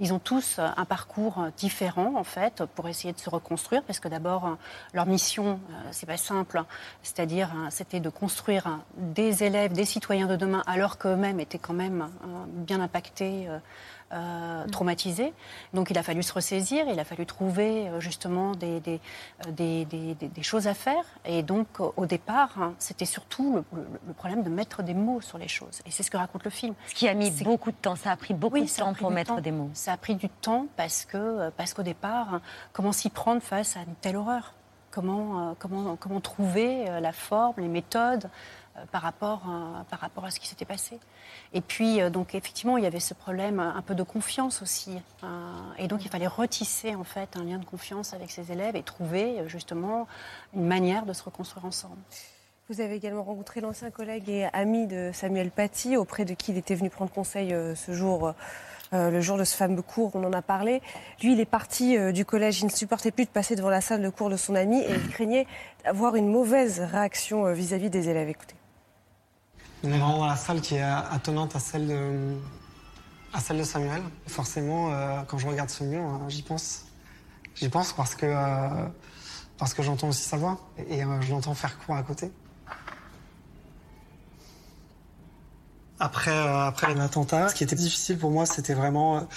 Ils 0.00 0.12
ont 0.12 0.18
tous 0.18 0.58
euh, 0.58 0.68
un 0.76 0.84
parcours 0.84 1.40
euh, 1.40 1.50
différent 1.56 2.14
en 2.16 2.24
fait 2.24 2.64
pour 2.74 2.88
essayer 2.88 3.12
de 3.12 3.18
se 3.18 3.30
reconstruire 3.30 3.82
parce 3.82 4.00
que 4.00 4.08
d'abord 4.08 4.46
euh, 4.46 4.54
leur 4.92 5.06
mission 5.06 5.60
c'est 5.90 6.06
pas 6.06 6.16
simple, 6.16 6.58
hein. 6.58 6.66
c'est-à-dire 7.02 7.50
c'était 7.70 8.00
de 8.00 8.08
construire 8.08 8.80
des 8.96 9.44
élèves, 9.44 9.72
des 9.72 9.84
citoyens 9.84 10.26
de 10.26 10.36
demain 10.36 10.62
alors 10.66 10.98
qu'eux-mêmes 10.98 11.40
étaient 11.40 11.58
quand 11.58 11.74
même 11.74 12.08
bien 12.48 12.80
impactés. 12.80 13.48
Euh, 14.14 14.66
traumatisés. 14.68 15.32
Donc 15.74 15.90
il 15.90 15.98
a 15.98 16.02
fallu 16.02 16.22
se 16.22 16.32
ressaisir, 16.32 16.86
il 16.88 16.98
a 17.00 17.04
fallu 17.04 17.26
trouver 17.26 17.88
euh, 17.88 18.00
justement 18.00 18.52
des, 18.52 18.80
des, 18.80 19.00
euh, 19.46 19.50
des- 19.50 19.84
des- 19.84 20.14
des- 20.14 20.28
des 20.28 20.42
choses 20.42 20.66
à 20.68 20.74
faire. 20.74 21.04
Et 21.24 21.42
donc 21.42 21.66
au 21.80 22.06
départ, 22.06 22.52
hein, 22.60 22.74
c'était 22.78 23.04
surtout 23.04 23.56
le, 23.72 24.14
problème 24.14 24.42
de 24.42 24.48
mettre 24.50 24.82
des 24.82 24.94
mots 24.94 25.20
sur 25.20 25.36
les 25.38 25.48
choses. 25.48 25.80
Et 25.86 25.90
c'est 25.90 26.02
ce 26.02 26.10
que 26.10 26.16
raconte 26.16 26.44
le 26.44 26.50
film. 26.50 26.74
Ce 26.86 26.94
qui 26.94 27.08
a 27.08 27.14
mis 27.14 27.30
beaucoup 27.42 27.70
de 27.72 27.76
temps, 27.76 27.96
ça 27.96 28.12
a 28.12 28.16
pris 28.16 28.34
beaucoup 28.34 28.54
Oui, 28.54 28.64
de 28.64 28.70
temps 28.70 28.94
pour 28.94 29.10
mettre 29.10 29.34
temps. 29.34 29.40
des 29.40 29.50
mots. 29.52 29.70
Ça 29.74 29.92
a 29.92 29.96
pris 29.96 30.14
du 30.14 30.28
temps 30.28 30.66
parce 30.76 31.04
que 31.04 31.50
parce 31.56 31.74
qu'au 31.74 31.82
départ, 31.82 32.34
hein, 32.34 32.40
comment 32.72 32.92
s'y 32.92 33.10
prendre 33.10 33.42
face 33.42 33.76
à 33.76 33.80
une 33.80 33.94
telle 34.00 34.16
horreur? 34.16 34.54
Comment, 34.90 35.48
euh, 35.50 35.52
comment, 35.58 35.96
comment 35.96 36.20
trouver 36.20 36.84
la 37.00 37.12
forme, 37.12 37.54
les 37.58 37.66
méthodes 37.66 38.30
par, 38.90 39.02
rapport, 39.02 39.42
euh, 39.48 39.82
par 39.90 40.00
rapport 40.00 40.24
à 40.24 40.30
ce 40.30 40.40
qui 40.40 40.48
s'était 40.48 40.64
passé. 40.64 40.98
Et 41.52 41.60
puis, 41.60 42.00
euh, 42.00 42.10
donc, 42.10 42.34
effectivement, 42.34 42.76
il 42.76 42.84
y 42.84 42.86
avait 42.86 43.00
ce 43.00 43.14
problème 43.14 43.60
un 43.60 43.82
peu 43.82 43.94
de 43.94 44.02
confiance 44.02 44.62
aussi. 44.62 44.98
Euh, 45.22 45.26
et 45.78 45.88
donc, 45.88 46.04
il 46.04 46.10
fallait 46.10 46.26
retisser, 46.26 46.94
en 46.94 47.04
fait, 47.04 47.36
un 47.36 47.44
lien 47.44 47.58
de 47.58 47.64
confiance 47.64 48.14
avec 48.14 48.30
ses 48.30 48.52
élèves 48.52 48.76
et 48.76 48.82
trouver, 48.82 49.40
euh, 49.40 49.48
justement, 49.48 50.06
une 50.54 50.66
manière 50.66 51.06
de 51.06 51.12
se 51.12 51.22
reconstruire 51.22 51.64
ensemble. 51.64 51.98
Vous 52.68 52.80
avez 52.80 52.94
également 52.94 53.22
rencontré 53.22 53.60
l'ancien 53.60 53.90
collègue 53.90 54.28
et 54.30 54.46
ami 54.54 54.86
de 54.86 55.10
Samuel 55.12 55.50
Paty, 55.50 55.96
auprès 55.96 56.24
de 56.24 56.32
qui 56.32 56.52
il 56.52 56.58
était 56.58 56.74
venu 56.74 56.88
prendre 56.88 57.10
conseil 57.10 57.52
euh, 57.52 57.74
ce 57.74 57.92
jour, 57.92 58.34
euh, 58.94 59.10
le 59.10 59.20
jour 59.20 59.36
de 59.36 59.44
ce 59.44 59.56
fameux 59.56 59.82
cours, 59.82 60.12
on 60.14 60.24
en 60.24 60.32
a 60.32 60.42
parlé. 60.42 60.80
Lui, 61.22 61.32
il 61.32 61.40
est 61.40 61.44
parti 61.44 61.96
euh, 61.96 62.12
du 62.12 62.24
collège, 62.24 62.60
il 62.60 62.66
ne 62.66 62.70
supportait 62.70 63.10
plus 63.10 63.24
de 63.24 63.30
passer 63.30 63.56
devant 63.56 63.70
la 63.70 63.80
salle 63.80 64.02
de 64.02 64.08
cours 64.08 64.30
de 64.30 64.36
son 64.36 64.54
ami 64.54 64.80
et 64.80 64.94
il 64.94 65.08
craignait 65.10 65.46
d'avoir 65.84 66.16
une 66.16 66.28
mauvaise 66.28 66.80
réaction 66.80 67.46
euh, 67.46 67.52
vis-à-vis 67.52 67.90
des 67.90 68.08
élèves. 68.08 68.28
Écoutez. 68.28 68.54
On 69.84 69.88
est 69.88 69.98
vraiment 69.98 70.18
dans 70.18 70.26
la 70.26 70.36
salle 70.36 70.62
qui 70.62 70.76
est 70.76 70.80
attenante 70.80 71.54
à 71.56 71.60
celle 71.60 71.86
de, 71.86 73.62
Samuel. 73.64 74.02
Forcément, 74.26 74.90
euh, 74.90 75.20
quand 75.28 75.36
je 75.36 75.46
regarde 75.46 75.68
ce 75.68 75.84
mur, 75.84 76.00
euh, 76.00 76.28
j'y 76.28 76.40
pense. 76.40 76.86
J'y 77.54 77.68
pense 77.68 77.92
parce 77.92 78.14
que, 78.14 78.24
euh, 78.24 78.88
que 79.76 79.82
j'entends 79.82 80.08
aussi 80.08 80.22
sa 80.22 80.38
voix 80.38 80.58
et 80.88 81.02
je 81.20 81.30
l'entends 81.30 81.52
faire 81.52 81.78
cours 81.78 81.96
à 81.96 82.02
côté. 82.02 82.32
Après, 86.00 86.36
après 86.36 86.94
l'attentat, 86.94 87.50
ce 87.50 87.54
qui 87.54 87.64
était 87.64 87.76
difficile 87.76 88.16
pour 88.16 88.30
moi, 88.30 88.46
c'était 88.46 88.74
vraiment 88.74 89.28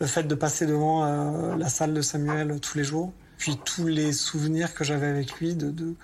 le 0.00 0.06
fait 0.06 0.24
de 0.24 0.34
passer 0.34 0.66
devant 0.66 1.54
la 1.56 1.68
salle 1.68 1.94
de 1.94 2.02
Samuel 2.02 2.58
tous 2.60 2.76
les 2.76 2.84
jours, 2.84 3.12
puis 3.36 3.56
tous 3.64 3.86
les 3.86 4.12
souvenirs 4.12 4.74
que 4.74 4.82
j'avais 4.84 5.06
avec 5.06 5.32
lui 5.34 5.54
de, 5.54 5.94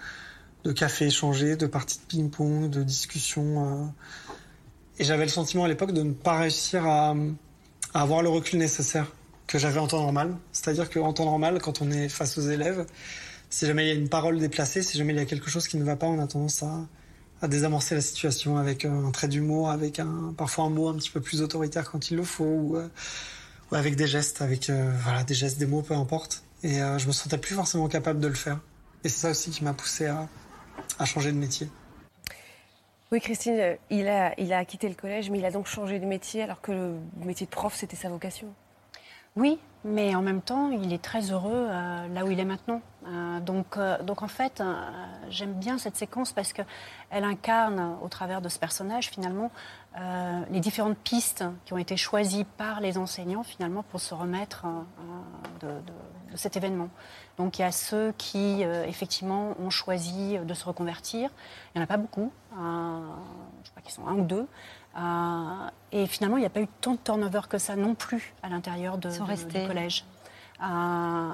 de 0.64 0.72
café 0.72 1.07
échangé, 1.07 1.57
de 1.57 1.66
parties 1.66 1.98
de 1.98 2.05
ping-pong, 2.05 2.70
de 2.70 2.83
discussions. 2.83 3.83
euh. 3.83 3.87
Et 4.98 5.05
j'avais 5.05 5.24
le 5.24 5.31
sentiment 5.31 5.64
à 5.64 5.68
l'époque 5.68 5.92
de 5.92 6.03
ne 6.03 6.12
pas 6.12 6.38
réussir 6.38 6.87
à, 6.87 7.14
avoir 7.92 8.22
le 8.22 8.29
recul 8.29 8.59
nécessaire 8.59 9.12
que 9.46 9.59
j'avais 9.59 9.79
en 9.79 9.87
temps 9.87 10.00
normal. 10.00 10.37
C'est-à-dire 10.53 10.88
qu'en 10.88 11.12
temps 11.12 11.27
normal, 11.27 11.61
quand 11.61 11.83
on 11.83 11.90
est 11.90 12.09
face 12.09 12.38
aux 12.38 12.48
élèves, 12.48 12.87
si 13.50 13.66
jamais 13.66 13.85
il 13.85 13.88
y 13.88 13.90
a 13.90 13.94
une 13.94 14.09
parole 14.09 14.38
déplacée, 14.38 14.83
si 14.83 14.96
jamais 14.96 15.12
il 15.12 15.16
y 15.16 15.20
a 15.20 15.27
quelque 15.27 15.50
chose 15.50 15.68
qui 15.68 15.77
ne 15.77 15.85
va 15.85 15.96
pas, 15.96 16.07
on 16.07 16.18
a 16.18 16.27
tendance 16.27 16.62
à, 16.62 16.88
désamorcer 17.46 17.94
la 17.94 18.00
situation 18.00 18.57
avec 18.57 18.87
euh, 18.87 19.07
un 19.07 19.11
trait 19.11 19.29
d'humour, 19.29 19.68
avec 19.68 19.98
un, 19.98 20.33
parfois 20.35 20.64
un 20.64 20.70
mot 20.70 20.88
un 20.88 20.94
petit 20.94 21.11
peu 21.11 21.20
plus 21.20 21.42
autoritaire 21.42 21.90
quand 21.90 22.11
il 22.11 22.16
le 22.16 22.22
faut, 22.24 22.44
ou, 22.44 22.77
euh, 22.79 22.88
avec 23.70 23.96
des 23.96 24.07
gestes, 24.07 24.40
avec 24.40 24.70
voilà, 25.03 25.24
des 25.24 25.35
gestes, 25.35 25.59
des 25.59 25.66
mots, 25.66 25.83
peu 25.83 25.94
importe. 25.94 26.42
Et 26.62 26.79
je 26.79 27.07
me 27.07 27.12
sentais 27.12 27.37
plus 27.37 27.55
forcément 27.55 27.88
capable 27.88 28.20
de 28.20 28.29
le 28.29 28.35
faire. 28.35 28.61
Et 29.03 29.11
c'est 29.11 29.20
ça 29.20 29.31
aussi 29.31 29.50
qui 29.50 29.64
m'a 29.64 29.74
poussé 29.74 30.07
à, 30.07 30.29
à 30.98 31.04
changer 31.04 31.32
de 31.32 31.38
métier. 31.38 31.68
Oui, 33.12 33.20
Christine, 33.20 33.58
euh, 33.58 33.76
il 33.90 34.08
a, 34.08 34.38
il 34.40 34.52
a 34.52 34.64
quitté 34.64 34.88
le 34.88 34.94
collège, 34.94 35.30
mais 35.30 35.38
il 35.38 35.44
a 35.44 35.50
donc 35.50 35.66
changé 35.66 35.98
de 35.98 36.06
métier 36.06 36.42
alors 36.42 36.60
que 36.60 36.72
le 36.72 36.96
métier 37.24 37.46
de 37.46 37.50
prof, 37.50 37.74
c'était 37.74 37.96
sa 37.96 38.08
vocation. 38.08 38.48
Oui, 39.37 39.58
mais 39.84 40.14
en 40.14 40.22
même 40.22 40.40
temps, 40.40 40.70
il 40.70 40.92
est 40.92 41.02
très 41.02 41.32
heureux 41.32 41.66
euh, 41.68 42.08
là 42.08 42.24
où 42.24 42.30
il 42.30 42.38
est 42.38 42.44
maintenant. 42.44 42.80
Euh, 43.06 43.40
donc, 43.40 43.76
euh, 43.76 44.00
donc 44.02 44.22
en 44.22 44.28
fait, 44.28 44.60
euh, 44.60 44.74
j'aime 45.28 45.54
bien 45.54 45.76
cette 45.76 45.96
séquence 45.96 46.32
parce 46.32 46.52
qu'elle 46.52 46.64
incarne, 47.24 47.96
au 48.00 48.08
travers 48.08 48.40
de 48.40 48.48
ce 48.48 48.60
personnage, 48.60 49.10
finalement, 49.10 49.50
euh, 49.98 50.40
les 50.50 50.60
différentes 50.60 50.98
pistes 50.98 51.44
qui 51.64 51.72
ont 51.72 51.78
été 51.78 51.96
choisies 51.96 52.44
par 52.44 52.80
les 52.80 52.96
enseignants, 52.96 53.42
finalement, 53.42 53.82
pour 53.82 54.00
se 54.00 54.14
remettre 54.14 54.66
euh, 54.66 55.66
de, 55.66 55.66
de- 55.66 55.92
de 56.35 56.38
cet 56.38 56.57
événement. 56.59 56.88
Donc 57.38 57.59
il 57.59 57.62
y 57.62 57.64
a 57.64 57.73
ceux 57.73 58.12
qui, 58.18 58.62
euh, 58.64 58.85
effectivement, 58.87 59.55
ont 59.59 59.70
choisi 59.70 60.37
de 60.38 60.55
se 60.55 60.64
reconvertir. 60.66 61.31
Il 61.75 61.79
n'y 61.79 61.81
en 61.81 61.85
a 61.85 61.87
pas 61.87 61.97
beaucoup. 61.97 62.31
euh, 62.53 63.01
je 63.64 63.70
crois 63.70 63.83
qu'ils 63.83 63.92
sont 63.94 64.07
un 64.07 64.14
ou 64.14 64.23
deux. 64.23 64.47
Euh, 64.97 65.68
et 65.92 66.07
finalement, 66.07 66.37
il 66.37 66.40
n'y 66.40 66.47
a 66.47 66.51
pas 66.51 66.61
eu 66.61 66.68
tant 66.81 66.92
de 66.92 66.99
turnover 66.99 67.40
que 67.49 67.59
ça 67.59 67.75
non 67.77 67.94
plus 67.94 68.35
à 68.42 68.49
l'intérieur 68.49 68.99
de, 68.99 69.09
de- 69.09 69.42
du 69.62 69.66
collège. 69.66 70.05
Euh, 70.62 71.29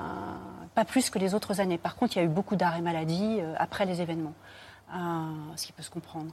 pas 0.74 0.84
plus 0.84 1.10
que 1.10 1.18
les 1.18 1.34
autres 1.34 1.60
années. 1.60 1.78
Par 1.78 1.96
contre, 1.96 2.16
il 2.16 2.20
y 2.20 2.22
a 2.22 2.24
eu 2.24 2.28
beaucoup 2.28 2.56
d'arrêts 2.56 2.80
maladie 2.80 3.38
euh, 3.40 3.54
après 3.58 3.84
les 3.84 4.00
événements. 4.00 4.32
Euh, 4.92 4.96
ce 5.54 5.66
qui 5.66 5.72
peut 5.72 5.84
se 5.84 5.90
comprendre. 5.90 6.32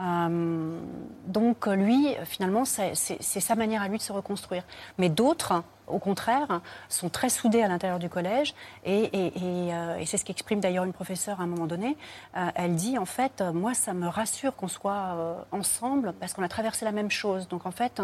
Euh, 0.00 0.80
donc 1.26 1.66
lui, 1.68 2.08
finalement, 2.24 2.64
c'est 2.64 2.94
sa 2.94 3.54
manière 3.54 3.80
à 3.82 3.86
lui 3.88 3.98
de 3.98 4.02
se 4.02 4.12
reconstruire. 4.12 4.64
Mais 4.98 5.08
d'autres, 5.08 5.62
au 5.86 5.98
contraire, 6.00 6.60
sont 6.88 7.08
très 7.10 7.28
soudés 7.28 7.62
à 7.62 7.68
l'intérieur 7.68 8.00
du 8.00 8.08
collège. 8.08 8.54
Et, 8.84 9.02
et- 9.04 9.26
et, 9.68 9.74
euh, 9.74 9.98
et 9.98 10.06
c'est 10.06 10.16
ce 10.16 10.24
qu'exprime 10.24 10.58
d'ailleurs 10.58 10.82
une 10.84 10.92
professeure 10.92 11.40
à 11.40 11.44
un 11.44 11.46
moment 11.46 11.66
donné. 11.66 11.96
Euh, 12.36 12.48
elle 12.56 12.74
dit, 12.74 12.98
en 12.98 13.04
fait, 13.04 13.40
euh, 13.40 13.52
moi, 13.52 13.72
ça 13.74 13.92
me 13.94 14.08
rassure 14.08 14.56
qu'on 14.56 14.68
soit 14.68 15.46
ensemble 15.52 16.12
parce 16.18 16.32
qu'on 16.34 16.42
a 16.42 16.48
traversé 16.48 16.84
la 16.84 16.92
même 16.92 17.10
chose. 17.10 17.46
Donc 17.46 17.66
en 17.66 17.70
fait, 17.72 18.02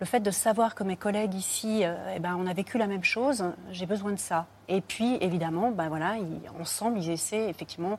le 0.00 0.04
fait 0.06 0.20
de 0.20 0.30
savoir 0.30 0.74
que 0.74 0.84
mes 0.84 0.96
collègues 0.96 1.32
ici, 1.34 1.84
eh 2.14 2.18
ben, 2.18 2.36
on 2.38 2.46
a 2.46 2.52
vécu 2.52 2.76
la 2.76 2.86
même 2.86 3.04
chose, 3.04 3.44
j'ai 3.70 3.86
besoin 3.86 4.12
de 4.12 4.18
ça. 4.18 4.44
Et 4.68 4.82
puis, 4.82 5.16
évidemment, 5.22 5.70
ben, 5.70 5.88
voilà, 5.88 6.16
ils- 6.18 6.50
ensemble, 6.60 6.98
ils 6.98 7.10
essaient 7.10 7.48
effectivement 7.48 7.98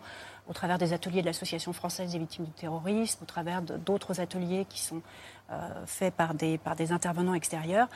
au 0.50 0.54
travers 0.54 0.78
des 0.80 0.92
ateliers 0.94 1.22
de 1.22 1.28
l'Association 1.28 1.72
française 1.74 2.12
des 2.12 2.20
victimes 2.20 2.46
du 2.46 2.52
terrorisme, 2.52 3.20
au 3.22 3.26
travers 3.26 3.62
de- 3.62 3.78
d'autres 3.78 4.20
ateliers 4.20 4.66
qui 4.68 4.82
sont 4.82 5.02
euh, 5.52 5.86
faits 5.86 6.14
par 6.16 6.34
des, 6.34 6.58
par 6.58 6.76
des 6.76 6.92
intervenants 6.92 7.34
extérieurs, 7.36 7.88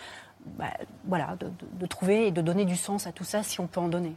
bah, 0.57 0.71
voilà, 1.05 1.35
de, 1.39 1.47
de- 1.47 1.53
de 1.79 1.85
trouver 1.85 2.27
et 2.27 2.31
de 2.31 2.41
donner 2.41 2.65
du 2.65 2.75
sens 2.75 3.07
à 3.07 3.11
tout 3.11 3.23
ça 3.23 3.43
si 3.43 3.59
on 3.59 3.67
peut 3.67 3.79
en 3.79 3.89
donner. 3.89 4.15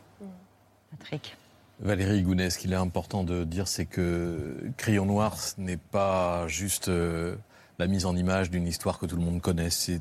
Patrick. 0.90 1.36
Valérie 1.80 2.22
Gounès, 2.22 2.54
ce 2.54 2.58
qu'il 2.58 2.72
est 2.72 2.76
important 2.76 3.22
de 3.24 3.44
dire, 3.44 3.68
c'est 3.68 3.84
que 3.86 4.70
Crayon 4.76 5.04
Noir, 5.06 5.38
ce 5.38 5.60
n'est 5.60 5.76
pas 5.76 6.46
juste 6.48 6.88
euh, 6.88 7.36
la 7.78 7.86
mise 7.86 8.06
en 8.06 8.16
image 8.16 8.50
d'une 8.50 8.66
histoire 8.66 8.98
que 8.98 9.04
tout 9.06 9.16
le 9.16 9.22
monde 9.22 9.40
connaît. 9.42 9.68
C'est 9.70 10.00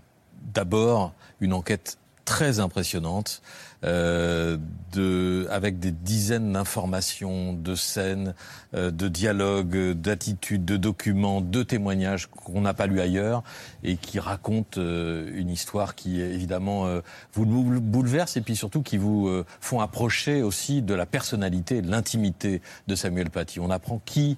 d'abord 0.54 1.14
une 1.42 1.52
enquête 1.54 1.98
très 2.26 2.60
impressionnante, 2.60 3.42
euh, 3.84 4.58
de, 4.94 5.48
avec 5.52 5.80
des 5.80 5.92
dizaines 5.92 6.54
d'informations, 6.54 7.54
de 7.54 7.76
scènes, 7.76 8.34
euh, 8.74 8.90
de 8.90 9.08
dialogues, 9.08 9.92
d'attitudes, 9.92 10.66
de 10.66 10.76
documents, 10.76 11.40
de 11.40 11.62
témoignages 11.62 12.26
qu'on 12.28 12.62
n'a 12.62 12.74
pas 12.74 12.88
lu 12.88 13.00
ailleurs 13.00 13.44
et 13.84 13.98
qui 13.98 14.20
racontent 14.20 14.80
euh, 14.82 15.30
une 15.36 15.52
histoire 15.52 15.94
qui 15.94 16.20
évidemment 16.20 16.88
euh, 16.88 17.02
vous 17.34 17.46
boule- 17.46 17.80
bouleverse 17.80 18.38
et 18.38 18.42
puis 18.42 18.56
surtout 18.56 18.82
qui 18.82 18.98
vous 18.98 19.28
euh, 19.28 19.46
font 19.60 19.82
approcher 19.82 20.42
aussi 20.42 20.82
de 20.82 20.96
la 20.96 21.06
personnalité, 21.06 21.84
de 21.84 21.92
l'intimité 21.92 22.62
de 22.88 22.96
Samuel 22.96 23.30
Paty. 23.30 23.60
On 23.60 23.70
apprend 23.70 24.02
qui 24.04 24.38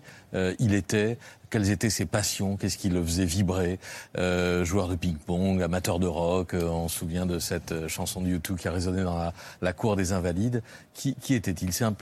il 0.60 0.73
était, 0.76 1.17
quelles 1.49 1.69
étaient 1.69 1.89
ses 1.89 2.05
passions, 2.05 2.57
qu'est-ce 2.57 2.77
qui 2.77 2.89
le 2.89 3.03
faisait 3.03 3.25
vibrer? 3.25 3.79
Euh, 4.17 4.65
joueur 4.65 4.88
de 4.88 4.95
ping-pong, 4.95 5.62
amateur 5.62 5.99
de 5.99 6.07
rock, 6.07 6.53
euh, 6.53 6.63
on 6.67 6.88
se 6.88 6.99
souvient 6.99 7.25
de 7.25 7.39
cette 7.39 7.71
euh, 7.71 7.88
chanson 7.88 8.21
de 8.21 8.27
YouTube 8.27 8.57
qui 8.57 8.67
a 8.67 8.71
résonné 8.71 9.03
dans 9.03 9.17
la, 9.17 9.33
la 9.62 9.73
cour 9.73 9.95
des 9.95 10.12
Invalides. 10.12 10.62
Qui, 10.93 11.15
qui 11.15 11.33
était-il? 11.36 11.69
Un 11.83 11.95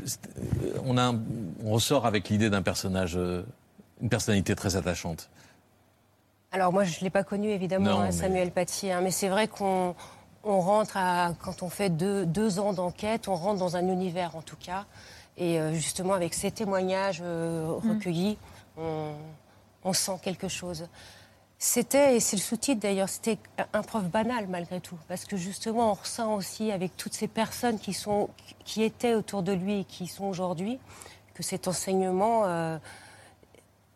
on, 0.85 0.97
a 0.97 1.03
un- 1.03 1.19
on 1.63 1.71
ressort 1.71 2.05
avec 2.05 2.29
l'idée 2.29 2.49
d'un 2.49 2.61
personnage, 2.61 3.13
euh, 3.17 3.43
une 4.01 4.09
personnalité 4.09 4.55
très 4.55 4.75
attachante. 4.75 5.29
Alors 6.51 6.71
moi, 6.73 6.83
je 6.83 6.97
ne 6.99 7.03
l'ai 7.03 7.09
pas 7.09 7.23
connu 7.23 7.49
évidemment, 7.49 7.85
Non, 7.85 7.99
hein, 7.99 8.05
mais- 8.05 8.11
Samuel 8.11 8.51
Paty, 8.51 8.91
hein, 8.91 9.01
mais 9.03 9.11
c'est 9.11 9.29
vrai 9.29 9.47
qu'on 9.47 9.93
on 10.43 10.59
rentre, 10.61 10.95
à, 10.97 11.33
quand 11.43 11.63
on 11.63 11.69
fait 11.69 11.89
deux, 11.89 12.25
deux 12.25 12.59
ans 12.59 12.71
d'enquête, 12.73 13.27
on 13.27 13.35
rentre 13.35 13.59
dans 13.59 13.75
un 13.75 13.87
univers 13.89 14.35
en 14.35 14.41
tout 14.41 14.57
cas. 14.57 14.85
Et 15.37 15.59
justement, 15.73 16.13
avec 16.13 16.33
ces 16.33 16.49
témoignages 16.49 17.21
euh, 17.21 17.67
recueillis, 17.85 18.37
on, 18.77 19.13
on 19.83 19.93
sent 19.93 20.19
quelque 20.21 20.47
chose. 20.47 20.87
C'était, 21.57 22.17
et 22.17 22.19
c'est 22.19 22.35
le 22.35 22.41
sous-titre 22.41 22.81
d'ailleurs, 22.81 23.07
c'était 23.07 23.37
un 23.71 23.81
prof 23.81 24.03
banal 24.03 24.47
malgré 24.47 24.81
tout, 24.81 24.97
parce 25.07 25.23
que 25.25 25.37
justement, 25.37 25.91
on 25.91 25.93
ressent 25.93 26.35
aussi 26.35 26.71
avec 26.71 26.97
toutes 26.97 27.13
ces 27.13 27.27
personnes 27.27 27.79
qui, 27.79 27.93
sont, 27.93 28.29
qui 28.65 28.83
étaient 28.83 29.13
autour 29.13 29.41
de 29.41 29.53
lui 29.53 29.79
et 29.79 29.83
qui 29.85 30.07
sont 30.07 30.25
aujourd'hui, 30.25 30.79
que 31.33 31.43
cet 31.43 31.67
enseignement 31.67 32.43
euh, 32.45 32.77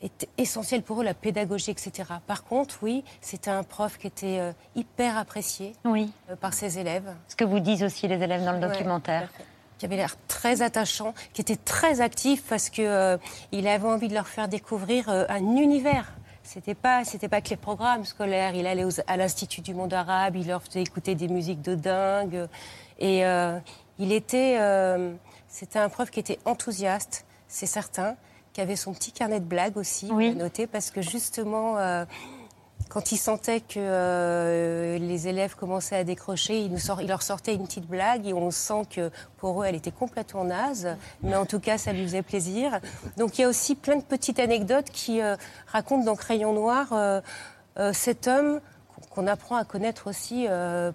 est 0.02 0.28
essentiel 0.38 0.84
pour 0.84 1.02
eux, 1.02 1.04
la 1.04 1.14
pédagogie, 1.14 1.72
etc. 1.72 2.14
Par 2.26 2.44
contre, 2.46 2.80
oui, 2.82 3.04
c'était 3.20 3.52
un 3.52 3.64
prof 3.64 3.98
qui 3.98 4.08
était 4.08 4.40
euh, 4.40 4.54
hyper 4.76 5.18
apprécié 5.18 5.74
oui. 5.84 6.12
par 6.40 6.54
ses 6.54 6.80
élèves. 6.80 7.14
Ce 7.28 7.36
que 7.36 7.44
vous 7.44 7.60
disent 7.60 7.84
aussi 7.84 8.08
les 8.08 8.22
élèves 8.22 8.46
dans 8.46 8.54
le 8.54 8.60
Ouais, 8.60 8.68
documentaire. 8.70 9.30
Qui 9.80 9.86
avait 9.86 9.96
l'air 9.96 10.16
très 10.28 10.62
attachant, 10.62 11.14
qui 11.34 11.42
était 11.42 11.56
très 11.56 12.02
actif 12.02 12.44
parce 12.48 12.70
que 12.70 12.82
euh, 12.82 13.18
il 13.52 13.66
avait 13.68 13.88
envie 13.88 14.10
de 14.10 14.14
leur 14.14 14.28
faire 14.28 14.48
découvrir 14.48 15.10
euh, 15.10 15.24
un 15.30 15.56
univers. 15.56 16.12
C'était 16.44 16.76
pas, 16.76 17.04
c'était 17.06 17.30
pas 17.30 17.40
que 17.42 17.50
les 17.50 17.56
programmes 17.58 18.04
scolaires. 18.06 18.54
Il 18.56 18.68
allait 18.68 18.84
aux- 18.84 19.00
à 19.08 19.16
l'institut 19.18 19.62
du 19.62 19.74
monde 19.74 19.94
arabe, 19.94 20.36
il 20.36 20.48
leur 20.48 20.62
faisait 20.62 20.82
écouter 20.82 21.16
des 21.16 21.28
musiques 21.30 21.62
de 21.62 21.76
dingue, 21.76 22.48
et 23.00 23.26
euh, 23.26 23.58
il 24.00 24.12
était, 24.12 24.58
euh, 24.60 25.14
c'était 25.48 25.80
un 25.80 25.88
prof 25.90 26.10
qui 26.12 26.20
était 26.20 26.40
enthousiaste, 26.44 27.26
c'est 27.48 27.66
certain, 27.66 28.16
qui 28.52 28.60
avait 28.62 28.76
son 28.76 28.94
petit 28.94 29.12
carnet 29.14 29.40
de 29.40 29.46
blagues 29.46 29.78
aussi 29.78 30.12
à 30.32 30.34
noter 30.36 30.68
parce 30.68 30.92
que 30.92 31.02
justement. 31.02 31.76
Quand 32.90 33.12
il 33.12 33.18
sentait 33.18 33.62
que 33.62 33.78
euh, 33.78 34.98
les 34.98 35.28
élèves 35.28 35.56
commençaient 35.56 35.96
à 35.96 36.04
décrocher, 36.04 36.60
il, 36.60 37.08
leur 37.08 37.22
sortait 37.22 37.54
une 37.54 37.66
petite 37.66 37.88
blague 37.88 38.26
et 38.26 38.34
on 38.34 38.50
sent 38.50 38.82
que 38.90 39.12
pour 39.38 39.62
eux, 39.62 39.66
elle 39.66 39.76
était 39.76 39.92
complètement 39.92 40.44
naze, 40.44 40.98
mais 41.22 41.36
en 41.36 41.46
tout 41.46 41.60
cas, 41.60 41.78
ça 41.78 41.94
lui 41.94 42.04
faisait 42.04 42.24
plaisir. 42.24 42.80
Donc 43.16 43.38
il 43.38 43.42
y 43.42 43.44
a 43.44 43.48
aussi 43.48 43.76
plein 43.76 43.96
de 43.96 44.04
petites 44.04 44.40
anecdotes 44.40 44.90
qui 44.90 45.22
euh, 45.22 45.36
racontent 45.68 46.04
dans 46.04 46.16
Crayon 46.16 46.52
Noir 46.52 46.88
euh, 46.92 47.22
cet 47.94 48.28
homme 48.28 48.60
qu'on 49.12 49.28
apprend 49.28 49.56
à 49.56 49.64
connaître 49.64 50.08
aussi 50.08 50.48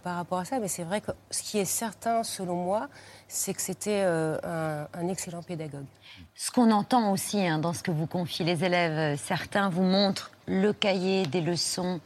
par 0.02 0.16
rapport 0.16 0.38
à 0.38 0.44
ça. 0.44 0.58
Mais 0.58 0.68
c'est 0.68 0.84
vrai 0.84 1.00
que 1.00 1.10
ce 1.30 1.42
qui 1.42 1.58
est 1.58 1.64
certain, 1.64 2.22
selon 2.22 2.56
moi, 2.56 2.88
c'est 3.34 3.52
que 3.52 3.60
c'était 3.60 4.02
euh, 4.04 4.38
un, 4.42 4.86
un 4.98 5.08
excellent 5.08 5.42
pédagogue. 5.42 5.86
Ce 6.34 6.50
qu'on 6.50 6.70
entend 6.70 7.12
aussi 7.12 7.44
hein, 7.46 7.58
dans 7.58 7.72
ce 7.72 7.82
que 7.82 7.90
vous 7.90 8.06
confiez 8.06 8.44
les 8.44 8.64
élèves, 8.64 8.92
euh, 8.92 9.16
certains 9.16 9.68
vous 9.68 9.82
montrent 9.82 10.30
le 10.46 10.72
cahier 10.72 11.26
des 11.26 11.40
leçons 11.40 12.00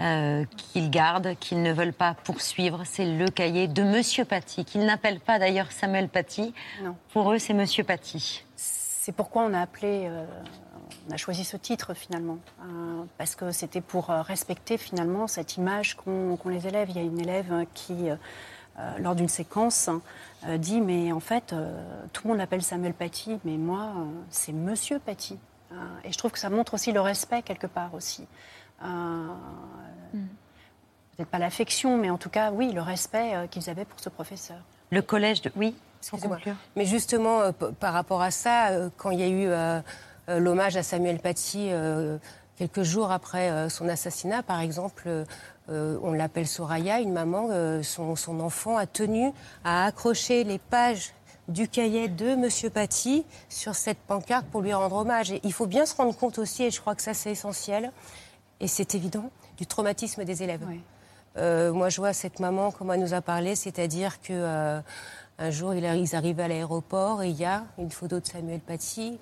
euh, 0.00 0.44
qu'ils 0.56 0.90
gardent, 0.90 1.34
qu'ils 1.38 1.62
ne 1.62 1.72
veulent 1.72 1.92
pas 1.92 2.14
poursuivre. 2.24 2.82
C'est 2.84 3.06
le 3.06 3.28
cahier 3.28 3.68
de 3.68 3.82
Monsieur 3.82 4.24
Paty, 4.24 4.64
qu'ils 4.64 4.84
n'appellent 4.84 5.20
pas 5.20 5.38
d'ailleurs 5.38 5.72
Samuel 5.72 6.08
Paty. 6.08 6.52
Non. 6.82 6.96
Pour 7.12 7.32
eux, 7.32 7.38
c'est 7.38 7.54
Monsieur 7.54 7.84
Paty. 7.84 8.44
C'est 8.56 9.12
pourquoi 9.12 9.44
on 9.44 9.54
a 9.54 9.60
appelé, 9.60 10.06
euh, 10.08 10.26
on 11.08 11.14
a 11.14 11.16
choisi 11.16 11.44
ce 11.44 11.56
titre 11.56 11.94
finalement, 11.94 12.38
euh, 12.60 13.04
parce 13.18 13.36
que 13.36 13.52
c'était 13.52 13.80
pour 13.80 14.08
respecter 14.08 14.76
finalement 14.78 15.28
cette 15.28 15.56
image 15.56 15.96
qu'ont 15.96 16.38
les 16.46 16.66
élèves. 16.66 16.90
Il 16.90 16.96
y 16.96 16.98
a 16.98 17.02
une 17.02 17.20
élève 17.20 17.52
euh, 17.52 17.64
qui, 17.72 18.08
euh, 18.78 18.98
lors 18.98 19.14
d'une 19.14 19.28
séquence, 19.28 19.88
euh, 20.46 20.58
dit 20.58 20.80
mais 20.80 21.12
en 21.12 21.20
fait 21.20 21.52
euh, 21.52 21.80
tout 22.12 22.22
le 22.24 22.30
monde 22.30 22.38
l'appelle 22.38 22.62
Samuel 22.62 22.92
Paty, 22.94 23.38
mais 23.44 23.56
moi 23.56 23.92
euh, 23.96 24.04
c'est 24.30 24.52
Monsieur 24.52 24.98
Paty. 24.98 25.38
Euh, 25.72 25.74
et 26.04 26.12
je 26.12 26.18
trouve 26.18 26.30
que 26.30 26.38
ça 26.38 26.50
montre 26.50 26.74
aussi 26.74 26.92
le 26.92 27.00
respect 27.00 27.42
quelque 27.42 27.66
part 27.66 27.94
aussi. 27.94 28.26
Euh, 28.84 29.26
Peut-être 31.16 31.30
pas 31.30 31.38
l'affection, 31.38 31.96
mais 31.96 32.10
en 32.10 32.18
tout 32.18 32.28
cas 32.28 32.50
oui 32.50 32.72
le 32.72 32.82
respect 32.82 33.34
euh, 33.34 33.46
qu'ils 33.46 33.70
avaient 33.70 33.86
pour 33.86 33.98
ce 34.00 34.08
professeur. 34.10 34.58
Le 34.90 35.00
collège 35.02 35.40
de... 35.42 35.50
Oui, 35.56 35.74
sans 36.00 36.16
Excusez-moi. 36.18 36.36
conclure? 36.36 36.54
Mais 36.76 36.84
justement, 36.84 37.40
euh, 37.40 37.52
par 37.52 37.94
rapport 37.94 38.20
à 38.20 38.30
ça, 38.30 38.68
euh, 38.68 38.90
quand 38.98 39.10
il 39.10 39.20
y 39.20 39.22
a 39.22 39.28
eu 39.28 39.46
euh, 39.48 39.80
l'hommage 40.38 40.76
à 40.76 40.82
Samuel 40.82 41.18
Paty 41.18 41.68
euh, 41.70 42.18
quelques 42.56 42.82
jours 42.82 43.10
après 43.10 43.50
euh, 43.50 43.68
son 43.70 43.88
assassinat, 43.88 44.42
par 44.42 44.60
exemple, 44.60 45.24
euh, 45.68 45.98
on 46.02 46.12
l'appelle 46.12 46.46
Soraya, 46.46 47.00
une 47.00 47.12
maman, 47.12 47.48
euh, 47.50 47.82
son, 47.82 48.16
son 48.16 48.40
enfant 48.40 48.76
a 48.76 48.86
tenu 48.86 49.32
à 49.64 49.86
accrocher 49.86 50.44
les 50.44 50.58
pages 50.58 51.12
du 51.48 51.68
cahier 51.68 52.08
de 52.08 52.34
Monsieur 52.34 52.70
Paty 52.70 53.24
sur 53.48 53.74
cette 53.74 53.98
pancarte 53.98 54.46
pour 54.46 54.62
lui 54.62 54.72
rendre 54.72 54.96
hommage. 54.96 55.32
Et 55.32 55.40
il 55.44 55.52
faut 55.52 55.66
bien 55.66 55.86
se 55.86 55.94
rendre 55.94 56.16
compte 56.16 56.38
aussi, 56.38 56.64
et 56.64 56.70
je 56.70 56.80
crois 56.80 56.94
que 56.94 57.02
ça 57.02 57.14
c'est 57.14 57.30
essentiel, 57.30 57.92
et 58.60 58.68
c'est 58.68 58.94
évident, 58.94 59.30
du 59.58 59.66
traumatisme 59.66 60.24
des 60.24 60.42
élèves. 60.42 60.66
Euh, 61.36 61.72
moi, 61.72 61.88
je 61.88 62.00
vois 62.00 62.12
cette 62.12 62.40
maman, 62.40 62.70
comme 62.70 62.90
elle 62.90 63.00
nous 63.00 63.14
a 63.14 63.20
parlé, 63.20 63.54
c'est-à-dire 63.54 64.20
que 64.20 64.82
un 65.38 65.50
jour, 65.50 65.74
ils 65.74 66.16
arrivent 66.16 66.40
à 66.40 66.48
l'aéroport 66.48 67.22
et 67.22 67.28
il 67.28 67.36
y 67.36 67.44
a 67.44 67.64
une 67.76 67.90
photo 67.90 68.20
de 68.20 68.26
Samuel 68.26 68.60
Paty. 68.60 69.18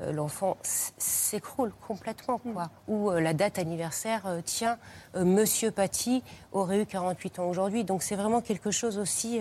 Euh, 0.00 0.12
L'enfant 0.12 0.56
s'écroule 0.62 1.72
complètement, 1.86 2.38
quoi. 2.38 2.70
Ou 2.86 3.10
euh, 3.10 3.20
la 3.20 3.34
date 3.34 3.58
anniversaire, 3.58 4.22
euh, 4.26 4.40
tiens, 4.44 4.78
Monsieur 5.16 5.70
Paty 5.70 6.22
aurait 6.52 6.80
eu 6.82 6.86
48 6.86 7.38
ans 7.40 7.46
aujourd'hui. 7.48 7.84
Donc 7.84 8.02
c'est 8.02 8.16
vraiment 8.16 8.40
quelque 8.40 8.70
chose 8.70 8.98
aussi. 8.98 9.40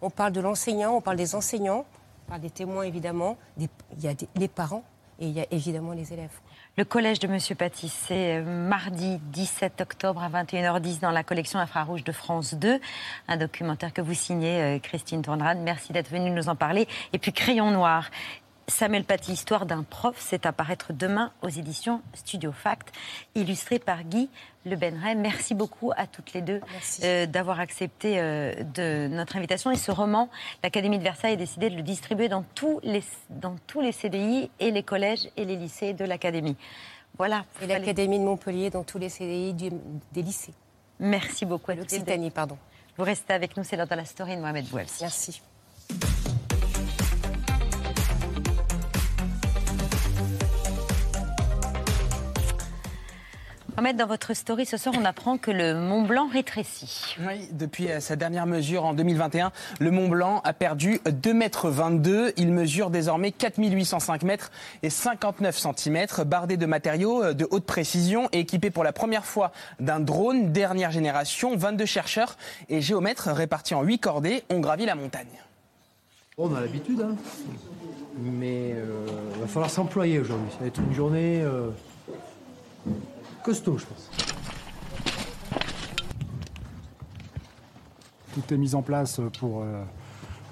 on 0.00 0.10
parle 0.10 0.32
de 0.32 0.40
l'enseignant, 0.40 0.94
on 0.96 1.00
parle 1.00 1.16
des 1.16 1.34
enseignants, 1.34 1.84
on 2.26 2.28
parle 2.30 2.40
des 2.40 2.50
témoins 2.50 2.82
évidemment. 2.84 3.36
des- 3.56 3.68
Il 3.96 4.02
y 4.04 4.08
a 4.08 4.14
des- 4.14 4.28
les 4.34 4.48
parents 4.48 4.82
et 5.20 5.26
il 5.28 5.32
y 5.32 5.40
a 5.40 5.46
évidemment 5.50 5.92
les 5.92 6.12
élèves. 6.12 6.30
Le 6.78 6.84
collège 6.84 7.18
de 7.18 7.28
Monsieur 7.28 7.54
Paty, 7.54 7.88
c'est 7.90 8.40
mardi 8.40 9.18
17 9.32 9.80
octobre 9.82 10.22
à 10.22 10.28
21h10 10.30 11.00
dans 11.00 11.10
la 11.10 11.22
collection 11.22 11.58
Infrarouge 11.58 12.02
de 12.02 12.12
France 12.12 12.54
2. 12.54 12.80
Un 13.28 13.36
documentaire 13.36 13.92
que 13.92 14.00
vous 14.00 14.14
signez, 14.14 14.80
Christine 14.82 15.20
Tourneran. 15.22 15.56
Merci 15.58 15.92
d'être 15.92 16.08
venue 16.10 16.30
nous 16.30 16.48
en 16.48 16.56
parler. 16.56 16.88
Et 17.12 17.18
puis 17.18 17.32
Crayon 17.32 17.70
Noir. 17.70 18.10
Samuel 18.68 19.04
Paty, 19.04 19.32
Histoire 19.32 19.66
d'un 19.66 19.82
prof, 19.82 20.16
c'est 20.18 20.46
à 20.46 20.52
paraître 20.52 20.92
demain 20.92 21.32
aux 21.42 21.48
éditions 21.48 22.00
Studio 22.14 22.52
Fact, 22.52 22.92
illustré 23.34 23.78
par 23.78 24.04
Guy 24.04 24.30
Le 24.64 24.76
Benray. 24.76 25.14
Merci 25.16 25.54
beaucoup 25.54 25.92
à 25.96 26.06
toutes 26.06 26.32
les 26.32 26.42
deux 26.42 26.60
euh, 27.02 27.26
d'avoir 27.26 27.60
accepté 27.60 28.18
euh, 28.20 28.54
de 28.74 29.08
notre 29.08 29.36
invitation. 29.36 29.70
Et 29.70 29.76
ce 29.76 29.90
roman, 29.90 30.28
l'Académie 30.62 30.98
de 30.98 31.02
Versailles 31.02 31.32
a 31.34 31.36
décidé 31.36 31.70
de 31.70 31.76
le 31.76 31.82
distribuer 31.82 32.28
dans 32.28 32.44
tous 32.54 32.80
les, 32.82 33.02
dans 33.30 33.56
tous 33.66 33.80
les 33.80 33.92
CDI 33.92 34.50
et 34.60 34.70
les 34.70 34.82
collèges 34.82 35.28
et 35.36 35.44
les 35.44 35.56
lycées 35.56 35.92
de 35.92 36.04
l'Académie. 36.04 36.56
Voilà. 37.18 37.44
Et 37.60 37.66
l'Académie 37.66 38.18
de 38.18 38.24
Montpellier 38.24 38.70
dans 38.70 38.84
tous 38.84 38.98
les 38.98 39.08
CDI 39.08 39.52
du- 39.54 39.70
des 40.12 40.22
lycées. 40.22 40.54
Merci 40.98 41.44
beaucoup 41.44 41.70
à. 41.72 41.74
L'Occitanie, 41.74 42.30
pardon. 42.30 42.56
Vous 42.96 43.04
restez 43.04 43.32
avec 43.32 43.56
nous, 43.56 43.64
c'est 43.64 43.76
l'heure 43.76 43.86
de 43.88 43.94
la 43.94 44.04
story 44.04 44.36
de 44.36 44.40
Mohamed 44.40 44.66
Bouelsi. 44.68 45.02
Merci. 45.02 45.42
Mohamed, 53.76 53.96
dans 53.96 54.06
votre 54.06 54.34
story 54.34 54.66
ce 54.66 54.76
soir, 54.76 54.94
on 55.00 55.04
apprend 55.06 55.38
que 55.38 55.50
le 55.50 55.74
Mont 55.74 56.02
Blanc 56.02 56.28
rétrécit. 56.30 57.16
Oui, 57.26 57.48
depuis 57.52 57.90
euh, 57.90 58.00
sa 58.00 58.16
dernière 58.16 58.44
mesure 58.44 58.84
en 58.84 58.92
2021, 58.92 59.50
le 59.80 59.90
Mont 59.90 60.08
Blanc 60.08 60.42
a 60.44 60.52
perdu 60.52 61.00
2,22 61.06 62.26
m. 62.26 62.32
Il 62.36 62.52
mesure 62.52 62.90
désormais 62.90 63.32
4805 63.32 64.24
mètres 64.24 64.50
et 64.82 64.90
59 64.90 65.58
cm, 65.58 66.06
bardé 66.26 66.58
de 66.58 66.66
matériaux 66.66 67.22
euh, 67.22 67.32
de 67.32 67.48
haute 67.50 67.64
précision 67.64 68.28
et 68.32 68.40
équipé 68.40 68.70
pour 68.70 68.84
la 68.84 68.92
première 68.92 69.24
fois 69.24 69.52
d'un 69.80 70.00
drone 70.00 70.52
dernière 70.52 70.90
génération. 70.90 71.56
22 71.56 71.86
chercheurs 71.86 72.36
et 72.68 72.82
géomètres 72.82 73.30
répartis 73.30 73.74
en 73.74 73.82
8 73.82 73.98
cordées 74.00 74.44
ont 74.50 74.60
gravi 74.60 74.84
la 74.84 74.94
montagne. 74.94 75.26
On 76.36 76.54
a 76.54 76.60
l'habitude, 76.60 77.00
hein. 77.00 77.16
mais 78.18 78.74
il 79.34 79.40
va 79.40 79.46
falloir 79.46 79.70
s'employer 79.70 80.18
aujourd'hui. 80.18 80.50
Ça 80.52 80.58
va 80.60 80.66
être 80.66 80.80
une 80.80 80.94
journée 80.94 81.40
euh, 81.42 81.70
costaud, 83.42 83.78
je 83.78 83.86
pense. 83.86 84.10
Tout 88.34 88.54
est 88.54 88.56
mis 88.56 88.74
en 88.74 88.82
place 88.82 89.20
pour 89.38 89.62
euh, 89.62 89.84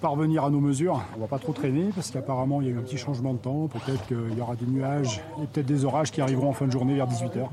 parvenir 0.01 0.45
à 0.45 0.51
nos 0.51 0.61
mesures. 0.61 1.03
On 1.17 1.21
va 1.21 1.27
pas 1.27 1.39
trop 1.39 1.53
traîner 1.53 1.91
parce 1.95 2.11
qu'apparemment 2.11 2.61
il 2.61 2.69
y 2.69 2.71
a 2.71 2.75
eu 2.75 2.79
un 2.79 2.83
petit 2.83 2.99
changement 2.99 3.33
de 3.33 3.39
temps. 3.39 3.69
Peut-être 3.69 4.07
qu'il 4.07 4.37
y 4.37 4.41
aura 4.41 4.55
des 4.55 4.67
nuages 4.67 5.23
et 5.43 5.47
peut-être 5.47 5.67
des 5.67 5.85
orages 5.85 6.11
qui 6.11 6.21
arriveront 6.21 6.51
en 6.51 6.53
fin 6.53 6.67
de 6.67 6.73
journée 6.73 6.95
vers 6.95 7.07
18h. 7.07 7.49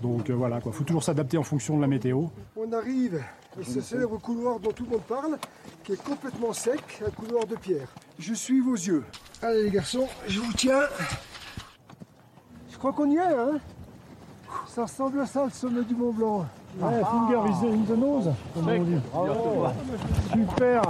Donc 0.00 0.30
euh, 0.30 0.34
voilà, 0.34 0.60
il 0.64 0.72
faut 0.72 0.84
toujours 0.84 1.02
s'adapter 1.02 1.36
en 1.36 1.42
fonction 1.42 1.76
de 1.76 1.82
la 1.82 1.86
météo. 1.86 2.26
On 2.56 2.72
arrive 2.72 3.22
à 3.60 3.64
ce 3.64 3.80
célèbre 3.80 4.18
couloir 4.18 4.58
dont 4.60 4.70
tout 4.70 4.84
le 4.84 4.90
monde 4.90 5.02
parle, 5.02 5.36
qui 5.84 5.92
est 5.92 6.02
complètement 6.02 6.52
sec, 6.52 7.02
un 7.06 7.10
couloir 7.10 7.46
de 7.46 7.56
pierre. 7.56 7.88
Je 8.18 8.32
suis 8.32 8.60
vos 8.60 8.74
yeux. 8.74 9.04
Allez 9.42 9.64
les 9.64 9.70
garçons, 9.70 10.06
je 10.26 10.40
vous 10.40 10.52
tiens. 10.52 10.82
Je 12.70 12.78
crois 12.78 12.92
qu'on 12.92 13.10
y 13.10 13.16
est, 13.16 13.20
hein? 13.20 13.58
Ça 14.78 14.84
ressemble 14.84 15.18
à 15.18 15.26
ça, 15.26 15.44
le 15.44 15.50
sommet 15.50 15.82
du 15.82 15.96
Mont 15.96 16.12
Blanc. 16.12 16.46
Ouais, 16.78 17.00
finger 17.02 17.40
is 17.50 17.66
in 17.66 17.84
the 17.84 17.98
nose, 17.98 18.32
comme 18.54 18.68
on 18.68 18.84
dit. 18.84 19.00
Super 20.30 20.82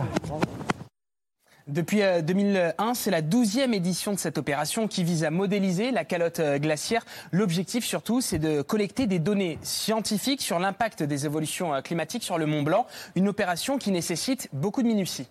Depuis 1.66 2.02
euh, 2.02 2.20
2001, 2.20 2.92
c'est 2.92 3.10
la 3.10 3.22
12e 3.22 3.72
édition 3.72 4.12
de 4.12 4.18
cette 4.18 4.36
opération 4.36 4.88
qui 4.88 5.04
vise 5.04 5.24
à 5.24 5.30
modéliser 5.30 5.90
la 5.90 6.04
calotte 6.04 6.40
euh, 6.40 6.58
glaciaire. 6.58 7.02
L'objectif 7.32 7.82
surtout, 7.82 8.20
c'est 8.20 8.38
de 8.38 8.60
collecter 8.60 9.06
des 9.06 9.18
données 9.18 9.58
scientifiques 9.62 10.42
sur 10.42 10.58
l'impact 10.58 11.02
des 11.02 11.24
évolutions 11.24 11.72
euh, 11.72 11.80
climatiques 11.80 12.24
sur 12.24 12.36
le 12.36 12.44
Mont 12.44 12.64
Blanc, 12.64 12.86
une 13.16 13.26
opération 13.26 13.78
qui 13.78 13.90
nécessite 13.90 14.50
beaucoup 14.52 14.82
de 14.82 14.88
minutie. 14.88 15.28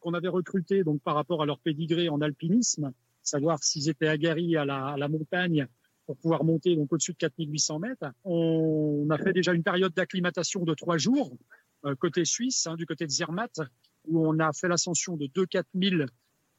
qu'on 0.00 0.14
avait 0.14 0.26
recrutés 0.26 0.82
donc 0.82 1.00
par 1.02 1.14
rapport 1.14 1.42
à 1.42 1.46
leur 1.46 1.60
pédigré 1.60 2.08
en 2.08 2.20
alpinisme, 2.20 2.90
savoir 3.22 3.62
s'ils 3.62 3.88
étaient 3.88 4.08
aguerris 4.08 4.56
à 4.56 4.64
la, 4.64 4.86
à 4.86 4.96
la 4.96 5.06
montagne 5.06 5.68
pour 6.06 6.16
pouvoir 6.16 6.44
monter 6.44 6.74
donc 6.76 6.92
au-dessus 6.92 7.12
de 7.12 7.18
4800 7.18 7.78
mètres. 7.78 8.06
On 8.24 9.06
a 9.10 9.18
fait 9.18 9.32
déjà 9.32 9.52
une 9.52 9.62
période 9.62 9.92
d'acclimatation 9.94 10.64
de 10.64 10.74
trois 10.74 10.98
jours 10.98 11.36
euh, 11.84 11.94
côté 11.94 12.24
suisse, 12.24 12.66
hein, 12.66 12.76
du 12.76 12.86
côté 12.86 13.06
de 13.06 13.10
Zermatt, 13.10 13.60
où 14.06 14.26
on 14.26 14.38
a 14.38 14.52
fait 14.52 14.68
l'ascension 14.68 15.16
de 15.16 15.26
2 15.26 15.46
4000 15.46 16.06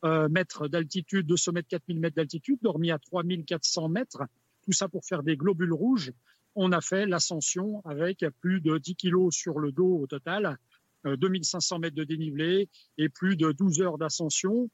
euh, 0.06 0.28
mètres 0.30 0.68
d'altitude, 0.68 1.26
de 1.26 1.36
sommet 1.36 1.62
de 1.62 1.68
4000 1.68 2.00
mètres 2.00 2.16
d'altitude, 2.16 2.60
dormi 2.62 2.92
à 2.92 3.00
3400 3.00 3.90
mètres, 3.90 4.24
tout 4.64 4.74
ça 4.74 4.88
pour 4.90 5.06
faire 5.06 5.24
des 5.24 5.38
globules 5.38 5.74
rouges. 5.74 6.12
On 6.56 6.72
a 6.72 6.82
fait 6.82 7.06
l'ascension 7.06 7.82
avec 7.86 8.26
plus 8.42 8.62
de 8.62 8.78
10 8.78 8.96
kilos 8.96 9.34
sur 9.34 9.60
le 9.60 9.72
dos 9.72 10.00
au 10.02 10.08
total, 10.08 10.58
euh, 11.06 11.16
2500 11.16 11.80
mètres 11.80 11.96
de 11.96 12.04
dénivelé 12.04 12.70
et 12.98 13.10
plus 13.10 13.38
de 13.38 13.52
12 13.52 13.82
heures 13.82 13.98
d'ascension 13.98 14.70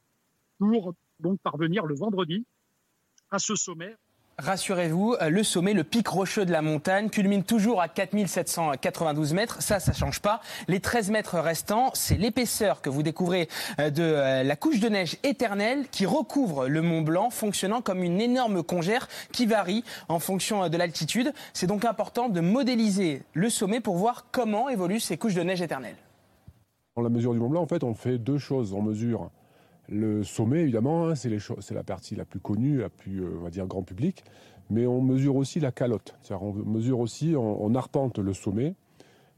pour 0.58 0.94
donc 1.20 1.40
parvenir 1.42 1.86
le 1.86 1.96
vendredi 1.96 2.46
à 3.30 3.40
ce 3.40 3.56
sommet. 3.56 3.96
Rassurez-vous, 4.40 5.18
euh, 5.22 5.30
le 5.30 5.44
sommet, 5.44 5.74
le 5.74 5.84
pic 5.84 6.08
rocheux 6.08 6.46
de 6.46 6.52
la 6.54 6.62
montagne, 6.62 7.10
culmine 7.10 7.44
toujours 7.44 7.82
à 7.82 7.90
4792 7.90 9.34
mètres. 9.34 9.62
Ça, 9.62 9.82
ça 9.82 9.92
change 9.92 10.22
pas. 10.22 10.40
Les 10.70 10.80
13 10.80 11.12
mètres 11.12 11.38
restants, 11.40 11.92
c'est 11.94 12.16
l'épaisseur 12.16 12.82
que 12.82 12.90
vous 12.90 13.04
découvrez 13.04 13.50
euh, 13.80 13.90
de 13.90 14.02
euh, 14.02 14.44
la 14.44 14.56
couche 14.56 14.80
de 14.80 14.88
neige 14.88 15.18
éternelle 15.24 15.88
qui 15.92 16.06
recouvre 16.06 16.70
le 16.70 16.82
Mont 16.82 17.02
Blanc, 17.02 17.30
fonctionnant 17.32 17.82
comme 17.82 18.02
une 18.02 18.22
énorme 18.22 18.64
congère 18.64 19.10
qui 19.34 19.46
varie 19.46 19.84
en 20.08 20.20
fonction 20.20 20.70
de 20.70 20.78
l'altitude. 20.78 21.34
C'est 21.52 21.68
donc 21.68 21.84
important 21.84 22.30
de 22.30 22.40
modéliser 22.40 23.24
le 23.34 23.50
sommet 23.50 23.82
pour 23.82 23.98
voir 23.98 24.28
comment 24.32 24.70
évoluent 24.70 25.02
ces 25.02 25.18
couches 25.18 25.36
de 25.36 25.44
neige 25.44 25.62
éternelle. 25.62 25.98
Dans 26.96 27.02
la 27.02 27.10
mesure 27.10 27.34
du 27.34 27.40
Mont 27.40 27.50
Blanc, 27.50 27.62
en 27.62 27.68
fait, 27.68 27.84
on 27.84 27.94
fait 27.94 28.18
deux 28.18 28.38
choses. 28.38 28.74
On 28.74 28.82
mesure 28.82 29.32
le 29.90 30.24
sommet, 30.24 30.62
évidemment, 30.62 31.08
hein, 31.08 31.16
c'est 31.16 31.74
la 31.74 31.84
partie 31.84 32.16
la 32.16 32.26
plus 32.26 32.40
connue, 32.40 32.78
la 32.78 32.90
plus, 32.90 33.24
euh, 33.24 33.38
on 33.40 33.44
va 33.44 33.50
dire, 33.50 33.66
grand 33.66 33.84
public. 33.84 34.24
Mais 34.70 34.86
on 34.86 35.02
mesure 35.02 35.36
aussi 35.36 35.60
la 35.60 35.72
calotte. 35.72 36.16
On 36.30 36.54
mesure 36.54 37.00
aussi, 37.00 37.34
on, 37.36 37.74
arpente 37.74 38.20
le 38.20 38.34
sommet 38.34 38.76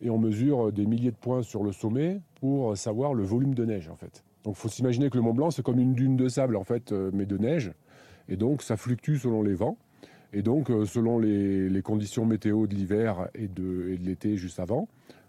et 0.01 0.09
on 0.09 0.17
mesure 0.17 0.73
des 0.73 0.85
milliers 0.85 1.11
de 1.11 1.15
points 1.15 1.41
sur 1.41 1.63
le 1.63 1.71
sommet 1.71 2.19
pour 2.41 2.75
savoir 2.75 3.13
le 3.13 3.23
volume 3.23 3.55
de 3.55 3.63
neige, 3.63 3.87
en 3.87 3.95
fait. 3.95 4.25
Donc, 4.43 4.55
il 4.57 4.59
faut 4.59 4.67
s'imaginer 4.67 5.09
que 5.09 5.15
le 5.15 5.23
Mont 5.23 5.33
Blanc, 5.33 5.51
c'est 5.51 5.63
comme 5.63 5.79
une 5.79 5.93
dune 5.93 6.17
de 6.17 6.27
sable, 6.27 6.57
en 6.57 6.65
fait, 6.65 6.91
euh, 6.91 7.11
mais 7.13 7.25
de 7.25 7.37
neige. 7.37 7.71
Et 8.27 8.35
donc, 8.35 8.61
ça 8.61 8.75
fluctue 8.75 9.15
selon 9.15 9.41
les 9.41 9.53
vents. 9.53 9.77
Et 10.33 10.41
donc, 10.41 10.69
euh, 10.69 10.85
selon 10.85 11.19
les, 11.19 11.81
conditions 11.81 12.25
météo 12.25 12.67
de 12.67 12.75
l'hiver 12.75 13.27
et 13.35 13.47
de 13.47 13.97
l'été 14.01 14.37
juste 14.37 14.59
avant, 14.59 14.87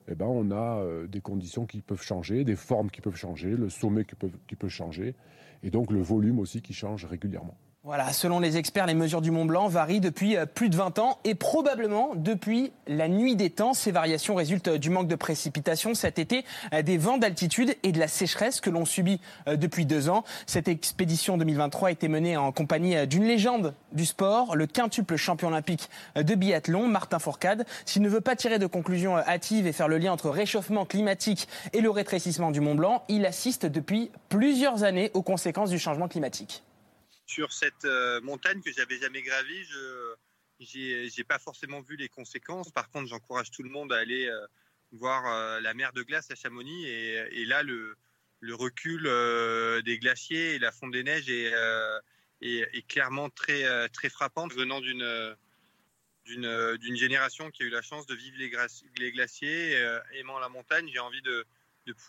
eh 0.09 0.15
ben, 0.15 0.27
on 0.27 0.51
a 0.51 0.81
euh, 0.81 1.07
des 1.07 1.21
conditions 1.21 1.67
qui 1.67 1.81
peuvent 1.81 2.03
changer, 2.03 2.45
des 2.45 2.57
formes 2.57 2.91
qui 2.91 3.01
peuvent 3.01 3.17
changer, 3.17 3.51
le 3.51 3.69
sommet 3.69 4.05
qui 4.05 4.15
peut, 4.15 4.31
qui 4.49 4.57
peut 4.57 4.69
changer, 4.69 5.15
et 5.63 5.71
donc 5.71 5.91
le 5.91 6.01
volume 6.01 6.39
aussi 6.39 6.61
qui 6.61 6.73
change 6.73 7.05
régulièrement. 7.05 7.57
Voilà, 7.85 8.13
selon 8.13 8.39
les 8.39 8.59
experts, 8.59 8.87
les 8.87 8.95
mesures 8.95 9.21
du 9.21 9.33
Mont 9.33 9.45
Blanc 9.45 9.67
varient 9.67 9.99
depuis 9.99 10.37
euh, 10.37 10.47
plus 10.47 10.69
de 10.69 10.77
20 10.77 11.01
ans 11.01 11.19
et 11.25 11.35
probablement 11.35 12.13
depuis 12.15 12.71
la 12.87 13.09
nuit 13.09 13.35
des 13.35 13.51
temps. 13.51 13.75
Ces 13.75 13.91
variations 13.91 14.37
résultent 14.37 14.69
euh, 14.69 14.79
du 14.79 14.89
manque 14.89 15.09
de 15.09 15.17
précipitations 15.17 15.93
cet 15.95 16.21
été, 16.21 16.45
euh, 16.73 16.83
des 16.83 16.97
vents 16.97 17.19
d'altitude 17.19 17.75
et 17.83 17.91
de 17.91 17.99
la 17.99 18.07
sécheresse 18.07 18.61
que 18.61 18.71
l'on 18.71 18.85
subit 18.85 19.21
depuis 19.49 19.85
deux 19.85 20.09
ans. 20.09 20.23
Cette 20.47 20.69
expédition 20.69 21.37
2023 21.37 21.89
a 21.89 21.91
été 21.91 22.07
menée 22.07 22.37
en 22.37 22.53
compagnie 22.53 23.05
d'une 23.09 23.25
légende 23.25 23.75
du 23.91 24.07
sport, 24.07 24.55
le 24.55 24.69
quintuple 24.69 25.17
champion 25.17 25.49
olympique 25.49 25.91
de 26.15 26.35
biathlon, 26.37 26.87
Martin 26.87 27.19
Fourcade. 27.19 27.67
S'il 27.85 28.03
ne 28.03 28.09
veut 28.09 28.21
pas 28.21 28.37
tirer 28.37 28.61
de 28.61 28.67
conclusions 28.67 29.17
hâtives 29.17 29.67
et 29.67 29.73
faire 29.73 29.89
le 29.89 29.99
lien 29.99 30.13
entre 30.13 30.31
réchauffement 30.31 30.85
climatique 30.85 31.49
et 31.73 31.81
le 31.81 31.91
rétrécissement 31.91 32.53
du 32.53 32.61
Mont 32.61 32.77
Blanc, 32.77 33.03
il 33.09 33.27
assiste 33.27 33.67
depuis 33.67 34.13
plusieurs 34.29 34.85
années 34.85 35.11
aux 35.15 35.23
conséquences 35.23 35.71
du 35.71 35.81
changement 35.81 36.07
climatique 36.07 36.63
sur 37.33 37.53
cette 37.53 37.87
euh, 37.87 38.21
montagne 38.21 38.61
que 38.61 38.71
j'avais 38.73 38.99
jamais 38.99 39.23
gravie, 39.23 39.65
je 39.65 41.19
n'ai 41.19 41.25
pas 41.25 41.39
forcément 41.39 41.81
vu 41.81 41.97
les 41.97 42.09
conséquences. 42.09 42.71
Par 42.71 42.91
contre, 42.91 43.09
j'encourage 43.09 43.51
tout 43.51 43.63
le 43.63 43.71
monde 43.71 43.91
à 43.93 43.99
aller 43.99 44.27
euh, 44.27 44.47
voir 44.93 45.27
euh, 45.27 45.61
la 45.61 45.73
mer 45.73 45.95
de 45.95 46.03
glace 46.03 46.31
à 46.31 46.35
Chamonix. 46.35 46.87
Et, 46.87 47.47
là, 47.47 47.63
le, 47.63 47.97
recul 48.43 49.05
des 49.85 49.99
glaciers 49.99 50.57
et 50.57 50.59
la 50.59 50.73
fonte 50.73 50.93
des 50.93 51.05
neiges 51.05 51.31
est, 51.31 52.87
clairement 52.87 53.31
très, 53.31 53.89
très 53.89 54.11
frappante. 54.11 54.53
Venant 54.53 54.83
d'une 54.83 55.37
génération 56.97 57.51
qui 57.51 57.63
a 57.63 57.67
eu 57.67 57.71
la 57.71 57.83
chance 57.83 58.07
de 58.07 58.15
vivre 58.15 58.37
les 58.99 59.13
glaciers, 59.13 59.73
aimant 60.15 60.39
la 60.39 60.51
montagne, 60.51 60.91
j'ai 60.93 60.99
envie 60.99 61.23
de, 61.23 61.47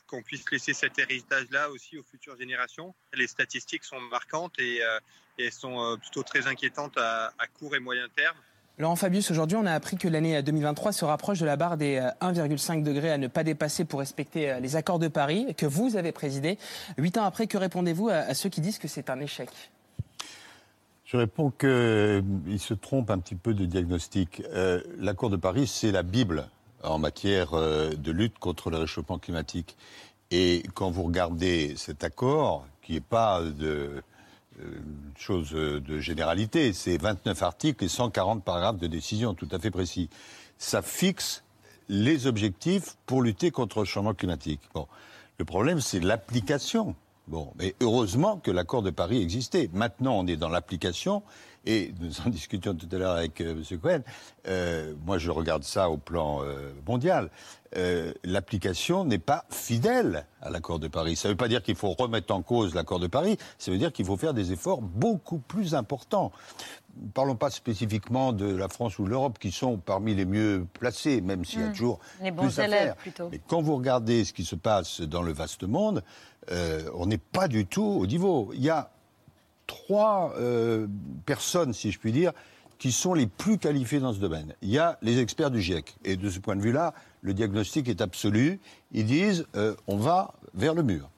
qu'on 0.08 0.22
puisse 0.22 0.50
laisser 0.52 0.74
cet 0.74 1.00
héritage-là 1.00 1.70
aussi 1.70 1.98
aux 1.98 2.04
futures 2.04 2.38
générations. 2.38 2.94
Les 3.14 3.28
statistiques 3.28 3.84
sont 3.84 4.00
marquantes 4.00 4.58
et, 4.60 4.82
euh, 4.84 5.00
elles 5.40 5.52
sont 5.52 5.80
euh, 5.80 5.98
plutôt 5.98 6.24
très 6.24 6.48
inquiétantes 6.48 6.98
à, 6.98 7.32
court 7.58 7.76
et 7.76 7.80
moyen 7.80 8.08
terme. 8.16 8.38
Laurent 8.80 8.96
Fabius, 8.96 9.30
aujourd'hui, 9.30 9.56
on 9.56 9.66
a 9.68 9.74
appris 9.74 9.98
que 9.98 10.08
l'année 10.08 10.42
2023 10.42 10.94
se 10.94 11.06
rapproche 11.06 11.40
de 11.40 11.46
la 11.46 11.56
barre 11.56 11.78
des 11.78 12.00
1,5 12.22 12.80
euh, 12.80 12.82
degrés 12.82 13.12
à 13.12 13.18
ne 13.18 13.28
pas 13.28 13.44
dépasser 13.44 13.86
pour 13.86 14.00
respecter 14.00 14.60
les 14.60 14.76
accords 14.76 15.00
de 15.00 15.08
Paris 15.08 15.54
que 15.56 15.68
vous 15.68 15.96
avez 15.96 16.12
présidé. 16.12 16.58
Huit 16.98 17.18
ans 17.18 17.26
après, 17.26 17.46
que 17.46 17.58
répondez-vous 17.58 18.10
à 18.10 18.34
ceux 18.34 18.50
qui 18.50 18.62
disent 18.62 18.80
que 18.80 18.88
c'est 18.88 19.12
un 19.12 19.20
échec? 19.20 19.50
Je 21.06 21.18
réponds 21.18 21.52
qu'ils 21.52 22.60
se 22.60 22.74
trompent 22.74 23.12
un 23.12 23.20
petit 23.20 23.36
peu 23.36 23.54
de 23.54 23.66
diagnostic. 23.66 24.42
L'accord 24.98 25.30
de 25.30 25.38
Paris, 25.38 25.68
c'est 25.68 25.92
la 25.92 26.02
Bible 26.02 26.50
en 26.84 27.00
matière 27.00 27.54
euh, 27.54 27.92
de 27.96 28.12
lutte 28.12 28.38
contre 28.40 28.70
le 28.70 28.78
réchauffement 28.78 29.20
climatique. 29.20 29.76
Et 30.32 30.64
quand 30.74 30.90
vous 30.90 31.04
regardez 31.04 31.76
cet 31.78 32.04
accord, 32.04 32.66
qui 32.82 32.94
n'est 32.94 33.02
pas 33.02 33.42
de 33.42 34.04
euh, 34.60 34.80
chose 35.16 35.52
de 35.52 36.00
généralité, 36.00 36.74
c'est 36.74 36.98
29 36.98 37.42
articles 37.44 37.84
et 37.84 37.88
140 37.88 38.44
paragraphes 38.44 38.78
de 38.78 38.88
décision, 38.88 39.34
tout 39.34 39.48
à 39.52 39.60
fait 39.60 39.72
précis. 39.72 40.10
Ça 40.58 40.82
fixe 40.82 41.44
les 41.90 42.28
objectifs 42.28 42.96
pour 43.06 43.22
lutter 43.22 43.52
contre 43.52 43.80
le 43.80 43.86
changement 43.86 44.14
climatique. 44.14 44.62
Bon, 44.74 44.88
le 45.38 45.46
problème, 45.46 45.82
c'est 45.82 46.00
l'application. 46.00 46.96
Bon, 47.28 47.54
mais 47.56 47.74
heureusement 47.80 48.38
que 48.38 48.52
l'accord 48.52 48.82
de 48.82 48.90
Paris 48.90 49.22
existait. 49.22 49.70
Maintenant, 49.74 50.20
on 50.20 50.28
est 50.28 50.36
dans 50.36 50.50
l'application 50.50 51.24
et 51.66 51.94
nous 52.00 52.22
en 52.26 52.30
discutions 52.30 52.76
tout 52.76 52.88
à 52.92 52.98
l'heure 52.98 53.16
avec 53.16 53.42
euh, 53.42 53.52
M. 53.52 53.80
Cohen, 53.80 54.02
euh, 54.48 54.94
moi 55.06 55.18
je 55.18 55.32
regarde 55.32 55.64
ça 55.64 55.90
au 55.90 55.98
plan 55.98 56.42
euh, 56.44 56.72
mondial, 56.88 57.30
l'application 58.24 59.04
n'est 59.04 59.18
pas 59.18 59.46
fidèle 59.50 60.28
à 60.44 60.52
l'accord 60.52 60.78
de 60.78 60.88
Paris. 60.88 61.16
Ça 61.16 61.28
ne 61.28 61.34
veut 61.34 61.38
pas 61.38 61.48
dire 61.48 61.64
qu'il 61.64 61.76
faut 61.76 61.94
remettre 61.94 62.32
en 62.32 62.44
cause 62.44 62.76
l'accord 62.76 63.00
de 63.00 63.08
Paris, 63.08 63.38
ça 63.58 63.72
veut 63.72 63.80
dire 63.80 63.92
qu'il 63.92 64.06
faut 64.06 64.16
faire 64.16 64.36
des 64.36 64.52
efforts 64.52 64.84
beaucoup 64.84 65.40
plus 65.40 65.74
importants. 65.74 66.32
Parlons 67.16 67.36
pas 67.36 67.50
spécifiquement 67.50 68.32
de 68.32 68.46
la 68.46 68.68
France 68.68 69.00
ou 69.00 69.08
l'Europe, 69.08 69.40
qui 69.40 69.52
sont 69.52 69.78
parmi 69.78 70.14
les 70.14 70.26
mieux 70.26 70.68
placés, 70.74 71.22
même 71.22 71.44
s'il 71.44 71.62
y 71.62 71.64
a 71.64 71.70
hmm. 71.70 71.72
toujours 71.72 72.00
les 72.22 72.30
bons 72.30 72.44
plus 72.44 72.60
élèves, 72.60 72.74
à 72.74 72.84
faire. 72.84 72.96
Plutôt. 72.98 73.30
Mais 73.32 73.42
quand 73.48 73.64
vous 73.64 73.76
regardez 73.76 74.24
ce 74.24 74.34
qui 74.34 74.46
se 74.46 74.56
passe 74.56 75.02
dans 75.02 75.24
le 75.24 75.34
vaste 75.34 75.64
monde, 75.64 76.04
on 76.50 77.06
n'est 77.06 77.18
pas 77.18 77.48
du 77.48 77.66
tout 77.66 77.84
au 77.84 78.06
niveau. 78.06 78.52
Il 78.54 78.62
y 78.62 78.70
a 78.70 78.92
trois 79.68 80.34
euh, 80.38 80.88
personnes, 81.26 81.74
si 81.74 81.92
je 81.92 82.00
puis 82.00 82.12
dire, 82.12 82.32
qui 82.80 82.92
sont 82.92 83.14
les 83.14 83.28
plus 83.28 83.58
qualifiées 83.58 84.00
dans 84.00 84.14
ce 84.14 84.20
domaine. 84.20 84.54
Il 84.62 84.70
y 84.70 84.80
a 84.80 84.98
les 85.02 85.20
experts 85.20 85.52
du 85.52 85.62
GIEC. 85.62 85.96
Et 86.04 86.18
de 86.18 86.30
ce 86.30 86.40
point 86.40 86.56
de 86.56 86.62
vue-là, 86.62 86.94
le 87.22 87.34
diagnostic 87.34 87.88
est 87.88 88.02
absolu. 88.02 88.60
Ils 88.92 89.06
disent 89.06 89.46
euh, 89.56 89.76
on 89.88 89.98
va 89.98 90.34
vers 90.54 90.74
le 90.74 90.84
mur. 90.84 91.10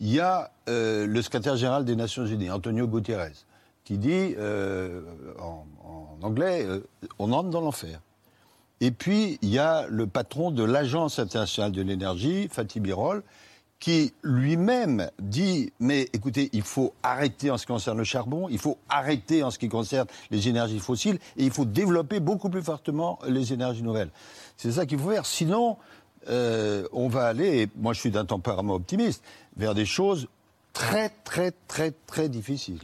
Il 0.00 0.08
y 0.08 0.20
a 0.20 0.52
euh, 0.68 1.06
le 1.06 1.22
secrétaire 1.22 1.56
général 1.56 1.84
des 1.84 1.96
Nations 1.96 2.26
Unies, 2.26 2.50
Antonio 2.50 2.86
Gutiérrez, 2.86 3.32
qui 3.84 3.98
dit 3.98 4.34
en, 5.38 5.66
en, 5.84 6.18
anglais 6.22 6.66
on 7.18 7.32
entre 7.32 7.50
dans 7.50 7.60
l'enfer. 7.60 8.00
Et 8.80 8.90
puis, 8.90 9.38
il 9.42 9.50
y 9.50 9.58
a 9.58 9.86
le 9.88 10.06
patron 10.06 10.50
de 10.50 10.64
l'Agence 10.64 11.18
internationale 11.18 11.72
de 11.72 11.82
l'énergie, 11.82 12.48
Fatih 12.50 12.80
Birol, 12.80 13.22
qui 13.84 14.14
lui-même 14.22 15.10
dit 15.20 15.70
mais 15.78 16.08
écoutez, 16.14 16.48
il 16.54 16.62
faut 16.62 16.94
arrêter 17.02 17.50
en 17.50 17.58
ce 17.58 17.66
qui 17.66 17.72
concerne 17.72 17.98
le 17.98 18.04
charbon, 18.04 18.48
il 18.48 18.58
faut 18.58 18.78
arrêter 18.88 19.42
en 19.42 19.50
ce 19.50 19.58
qui 19.58 19.68
concerne 19.68 20.06
les 20.30 20.48
énergies 20.48 20.78
fossiles 20.78 21.18
et 21.36 21.44
il 21.44 21.50
faut 21.50 21.66
développer 21.66 22.18
beaucoup 22.18 22.48
plus 22.48 22.62
fortement 22.62 23.18
les 23.28 23.52
énergies 23.52 23.82
nouvelles. 23.82 24.08
C'est 24.56 24.72
ça 24.72 24.86
qu'il 24.86 24.98
faut 24.98 25.10
faire. 25.10 25.26
Sinon, 25.26 25.76
euh, 26.30 26.88
on 26.94 27.08
va 27.08 27.26
aller, 27.26 27.60
et 27.60 27.68
moi 27.76 27.92
je 27.92 28.00
suis 28.00 28.10
d'un 28.10 28.24
tempérament 28.24 28.72
optimiste, 28.72 29.22
vers 29.58 29.74
des 29.74 29.84
choses 29.84 30.28
très 30.72 31.10
très 31.10 31.52
très 31.68 31.92
très 32.06 32.30
difficiles. 32.30 32.80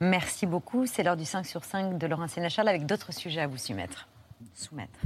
Merci 0.00 0.46
beaucoup. 0.46 0.86
C'est 0.86 1.02
l'heure 1.02 1.18
du 1.18 1.26
5 1.26 1.44
sur 1.44 1.62
5 1.62 1.98
de 1.98 2.06
Laurent 2.06 2.26
Sénéchal 2.26 2.68
avec 2.68 2.86
d'autres 2.86 3.12
sujets 3.12 3.42
à 3.42 3.46
vous 3.46 3.58
soumettre. 3.58 4.08
soumettre. 4.54 4.98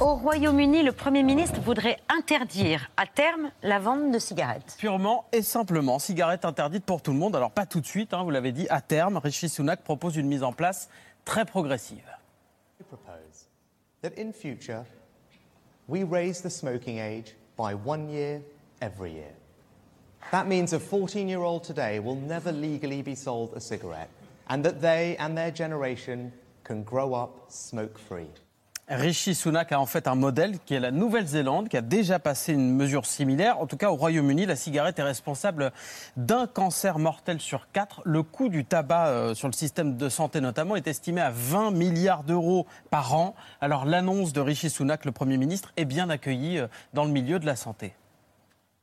Au 0.00 0.14
Royaume-Uni, 0.14 0.82
le 0.82 0.92
Premier 0.92 1.22
ministre 1.22 1.60
voudrait 1.60 1.98
interdire 2.08 2.90
à 2.96 3.06
terme 3.06 3.50
la 3.62 3.78
vente 3.78 4.10
de 4.10 4.18
cigarettes. 4.18 4.76
Purement 4.78 5.26
et 5.30 5.42
simplement, 5.42 5.98
cigarettes 5.98 6.46
interdites 6.46 6.86
pour 6.86 7.02
tout 7.02 7.12
le 7.12 7.18
monde. 7.18 7.36
Alors 7.36 7.50
pas 7.50 7.66
tout 7.66 7.82
de 7.82 7.86
suite, 7.86 8.14
hein, 8.14 8.22
vous 8.22 8.30
l'avez 8.30 8.52
dit, 8.52 8.66
à 8.70 8.80
terme, 8.80 9.18
Rishi 9.18 9.50
Sunak 9.50 9.82
propose 9.82 10.16
une 10.16 10.26
mise 10.26 10.42
en 10.42 10.54
place 10.54 10.88
très 11.26 11.44
progressive. 11.44 12.02
propose 12.88 13.46
that 14.00 14.18
in 14.18 14.32
future, 14.32 14.86
we 15.86 16.02
raise 16.02 16.40
the 16.40 16.48
smoking 16.48 16.98
age 16.98 17.34
by 17.58 17.74
one 17.74 18.08
year 18.08 18.40
every 18.80 19.12
year. 19.12 19.34
That 20.32 20.46
means 20.46 20.72
a 20.72 20.78
14-year-old 20.78 21.62
today 21.62 22.00
will 22.00 22.16
never 22.16 22.52
legally 22.52 23.02
be 23.02 23.14
sold 23.14 23.52
a 23.54 23.60
cigarette, 23.60 24.08
and 24.48 24.64
that 24.64 24.80
they 24.80 25.18
and 25.18 25.36
their 25.36 25.50
generation 25.50 26.32
can 26.64 26.84
grow 26.84 27.12
up 27.12 27.50
smoke-free. 27.50 28.30
Rishi 28.90 29.36
Sunak 29.36 29.70
a 29.70 29.78
en 29.78 29.86
fait 29.86 30.08
un 30.08 30.16
modèle 30.16 30.58
qui 30.66 30.74
est 30.74 30.80
la 30.80 30.90
Nouvelle-Zélande, 30.90 31.68
qui 31.68 31.76
a 31.76 31.80
déjà 31.80 32.18
passé 32.18 32.52
une 32.52 32.74
mesure 32.74 33.06
similaire. 33.06 33.60
En 33.60 33.66
tout 33.66 33.76
cas, 33.76 33.90
au 33.90 33.94
Royaume-Uni, 33.94 34.46
la 34.46 34.56
cigarette 34.56 34.98
est 34.98 35.04
responsable 35.04 35.70
d'un 36.16 36.48
cancer 36.48 36.98
mortel 36.98 37.40
sur 37.40 37.68
quatre. 37.72 38.02
Le 38.04 38.24
coût 38.24 38.48
du 38.48 38.64
tabac 38.64 39.06
euh, 39.06 39.34
sur 39.34 39.46
le 39.46 39.52
système 39.52 39.96
de 39.96 40.08
santé 40.08 40.40
notamment 40.40 40.74
est 40.74 40.88
estimé 40.88 41.20
à 41.20 41.30
20 41.30 41.70
milliards 41.70 42.24
d'euros 42.24 42.66
par 42.90 43.14
an. 43.14 43.36
Alors 43.60 43.84
l'annonce 43.84 44.32
de 44.32 44.40
Rishi 44.40 44.68
Sunak, 44.68 45.04
le 45.04 45.12
Premier 45.12 45.36
ministre, 45.36 45.72
est 45.76 45.84
bien 45.84 46.10
accueillie 46.10 46.58
euh, 46.58 46.66
dans 46.92 47.04
le 47.04 47.12
milieu 47.12 47.38
de 47.38 47.46
la 47.46 47.54
santé. 47.54 47.92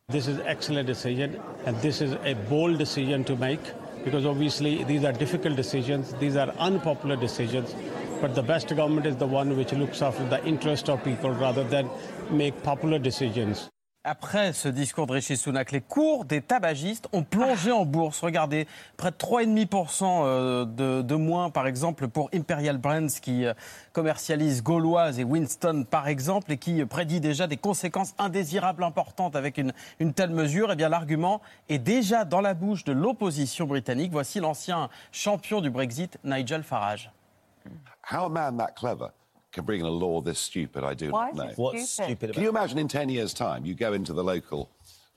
This 0.10 0.28
is 0.28 0.40
excellent 0.48 0.86
decision, 0.86 1.32
and 1.66 1.74
this 1.82 2.00
is 2.00 2.14
a 2.24 2.34
bold 2.50 2.78
decision 2.78 3.24
to 3.24 3.36
make 3.36 3.60
because 4.06 4.26
obviously 4.26 4.86
these 4.86 5.04
are 5.04 5.12
difficult 5.12 5.58
decisions, 5.58 6.16
these 6.18 6.38
are 6.38 6.54
unpopular 6.60 7.18
decisions. 7.18 7.76
But 8.22 8.34
the 8.34 8.42
best 8.42 8.74
government 8.76 9.06
is 9.06 9.16
the 9.16 9.28
one 9.28 9.56
which 9.56 9.74
looks 9.74 10.02
after 10.02 10.24
the 10.28 10.44
interest 10.44 10.90
of 10.90 11.04
people 11.04 11.30
rather 11.30 11.64
than 11.64 11.88
make 12.32 12.54
popular 12.64 12.98
decisions. 12.98 13.70
Après 14.10 14.54
ce 14.54 14.70
discours 14.70 15.06
de 15.06 15.12
Rishi 15.12 15.36
Sunak, 15.36 15.74
les 15.74 15.82
cours 15.82 16.24
des 16.24 16.42
tabagistes 16.42 17.10
ont 17.12 17.24
plongé 17.24 17.74
en 17.74 17.86
bourse. 17.86 18.22
Regardez, 18.22 18.66
près 18.96 19.12
de 19.12 19.18
3,5% 19.18 20.24
euh, 20.24 20.66
de, 20.66 21.02
de 21.02 21.16
moins, 21.16 21.50
par 21.50 21.68
exemple, 21.68 22.08
pour 22.08 22.30
Imperial 22.34 22.78
Brands 22.78 23.20
qui 23.22 23.46
euh, 23.46 23.54
commercialise 23.92 24.64
Gauloise 24.64 25.20
et 25.20 25.26
Winston, 25.26 25.86
par 25.88 26.08
exemple, 26.08 26.54
et 26.54 26.58
qui 26.58 26.86
prédit 26.86 27.20
déjà 27.20 27.48
des 27.48 27.58
conséquences 27.58 28.16
indésirables 28.18 28.86
importantes 28.86 29.36
avec 29.36 29.58
une, 29.58 29.74
une 30.00 30.14
telle 30.14 30.32
mesure. 30.32 30.72
Eh 30.72 30.78
bien, 30.78 30.88
l'argument 30.88 31.42
est 31.68 31.80
déjà 31.80 32.24
dans 32.24 32.42
la 32.42 32.54
bouche 32.54 32.86
de 32.86 32.94
l'opposition 32.94 33.66
britannique. 33.66 34.14
Voici 34.14 34.40
l'ancien 34.40 34.90
champion 35.12 35.60
du 35.60 35.70
Brexit, 35.70 36.18
Nigel 36.24 36.64
Farage. 36.64 37.12
How 38.02 38.26
a 38.26 38.30
man 38.30 38.58
that 38.58 38.76
clever 38.76 39.12
can 39.52 39.66
bring 39.66 39.80
in 39.80 39.86
a 39.86 39.92
law 39.92 40.22
this 40.22 40.40
stupid, 40.40 40.84
I 40.84 40.94
do 40.94 41.12
Why 41.12 41.32
not 41.32 41.36
know. 41.36 41.54
What's 41.56 41.90
stupid? 41.90 42.16
stupid 42.18 42.34
Can 42.34 42.44
you 42.44 42.50
imagine 42.50 42.78
in 42.78 42.88
10 42.88 43.10
years' 43.10 43.34
time, 43.34 43.66
you 43.66 43.74
go 43.74 43.94
into 43.94 44.14
the 44.14 44.24
local 44.24 44.70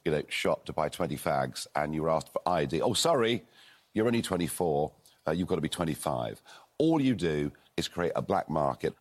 you 0.05 0.13
know, 0.13 0.23
shop 0.29 0.65
to 0.65 0.73
buy 0.73 0.89
20 0.89 1.17
fags 1.17 1.67
and 1.77 1.95
you're 1.95 2.11
asked 2.11 2.33
for 2.33 2.41
ID? 2.49 2.81
Oh, 2.81 2.95
sorry, 2.95 3.45
you're 3.93 4.07
only 4.07 4.23
24, 4.23 4.93
uh, 5.27 5.33
you've 5.33 5.49
got 5.49 5.57
to 5.57 5.61
be 5.61 5.69
25. 5.69 6.43
All 6.79 7.01
you 7.01 7.15
do 7.15 7.53
is 7.77 7.89
create 7.89 8.13
a 8.17 8.23
black 8.23 8.49
market. 8.49 8.95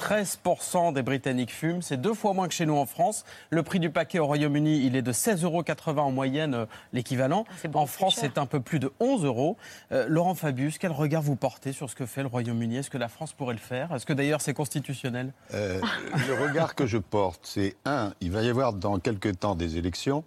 13% 0.00 0.94
des 0.94 1.02
Britanniques 1.02 1.52
fument, 1.52 1.82
c'est 1.82 2.00
deux 2.00 2.14
fois 2.14 2.32
moins 2.32 2.48
que 2.48 2.54
chez 2.54 2.64
nous 2.64 2.76
en 2.76 2.86
France. 2.86 3.24
Le 3.50 3.62
prix 3.62 3.80
du 3.80 3.90
paquet 3.90 4.18
au 4.18 4.26
Royaume-Uni, 4.26 4.86
il 4.86 4.96
est 4.96 5.02
de 5.02 5.12
16,80 5.12 5.44
euros 5.44 5.62
en 6.00 6.10
moyenne, 6.10 6.54
euh, 6.54 6.66
l'équivalent. 6.94 7.44
En 7.74 7.86
France, 7.86 8.16
c'est 8.18 8.38
un 8.38 8.46
peu 8.46 8.60
plus 8.60 8.78
de 8.78 8.90
11 8.98 9.24
euros. 9.26 9.58
Euh, 9.92 10.06
Laurent 10.08 10.34
Fabius, 10.34 10.78
quel 10.78 10.92
regard 10.92 11.20
vous 11.20 11.36
portez 11.36 11.72
sur 11.72 11.90
ce 11.90 11.94
que 11.94 12.06
fait 12.06 12.22
le 12.22 12.28
Royaume-Uni? 12.28 12.78
Est-ce 12.78 12.88
que 12.88 12.98
la 12.98 13.08
France 13.08 13.34
pourrait 13.34 13.54
le 13.54 13.60
faire? 13.60 13.94
Est-ce 13.94 14.06
que 14.06 14.14
d'ailleurs 14.14 14.40
c'est 14.40 14.54
constitutionnel? 14.54 15.32
Euh, 15.52 15.80
le 16.26 16.34
regard 16.42 16.74
que 16.74 16.86
je 16.86 16.96
porte, 16.96 17.40
c'est 17.44 17.76
un, 17.84 18.14
il 18.22 18.30
va 18.30 18.42
y 18.42 18.48
avoir 18.48 18.72
dans 18.72 18.98
quelques 18.98 19.38
temps 19.38 19.54
des 19.54 19.76
élections 19.76 20.24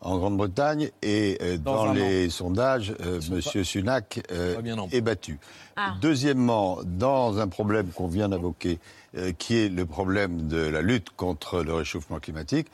en 0.00 0.18
Grande-Bretagne 0.18 0.90
et 1.02 1.38
euh, 1.42 1.58
Dans 1.58 1.92
les 1.92 2.30
sondages, 2.30 2.94
euh, 3.00 3.20
Monsieur 3.30 3.64
Sunak 3.64 4.22
euh, 4.32 4.56
est 4.92 5.00
battu. 5.00 5.38
Ah. 5.76 5.94
Deuxièmement, 6.00 6.78
dans 6.84 7.38
un 7.38 7.48
problème 7.48 7.88
qu'on 7.88 8.08
vient 8.08 8.28
d'invoquer, 8.28 8.78
euh, 9.16 9.32
qui 9.36 9.56
est 9.56 9.68
le 9.68 9.86
problème 9.86 10.48
de 10.48 10.58
la 10.58 10.82
lutte 10.82 11.10
contre 11.16 11.62
le 11.62 11.74
réchauffement 11.74 12.18
climatique, 12.18 12.68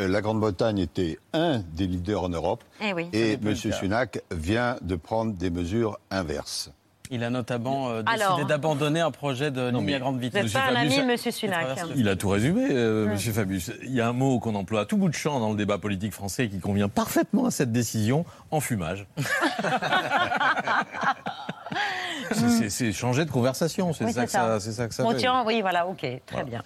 la 0.00 0.20
Grande-Bretagne 0.20 0.78
était 0.78 1.18
un 1.32 1.58
des 1.74 1.88
leaders 1.88 2.22
en 2.22 2.28
Europe 2.28 2.62
Eh 2.80 2.92
oui. 2.92 3.08
et 3.12 3.36
cas. 3.36 3.72
Sunak 3.72 4.22
vient 4.30 4.76
de 4.80 4.94
prendre 4.94 5.32
des 5.32 5.50
mesures 5.50 5.98
inverses. 6.12 6.70
Il 7.10 7.24
a 7.24 7.30
notamment 7.30 7.88
euh, 7.90 8.02
décidé 8.02 8.22
Alors- 8.22 8.44
d'abandonner 8.44 9.00
un 9.00 9.10
projet 9.10 9.50
de 9.50 9.68
ligne 9.70 9.94
à 9.94 9.98
grande 9.98 10.18
vitesse. 10.20 10.44
Vous 10.46 10.52
pas 10.52 10.66
un 10.70 10.74
ami 10.74 10.98
de 10.98 11.02
Monsieur 11.04 11.30
Sunak. 11.30 11.66
Il 11.96 12.08
a 12.08 12.16
tout 12.16 12.28
résumé, 12.28 12.66
euh, 12.70 13.06
Monsieur 13.08 13.32
Fabius. 13.32 13.70
Il 13.82 13.94
y 13.94 14.00
a 14.00 14.08
un 14.08 14.12
mot 14.12 14.38
qu'on 14.40 14.54
emploie 14.54 14.80
à 14.82 14.84
tout 14.84 14.96
bout 14.98 15.08
de 15.08 15.14
champ 15.14 15.40
dans 15.40 15.50
le 15.50 15.56
débat 15.56 15.78
politique 15.78 16.12
français 16.12 16.48
qui 16.48 16.60
convient 16.60 16.88
parfaitement 16.88 17.46
à 17.46 17.50
cette 17.50 17.72
décision, 17.72 18.24
enfumage. 18.50 19.06
C'est- 22.32 22.48
c'est- 22.50 22.70
C'est 22.70 22.92
changer 22.92 23.24
de 23.24 23.30
conversation, 23.30 23.92
c'est 23.92 24.04
Oui, 24.04 24.12
ça, 24.12 24.24
que 24.26 24.30
ça, 24.30 24.60
c'est 24.60 24.72
ça 24.72 24.86
que 24.88 24.94
ça 24.94 25.02
Bon, 25.02 25.10
fait. 25.12 25.16
tiens, 25.18 25.44
oui, 25.46 25.60
voilà, 25.62 25.86
ok, 25.86 25.98
très 26.00 26.20
Voilà. 26.30 26.44
bien. 26.44 26.62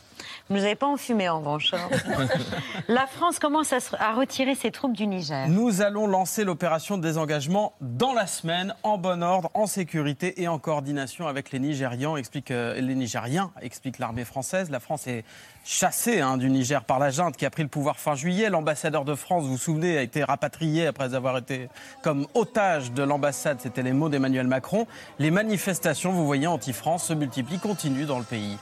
Vous 0.49 0.57
nous 0.57 0.64
avez 0.64 0.74
pas 0.74 0.86
enfumé 0.86 1.28
en 1.28 1.38
revanche. 1.38 1.72
hein. 1.72 1.88
La 2.88 3.07
France 3.07 3.38
commence 3.38 3.72
à, 3.72 3.80
se- 3.80 3.97
à 3.99 4.12
retirer 4.12 4.55
ses 4.55 4.70
troupes 4.70 4.93
du 4.97 5.07
Niger. 5.07 5.49
Nous 5.49 5.80
allons 5.82 6.07
lancer 6.07 6.45
l'opération 6.45 6.99
de 6.99 7.03
désengagement 7.03 7.74
dans 7.80 8.12
la 8.12 8.26
semaine, 8.26 8.74
en 8.82 8.99
bon 8.99 9.22
ordre, 9.22 9.51
en 9.55 9.66
sécurité 9.66 10.43
et 10.43 10.49
en 10.49 10.59
coordination 10.59 11.26
avec 11.28 11.53
les 11.53 11.59
Nigérians, 11.59 12.16
explique, 12.16 12.51
euh, 12.51 12.74
les 12.80 12.95
Nigériens, 12.95 13.51
explique 13.62 13.99
l'armée 13.99 14.24
française. 14.24 14.68
La 14.70 14.80
France 14.80 15.07
est 15.07 15.24
chassée 15.64 16.20
hein, 16.20 16.36
du 16.36 16.51
Niger 16.51 16.84
par 16.84 16.99
la 16.99 17.11
junte 17.11 17.36
qui 17.36 17.47
a 17.47 17.51
pris 17.51 17.62
le 17.62 17.68
pouvoir 17.68 17.99
fin 17.99 18.14
juillet. 18.14 18.51
L'ambassadeur 18.51 19.05
de 19.05 19.14
France, 19.14 19.45
vous 19.45 19.51
vous 19.53 19.57
souvenez, 19.59 19.97
a 19.97 20.03
été 20.03 20.24
rapatrié 20.24 20.86
après 20.88 21.14
avoir 21.14 21.38
été 21.38 21.68
comme 22.03 22.26
otage 22.34 22.93
de 22.93 23.03
l'ambassade. 23.03 23.59
C'était 23.61 23.82
les 23.82 23.93
mots 23.93 24.09
d'Emmanuel 24.09 24.49
Macron. 24.49 24.86
Les 25.18 25.30
manifestations, 25.30 26.12
vous 26.12 26.26
voyez, 26.26 26.47
anti-France 26.49 27.05
se 27.07 27.12
multiplient, 27.14 27.61
continuent 27.61 28.07
dans 28.07 28.18
le 28.18 28.24
pays. 28.24 28.59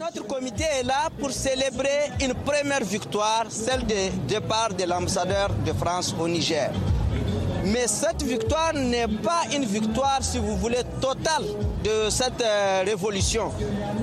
Notre 0.00 0.24
comité 0.28 0.62
est 0.78 0.84
là 0.84 1.08
pour 1.18 1.32
célébrer 1.32 2.10
une 2.20 2.32
première 2.32 2.84
victoire, 2.84 3.46
celle 3.48 3.84
du 3.84 3.94
départ 4.28 4.72
de 4.72 4.84
l'ambassadeur 4.84 5.48
de 5.66 5.72
France 5.72 6.14
au 6.20 6.28
Niger. 6.28 6.70
Mais 7.64 7.88
cette 7.88 8.22
victoire 8.22 8.72
n'est 8.74 9.08
pas 9.08 9.42
une 9.52 9.64
victoire, 9.64 10.18
si 10.22 10.38
vous 10.38 10.56
voulez, 10.56 10.82
totale 11.00 11.42
de 11.82 12.08
cette 12.10 12.40
euh, 12.40 12.82
révolution. 12.86 13.50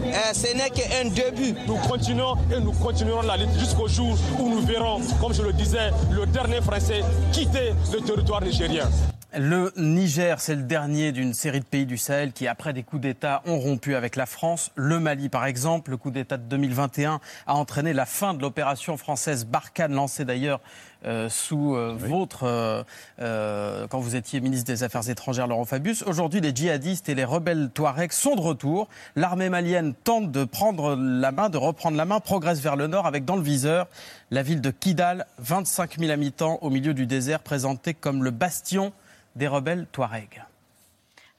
Euh, 0.06 0.34
ce 0.34 0.54
n'est 0.54 0.70
qu'un 0.70 1.06
début. 1.10 1.56
Nous 1.66 1.78
continuons 1.88 2.36
et 2.54 2.60
nous 2.60 2.74
continuerons 2.74 3.22
la 3.22 3.38
lutte 3.38 3.58
jusqu'au 3.58 3.88
jour 3.88 4.18
où 4.38 4.50
nous 4.50 4.62
verrons, 4.62 5.00
comme 5.22 5.34
je 5.34 5.44
le 5.44 5.54
disais, 5.54 5.92
le 6.12 6.26
dernier 6.26 6.60
Français 6.62 7.02
quitter 7.32 7.74
le 7.94 8.02
territoire 8.02 8.42
nigérien. 8.42 8.90
Le 9.38 9.74
Niger, 9.76 10.40
c'est 10.40 10.56
le 10.56 10.64
dernier 10.64 11.12
d'une 11.12 11.34
série 11.34 11.60
de 11.60 11.66
pays 11.66 11.86
du 11.86 11.98
Sahel 11.98 12.32
qui, 12.32 12.48
après 12.48 12.72
des 12.72 12.84
coups 12.84 13.02
d'État, 13.02 13.42
ont 13.46 13.60
rompu 13.60 13.94
avec 13.96 14.16
la 14.16 14.26
France. 14.26 14.72
Le 14.76 14.98
Mali, 14.98 15.28
par 15.28 15.46
exemple, 15.46 15.92
le 15.92 15.98
coup 15.98 16.10
d'État 16.10 16.38
de 16.38 16.44
2021 16.44 17.20
a 17.46 17.54
entraîné 17.54 17.92
la 17.92 18.06
fin 18.06 18.34
de 18.34 18.42
l'opération 18.42 18.96
française 18.96 19.46
Barkhane, 19.46 19.92
lancée 19.92 20.24
d'ailleurs 20.24 20.62
euh, 21.06 21.28
sous 21.28 21.76
euh, 21.76 21.94
votre, 21.98 22.44
euh, 22.44 22.84
euh, 23.20 23.88
quand 23.88 24.00
vous 24.00 24.16
étiez 24.16 24.40
ministre 24.40 24.68
des 24.68 24.84
Affaires 24.84 25.10
étrangères, 25.10 25.48
Laurent 25.48 25.66
Fabius. 25.66 26.02
Aujourd'hui, 26.04 26.40
les 26.40 26.56
djihadistes 26.56 27.10
et 27.10 27.16
les 27.16 27.26
rebelles 27.26 27.72
Touaregs 27.74 28.14
sont 28.14 28.36
de 28.36 28.42
retour. 28.42 28.88
L'armée 29.18 29.50
malienne 29.50 29.96
tente 29.96 30.32
de 30.32 30.46
prendre 30.46 30.96
la 30.96 31.34
main, 31.34 31.50
de 31.50 31.58
reprendre 31.58 31.98
la 31.98 32.06
main, 32.06 32.22
progresse 32.22 32.62
vers 32.62 32.78
le 32.78 32.88
nord 32.88 33.06
avec 33.06 33.26
dans 33.26 33.36
le 33.36 33.44
viseur 33.44 33.88
la 34.32 34.44
ville 34.44 34.62
de 34.62 34.72
Kidal, 34.72 35.26
25 35.40 36.00
000 36.00 36.10
habitants 36.12 36.58
au 36.62 36.70
milieu 36.70 36.94
du 36.94 37.06
désert, 37.06 37.42
présentée 37.42 37.94
comme 37.94 38.24
le 38.24 38.32
bastion 38.32 38.94
des 39.36 39.48
rebelles 39.48 39.88
Touaregs. 39.92 40.44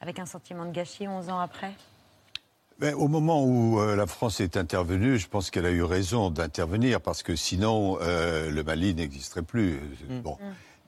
Avec 0.00 0.18
un 0.18 0.26
sentiment 0.26 0.66
de 0.66 0.72
gâchis 0.72 1.08
11 1.08 1.30
ans 1.30 1.40
après? 1.40 1.72
Mais 2.78 2.92
au 2.92 3.08
moment 3.08 3.42
où 3.42 3.80
euh, 3.80 3.96
la 3.96 4.06
France 4.06 4.40
est 4.40 4.58
intervenue, 4.58 5.18
je 5.18 5.28
pense 5.28 5.50
qu'elle 5.50 5.64
a 5.64 5.70
eu 5.70 5.82
raison 5.82 6.30
d'intervenir 6.30 7.00
parce 7.00 7.22
que 7.22 7.34
sinon 7.34 7.98
euh, 8.02 8.50
le 8.50 8.62
Mali 8.62 8.94
n'existerait 8.94 9.42
plus. 9.42 9.80
Mm. 10.08 10.20
Bon. 10.20 10.36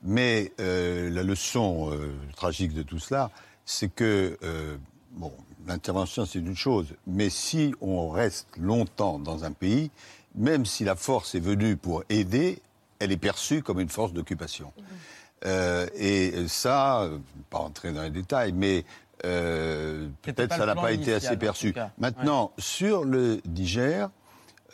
Mais 0.03 0.53
euh, 0.59 1.09
la 1.09 1.23
leçon 1.23 1.91
euh, 1.91 2.13
tragique 2.35 2.73
de 2.73 2.83
tout 2.83 2.99
cela, 2.99 3.31
c'est 3.65 3.93
que 3.93 4.37
euh, 4.43 4.77
bon, 5.13 5.33
l'intervention 5.67 6.25
c'est 6.25 6.39
une 6.39 6.55
chose, 6.55 6.93
mais 7.07 7.29
si 7.29 7.73
on 7.81 8.09
reste 8.09 8.47
longtemps 8.57 9.19
dans 9.19 9.43
un 9.43 9.51
pays, 9.51 9.91
même 10.35 10.65
si 10.65 10.83
la 10.83 10.95
force 10.95 11.35
est 11.35 11.39
venue 11.39 11.75
pour 11.75 12.03
aider, 12.09 12.61
elle 12.99 13.11
est 13.11 13.17
perçue 13.17 13.61
comme 13.61 13.79
une 13.79 13.89
force 13.89 14.13
d'occupation. 14.13 14.71
Euh, 15.45 15.87
et 15.95 16.47
ça, 16.47 17.01
euh, 17.03 17.17
pas 17.49 17.59
entrer 17.59 17.91
dans 17.91 18.01
les 18.01 18.09
détails, 18.09 18.51
mais 18.51 18.83
euh, 19.25 20.07
peut-être 20.21 20.55
ça 20.55 20.65
n'a 20.65 20.75
pas 20.75 20.91
été 20.91 21.11
initial, 21.11 21.31
assez 21.33 21.37
perçu. 21.37 21.73
Maintenant, 21.97 22.51
sur 22.57 23.03
le 23.05 23.41
Niger, 23.47 24.09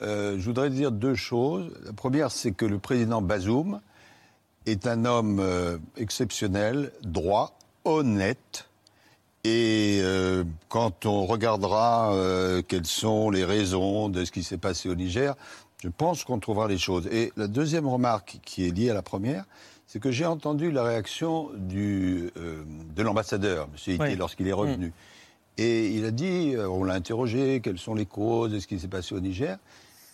euh, 0.01 0.37
je 0.39 0.45
voudrais 0.45 0.69
dire 0.69 0.91
deux 0.91 1.15
choses. 1.15 1.71
La 1.85 1.93
première, 1.93 2.31
c'est 2.31 2.51
que 2.51 2.65
le 2.65 2.79
président 2.79 3.21
Bazoum 3.21 3.79
est 4.65 4.87
un 4.87 5.05
homme 5.05 5.79
exceptionnel, 5.97 6.91
droit, 7.03 7.55
honnête. 7.85 8.67
Et 9.45 9.99
euh, 10.01 10.43
quand 10.69 11.05
on 11.05 11.27
regardera 11.27 12.11
euh, 12.15 12.63
quelles 12.67 12.87
sont 12.87 13.29
les 13.29 13.45
raisons 13.45 14.09
de 14.09 14.25
ce 14.25 14.31
qui 14.31 14.41
s'est 14.41 14.57
passé 14.57 14.89
au 14.89 14.95
Niger, 14.95 15.35
je 15.83 15.89
pense 15.89 16.23
qu'on 16.23 16.39
trouvera 16.39 16.67
les 16.67 16.79
choses. 16.79 17.05
Et 17.11 17.31
la 17.37 17.47
deuxième 17.47 17.87
remarque 17.87 18.39
qui 18.43 18.65
est 18.65 18.71
liée 18.71 18.89
à 18.89 18.95
la 18.95 19.03
première, 19.03 19.45
c'est 19.87 19.99
que 19.99 20.11
j'ai 20.11 20.25
entendu 20.25 20.71
la 20.71 20.83
réaction 20.83 21.49
du, 21.55 22.31
euh, 22.37 22.63
de 22.95 23.03
l'ambassadeur, 23.03 23.67
M. 23.87 23.97
Oui. 23.99 24.15
lorsqu'il 24.15 24.47
est 24.47 24.53
revenu. 24.53 24.91
Et 25.57 25.87
il 25.91 26.03
a 26.05 26.11
dit, 26.11 26.53
euh, 26.55 26.67
on 26.67 26.83
l'a 26.83 26.95
interrogé, 26.95 27.61
quelles 27.61 27.79
sont 27.79 27.95
les 27.95 28.05
causes 28.05 28.51
de 28.51 28.59
ce 28.59 28.67
qui 28.67 28.79
s'est 28.79 28.87
passé 28.87 29.15
au 29.15 29.19
Niger. 29.19 29.57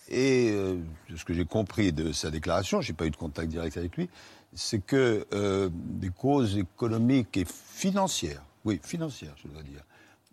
Et 0.08 0.50
euh, 0.52 0.76
de 1.10 1.16
ce 1.16 1.24
que 1.24 1.32
j'ai 1.32 1.44
compris 1.44 1.92
de 1.92 2.12
sa 2.12 2.30
déclaration, 2.30 2.80
je 2.80 2.92
n'ai 2.92 2.96
pas 2.96 3.06
eu 3.06 3.10
de 3.10 3.16
contact 3.16 3.48
direct 3.48 3.76
avec 3.76 3.96
lui, 3.96 4.08
c'est 4.54 4.84
que 4.84 5.26
euh, 5.32 5.70
des 5.72 6.10
causes 6.10 6.58
économiques 6.58 7.36
et 7.36 7.46
financières, 7.46 8.42
oui, 8.64 8.80
financières, 8.82 9.34
je 9.42 9.48
dois 9.48 9.62
dire, 9.62 9.82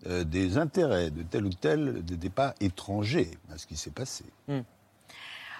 euh, 0.08 0.24
des 0.24 0.58
intérêts 0.58 1.12
de 1.12 1.24
tel 1.24 1.46
ou 1.46 1.50
tel 1.50 2.04
n'étaient 2.10 2.30
pas 2.30 2.56
étrangers 2.60 3.32
à 3.52 3.58
ce 3.58 3.68
qui 3.68 3.78
s'est 3.78 3.92
passé. 3.92 4.26
Hmm. 4.48 4.60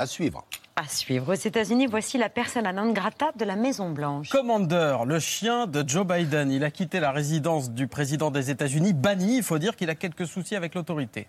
À 0.01 0.07
suivre. 0.07 0.45
À 0.77 0.87
suivre. 0.87 1.33
Aux 1.33 1.37
États-Unis, 1.37 1.85
voici 1.87 2.17
la 2.17 2.29
persona 2.29 2.71
non 2.71 2.93
grata 2.93 3.33
de 3.35 3.43
la 3.43 3.57
Maison-Blanche. 3.57 4.29
Commander, 4.29 4.99
le 5.05 5.19
chien 5.19 5.67
de 5.67 5.83
Joe 5.85 6.07
Biden, 6.07 6.49
il 6.51 6.63
a 6.63 6.71
quitté 6.71 7.01
la 7.01 7.11
résidence 7.11 7.69
du 7.69 7.87
président 7.87 8.31
des 8.31 8.49
États-Unis, 8.49 8.93
banni. 8.93 9.35
Il 9.35 9.43
faut 9.43 9.59
dire 9.59 9.75
qu'il 9.75 9.89
a 9.89 9.95
quelques 9.95 10.25
soucis 10.25 10.55
avec 10.55 10.73
l'autorité. 10.73 11.27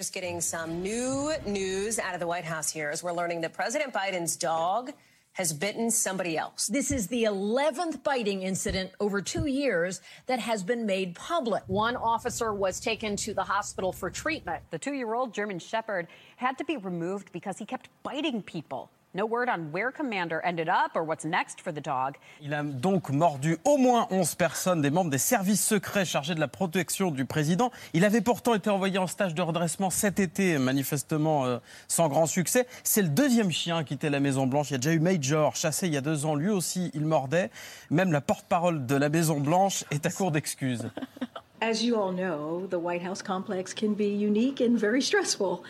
Just 0.00 0.12
getting 0.12 0.40
some 0.40 0.82
new 0.82 1.30
news 1.46 2.00
out 2.00 2.12
of 2.12 2.18
the 2.18 2.26
White 2.26 2.44
House 2.44 2.74
here 2.74 2.90
as 2.92 3.04
we're 3.04 3.14
learning 3.14 3.40
that 3.42 3.50
President 3.50 3.92
Biden's 3.92 4.36
dog 4.36 4.90
has 5.34 5.52
bitten 5.52 5.90
somebody 5.90 6.36
else. 6.36 6.66
This 6.66 6.90
is 6.90 7.06
the 7.06 7.24
11th 7.24 8.02
biting 8.02 8.42
incident 8.42 8.90
over 9.00 9.22
two 9.22 9.46
years 9.46 10.00
that 10.26 10.38
has 10.38 10.62
been 10.62 10.84
made 10.84 11.14
public. 11.14 11.62
One 11.66 11.96
officer 11.96 12.52
was 12.52 12.80
taken 12.80 13.16
to 13.16 13.32
the 13.32 13.44
hospital 13.44 13.92
for 13.92 14.10
treatment. 14.10 14.62
The 14.70 14.78
two 14.78 14.92
year 14.92 15.14
old 15.14 15.32
German 15.32 15.58
Shepherd 15.58 16.08
had 16.36 16.58
to 16.58 16.64
be 16.64 16.76
removed 16.76 17.32
because 17.32 17.58
he 17.58 17.64
kept 17.64 17.88
biting 18.02 18.42
people. 18.42 18.90
No 19.14 19.26
word 19.26 19.50
on 19.50 19.70
where 19.72 19.92
Commander 19.92 20.40
ended 20.42 20.70
up 20.70 20.92
or 20.94 21.04
what's 21.04 21.26
next 21.26 21.60
for 21.60 21.70
the 21.70 21.84
dog. 21.84 22.16
Il 22.40 22.54
a 22.54 22.62
donc 22.62 23.10
mordu 23.10 23.58
au 23.64 23.76
moins 23.76 24.06
11 24.10 24.36
personnes, 24.36 24.80
des 24.80 24.88
membres 24.88 25.10
des 25.10 25.18
services 25.18 25.62
secrets 25.62 26.06
chargés 26.06 26.34
de 26.34 26.40
la 26.40 26.48
protection 26.48 27.10
du 27.10 27.26
président. 27.26 27.70
Il 27.92 28.06
avait 28.06 28.22
pourtant 28.22 28.54
été 28.54 28.70
envoyé 28.70 28.96
en 28.96 29.06
stage 29.06 29.34
de 29.34 29.42
redressement 29.42 29.90
cet 29.90 30.18
été, 30.18 30.56
manifestement 30.56 31.44
euh, 31.44 31.58
sans 31.88 32.08
grand 32.08 32.24
succès. 32.24 32.66
C'est 32.84 33.02
le 33.02 33.08
deuxième 33.08 33.50
chien 33.50 33.76
à 33.76 33.84
quitter 33.84 34.08
la 34.08 34.18
Maison-Blanche. 34.18 34.70
Il 34.70 34.72
y 34.72 34.76
a 34.76 34.78
déjà 34.78 34.94
eu 34.94 35.00
Major, 35.00 35.56
chassé 35.56 35.88
il 35.88 35.92
y 35.92 35.98
a 35.98 36.00
deux 36.00 36.24
ans. 36.24 36.34
Lui 36.34 36.48
aussi, 36.48 36.90
il 36.94 37.04
mordait. 37.04 37.50
Même 37.90 38.12
la 38.12 38.22
porte-parole 38.22 38.86
de 38.86 38.96
la 38.96 39.10
Maison-Blanche 39.10 39.84
est 39.90 40.06
à 40.06 40.10
court 40.10 40.30
d'excuses. 40.30 40.90
As 41.70 41.80
you 41.86 41.94
all 42.00 42.10
know, 42.12 42.66
the 42.74 42.78
White 42.86 43.02
House 43.02 43.22
complex 43.22 43.72
can 43.72 43.94
be 43.94 44.08
unique 44.08 44.60
and 44.60 44.76
very 44.76 45.00
stressful. 45.00 45.62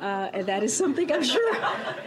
Uh, 0.00 0.30
and 0.32 0.46
that 0.46 0.62
is 0.62 0.72
something 0.82 1.10
I'm 1.12 1.24
sure 1.24 1.52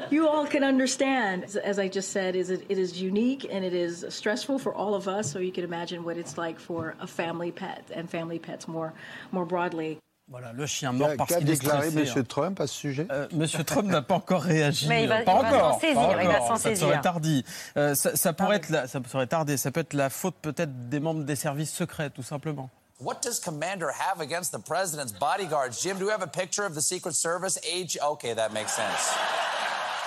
you 0.09 0.27
all 0.29 0.45
can 0.47 0.63
understand. 0.63 1.43
As 1.63 1.77
I 1.77 1.89
just 1.89 2.09
said, 2.11 2.35
is 2.37 2.49
it, 2.49 2.61
it 2.69 2.77
is 2.77 3.01
unique 3.01 3.45
and 3.51 3.65
it 3.65 3.73
is 3.73 4.05
stressful 4.09 4.59
for 4.59 4.73
all 4.73 4.95
of 4.95 5.07
us. 5.09 5.29
So 5.31 5.39
you 5.39 5.51
can 5.51 5.65
imagine 5.65 6.03
what 6.05 6.17
it's 6.17 6.37
like 6.37 6.57
for 6.59 6.95
a 7.01 7.05
family 7.05 7.51
pet 7.51 7.83
and 7.93 8.09
family 8.09 8.39
pets 8.39 8.65
more, 8.67 8.93
more 9.33 9.45
broadly. 9.45 9.97
Voilà, 10.31 10.53
le 10.53 10.65
chien 10.65 10.93
mort 10.93 11.09
parce 11.17 11.31
Qu'a 11.31 11.39
qu'il 11.39 11.49
est 11.49 11.53
déclaré 11.59 11.89
stressé. 11.91 12.17
M. 12.19 12.25
Trump 12.25 12.59
à 12.61 12.65
ce 12.67 12.73
sujet? 12.73 13.07
Euh, 13.11 13.27
Monsieur 13.33 13.65
Trump 13.65 13.89
n'a 13.89 14.01
pas 14.01 14.15
encore 14.15 14.41
réagi. 14.43 14.87
Mais 14.87 15.03
il 15.03 15.09
va- 15.09 15.21
pas 15.23 15.33
il 15.43 15.51
va 15.51 15.57
encore. 15.67 15.79
saisir, 15.81 15.95
pas 16.15 16.23
il 16.23 16.27
va 16.29 16.33
encore. 16.35 16.47
s'en 16.47 16.55
ça 16.55 16.69
saisir. 16.69 16.87
serait 16.87 17.01
tardi. 17.01 17.43
Euh, 17.75 17.93
ça, 17.93 18.15
ça 18.15 18.31
pourrait 18.31 18.55
être 18.55 18.69
la, 18.69 18.87
ça 18.87 19.01
serait 19.05 19.27
tardé. 19.27 19.57
Ça 19.57 19.69
peut 19.71 19.81
être 19.81 19.93
la 19.93 20.09
faute 20.09 20.35
peut-être 20.41 20.87
des 20.87 21.01
membres 21.01 21.25
des 21.25 21.35
services 21.35 21.73
secrets, 21.73 22.09
tout 22.09 22.23
simplement. 22.23 22.69
What 23.03 23.21
does 23.21 23.37
Commander 23.37 23.91
have 23.91 24.21
against 24.21 24.53
the 24.53 24.59
president's 24.59 25.11
bodyguards? 25.11 25.83
Jim, 25.83 25.99
do 25.99 26.05
we 26.05 26.11
have 26.11 26.21
a 26.21 26.27
picture 26.27 26.65
of 26.65 26.73
the 26.73 26.81
Secret 26.81 27.15
Service 27.15 27.57
age? 27.69 27.97
Okay, 28.01 28.33
that 28.33 28.53
makes 28.53 28.71
sense. 28.71 29.13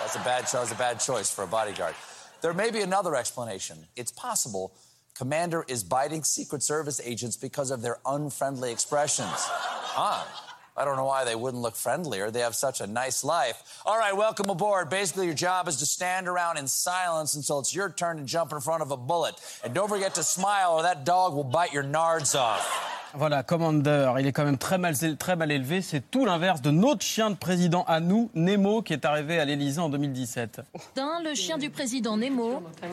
That's 0.00 0.16
a 0.16 0.20
bad, 0.20 0.46
that 0.46 0.60
was 0.60 0.72
a 0.72 0.76
bad 0.76 0.98
choice 0.98 1.30
for 1.30 1.44
a 1.44 1.46
bodyguard. 1.46 1.94
There 2.40 2.54
may 2.54 2.70
be 2.70 2.80
another 2.80 3.14
explanation. 3.14 3.86
It's 3.96 4.12
possible 4.12 4.72
Commander 5.14 5.64
is 5.68 5.84
biting 5.84 6.24
Secret 6.24 6.62
Service 6.62 7.00
agents 7.04 7.36
because 7.36 7.70
of 7.70 7.82
their 7.82 7.98
unfriendly 8.06 8.72
expressions. 8.72 9.28
Huh. 9.34 10.45
I 10.78 10.84
don't 10.84 10.96
know 10.96 11.06
why 11.06 11.24
they 11.24 11.34
wouldn't 11.34 11.62
look 11.62 11.74
friendlier. 11.74 12.30
They 12.30 12.40
have 12.40 12.54
such 12.54 12.82
a 12.82 12.86
nice 12.86 13.24
life. 13.24 13.80
All 13.86 13.98
right, 13.98 14.14
welcome 14.14 14.50
aboard. 14.50 14.90
Basically, 14.90 15.24
your 15.24 15.34
job 15.34 15.68
is 15.68 15.76
to 15.76 15.86
stand 15.86 16.28
around 16.28 16.58
in 16.58 16.66
silence 16.66 17.34
until 17.34 17.60
it's 17.60 17.74
your 17.74 17.88
turn 17.88 18.18
to 18.18 18.24
jump 18.24 18.52
in 18.52 18.60
front 18.60 18.82
of 18.82 18.90
a 18.90 18.96
bullet. 18.96 19.36
And 19.64 19.72
don't 19.72 19.88
forget 19.88 20.14
to 20.16 20.22
smile 20.22 20.72
or 20.72 20.82
that 20.82 21.06
dog 21.06 21.34
will 21.34 21.44
bite 21.44 21.72
your 21.72 21.84
nards 21.84 22.38
off. 22.38 22.92
Voilà, 23.14 23.42
Commander, 23.42 24.12
il 24.18 24.26
est 24.26 24.32
quand 24.32 24.44
même 24.44 24.58
très 24.58 24.76
mal, 24.76 24.94
très 25.16 25.36
mal 25.36 25.50
élevé. 25.50 25.80
C'est 25.80 26.02
tout 26.10 26.26
l'inverse 26.26 26.60
de 26.60 26.70
notre 26.70 27.00
chien 27.00 27.30
de 27.30 27.36
président 27.36 27.84
à 27.84 28.00
nous, 28.00 28.30
Nemo, 28.34 28.82
qui 28.82 28.92
est 28.92 29.06
arrivé 29.06 29.40
à 29.40 29.46
l'Élysée 29.46 29.80
en 29.80 29.88
2017. 29.88 30.60
D'un, 30.94 31.22
le 31.22 31.34
chien 31.34 31.56
du 31.56 31.70
président 31.70 32.18
Nemo 32.18 32.62
a 32.82 32.86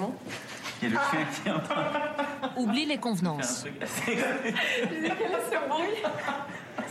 le 0.87 0.89
chien 0.89 1.25
qui 1.43 1.49
est 1.49 1.51
en 1.51 1.59
train 1.59 1.91
oublie 2.55 2.85
les 2.85 2.97
convenances. 2.97 3.65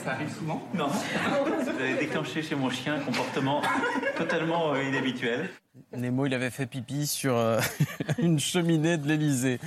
Ça 0.05 0.13
arrive 0.13 0.33
souvent 0.33 0.63
Non. 0.75 0.89
Vous 0.89 1.69
avez 1.69 1.95
déclenché 1.95 2.43
chez 2.43 2.55
mon 2.55 2.71
chien 2.71 2.95
un 2.95 3.01
comportement 3.01 3.63
totalement 4.17 4.73
euh, 4.73 4.83
inhabituel. 4.83 5.49
Nemo, 5.97 6.27
il 6.27 6.35
avait 6.35 6.51
fait 6.51 6.67
pipi 6.67 7.07
sur 7.07 7.37
euh, 7.37 7.61
une 8.19 8.39
cheminée 8.39 8.97
de 8.97 9.07
l'Élysée. 9.07 9.61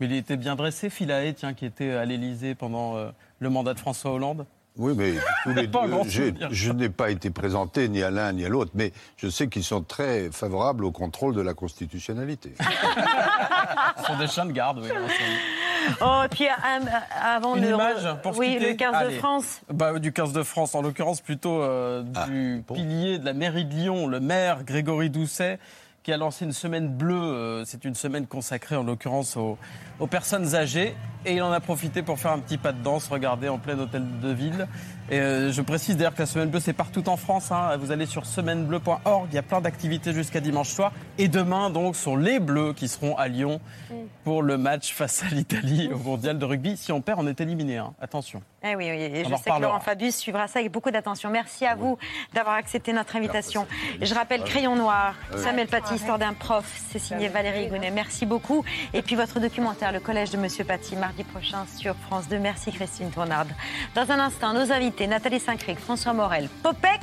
Mais 0.00 0.06
il 0.06 0.14
était 0.14 0.36
bien 0.36 0.56
dressé, 0.56 0.90
Philae, 0.90 1.32
tiens, 1.34 1.54
qui 1.54 1.66
était 1.66 1.92
à 1.92 2.04
l'Élysée 2.04 2.54
pendant 2.54 2.96
euh, 2.96 3.10
le 3.38 3.50
mandat 3.50 3.74
de 3.74 3.80
François 3.80 4.12
Hollande. 4.12 4.46
Oui, 4.76 4.94
mais 4.96 5.12
tous 5.42 5.50
les 5.50 5.66
deux, 6.32 6.48
je 6.50 6.72
n'ai 6.72 6.88
pas 6.88 7.10
été 7.10 7.30
présenté 7.30 7.88
ni 7.88 8.02
à 8.02 8.10
l'un 8.10 8.32
ni 8.32 8.44
à 8.44 8.48
l'autre, 8.48 8.70
mais 8.74 8.92
je 9.18 9.28
sais 9.28 9.48
qu'ils 9.48 9.64
sont 9.64 9.82
très 9.82 10.30
favorables 10.30 10.84
au 10.84 10.92
contrôle 10.92 11.34
de 11.34 11.42
la 11.42 11.52
constitutionnalité. 11.52 12.54
Ce 13.98 14.04
sont 14.04 14.18
des 14.18 14.26
chiens 14.26 14.46
de 14.46 14.52
garde, 14.52 14.78
oui. 14.82 14.88
Oh, 16.00 16.22
et 16.24 16.28
puis 16.28 16.46
euh, 16.46 16.50
avant 17.22 17.56
Une 17.56 17.62
le. 17.62 17.70
image 17.74 18.06
pour 18.22 18.36
Oui, 18.38 18.54
quitter 18.54 18.70
le 18.70 18.74
15 18.76 19.04
de. 19.10 19.18
France. 19.18 19.60
Bah, 19.72 19.98
Du 19.98 20.12
15 20.12 20.32
de 20.32 20.42
France, 20.42 20.74
en 20.74 20.82
l'occurrence 20.82 21.20
plutôt 21.20 21.62
euh, 21.62 22.02
du 22.26 22.62
pilier 22.72 23.18
de 23.18 23.24
la 23.24 23.32
mairie 23.32 23.64
de 23.64 23.74
Lyon, 23.74 24.06
le 24.06 24.20
maire 24.20 24.64
Grégory 24.64 25.10
Doucet, 25.10 25.58
qui 26.02 26.12
a 26.12 26.16
lancé 26.16 26.44
une 26.44 26.52
semaine 26.52 26.88
bleue. 26.88 27.14
euh, 27.14 27.64
C'est 27.64 27.84
une 27.84 27.94
semaine 27.94 28.26
consacrée 28.26 28.76
en 28.76 28.82
l'occurrence 28.82 29.36
aux, 29.36 29.56
aux 30.00 30.06
personnes 30.08 30.54
âgées. 30.54 30.94
Et 31.24 31.34
il 31.36 31.42
en 31.42 31.52
a 31.52 31.60
profité 31.60 32.02
pour 32.02 32.18
faire 32.18 32.32
un 32.32 32.40
petit 32.40 32.58
pas 32.58 32.72
de 32.72 32.82
danse, 32.82 33.06
regardez, 33.08 33.48
en 33.48 33.58
plein 33.58 33.78
hôtel 33.78 34.02
de 34.20 34.32
ville. 34.32 34.66
Et 35.10 35.18
euh, 35.20 35.52
je 35.52 35.60
précise 35.60 35.96
d'ailleurs 35.96 36.14
que 36.14 36.20
la 36.22 36.26
semaine 36.26 36.48
bleue, 36.48 36.60
c'est 36.60 36.72
partout 36.72 37.08
en 37.08 37.16
France. 37.16 37.50
hein. 37.52 37.76
Vous 37.76 37.90
allez 37.90 38.06
sur 38.06 38.24
semainebleu.org, 38.24 39.28
il 39.30 39.34
y 39.34 39.38
a 39.38 39.42
plein 39.42 39.60
d'activités 39.60 40.12
jusqu'à 40.12 40.40
dimanche 40.40 40.68
soir. 40.68 40.92
Et 41.18 41.28
demain, 41.28 41.70
donc, 41.70 41.96
sont 41.96 42.16
les 42.16 42.38
Bleus 42.40 42.72
qui 42.72 42.88
seront 42.88 43.16
à 43.16 43.28
Lyon 43.28 43.60
pour 44.24 44.42
le 44.42 44.56
match 44.56 44.92
face 44.94 45.22
à 45.24 45.34
l'Italie 45.34 45.90
au 45.92 45.98
mondial 45.98 46.38
de 46.38 46.44
rugby. 46.44 46.76
Si 46.76 46.92
on 46.92 47.00
perd, 47.00 47.18
on 47.20 47.26
est 47.26 47.40
éliminé. 47.40 47.76
hein. 47.78 47.92
Attention. 48.00 48.42
Eh 48.64 48.76
oui, 48.76 48.88
oui, 48.90 49.02
et 49.02 49.24
On 49.26 49.30
je 49.30 49.34
sais 49.42 49.50
que. 49.50 49.60
Laurent 49.60 49.80
Fabius 49.80 50.16
suivra 50.16 50.46
ça 50.46 50.60
avec 50.60 50.70
beaucoup 50.70 50.90
d'attention. 50.92 51.28
Merci 51.30 51.66
à 51.66 51.74
vous 51.74 51.98
d'avoir 52.32 52.54
accepté 52.54 52.92
notre 52.92 53.16
invitation. 53.16 53.66
Je 54.00 54.14
rappelle 54.14 54.42
Crayon 54.44 54.76
Noir. 54.76 55.14
Samuel 55.36 55.66
Paty, 55.66 55.94
Histoire 55.96 56.18
d'un 56.18 56.32
prof, 56.32 56.64
c'est 56.90 56.98
signé 57.00 57.28
Valérie 57.28 57.66
Gounet. 57.66 57.90
Merci 57.90 58.24
beaucoup. 58.24 58.64
Et 58.94 59.02
puis 59.02 59.16
votre 59.16 59.40
documentaire, 59.40 59.90
Le 59.92 60.00
Collège 60.00 60.30
de 60.30 60.36
Monsieur 60.36 60.64
Paty, 60.64 60.94
mardi 60.96 61.24
prochain 61.24 61.66
sur 61.76 61.96
France 61.96 62.28
2. 62.28 62.38
Merci 62.38 62.70
Christine 62.72 63.10
Tournard. 63.10 63.46
Dans 63.96 64.10
un 64.10 64.20
instant, 64.20 64.52
nos 64.54 64.70
Nathalie 65.00 65.40
Saint-Cric, 65.40 65.78
François 65.78 66.12
Morel, 66.12 66.48
Popek, 66.62 67.00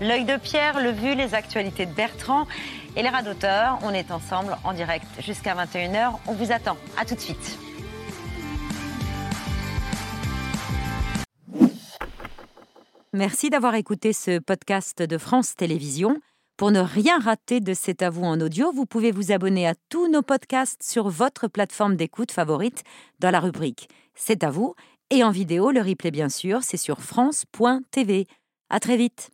L'œil 0.00 0.24
de 0.24 0.36
Pierre, 0.36 0.80
Le 0.80 0.90
Vu, 0.90 1.14
les 1.14 1.34
actualités 1.34 1.86
de 1.86 1.92
Bertrand 1.92 2.46
et 2.96 3.02
les 3.02 3.08
rats 3.08 3.22
d'auteur. 3.22 3.78
On 3.82 3.90
est 3.90 4.10
ensemble 4.10 4.56
en 4.64 4.72
direct 4.72 5.06
jusqu'à 5.20 5.54
21h. 5.54 6.12
On 6.26 6.32
vous 6.32 6.52
attend. 6.52 6.76
À 6.98 7.04
tout 7.04 7.14
de 7.14 7.20
suite. 7.20 7.58
Merci 13.12 13.50
d'avoir 13.50 13.74
écouté 13.74 14.14
ce 14.14 14.38
podcast 14.38 15.02
de 15.02 15.18
France 15.18 15.54
Télévisions. 15.54 16.16
Pour 16.56 16.70
ne 16.70 16.80
rien 16.80 17.18
rater 17.18 17.60
de 17.60 17.74
C'est 17.74 18.02
à 18.02 18.08
vous 18.08 18.24
en 18.24 18.40
audio, 18.40 18.72
vous 18.72 18.86
pouvez 18.86 19.10
vous 19.10 19.32
abonner 19.32 19.66
à 19.66 19.74
tous 19.88 20.08
nos 20.08 20.22
podcasts 20.22 20.82
sur 20.82 21.08
votre 21.08 21.48
plateforme 21.48 21.96
d'écoute 21.96 22.30
favorite 22.30 22.84
dans 23.18 23.30
la 23.30 23.40
rubrique 23.40 23.88
C'est 24.14 24.44
à 24.44 24.50
vous 24.50 24.74
et 25.10 25.24
en 25.24 25.30
vidéo, 25.30 25.70
le 25.70 25.80
replay 25.80 26.10
bien 26.10 26.28
sûr, 26.28 26.62
c'est 26.62 26.76
sur 26.76 27.02
France.tv. 27.02 28.26
À 28.70 28.80
très 28.80 28.96
vite. 28.96 29.30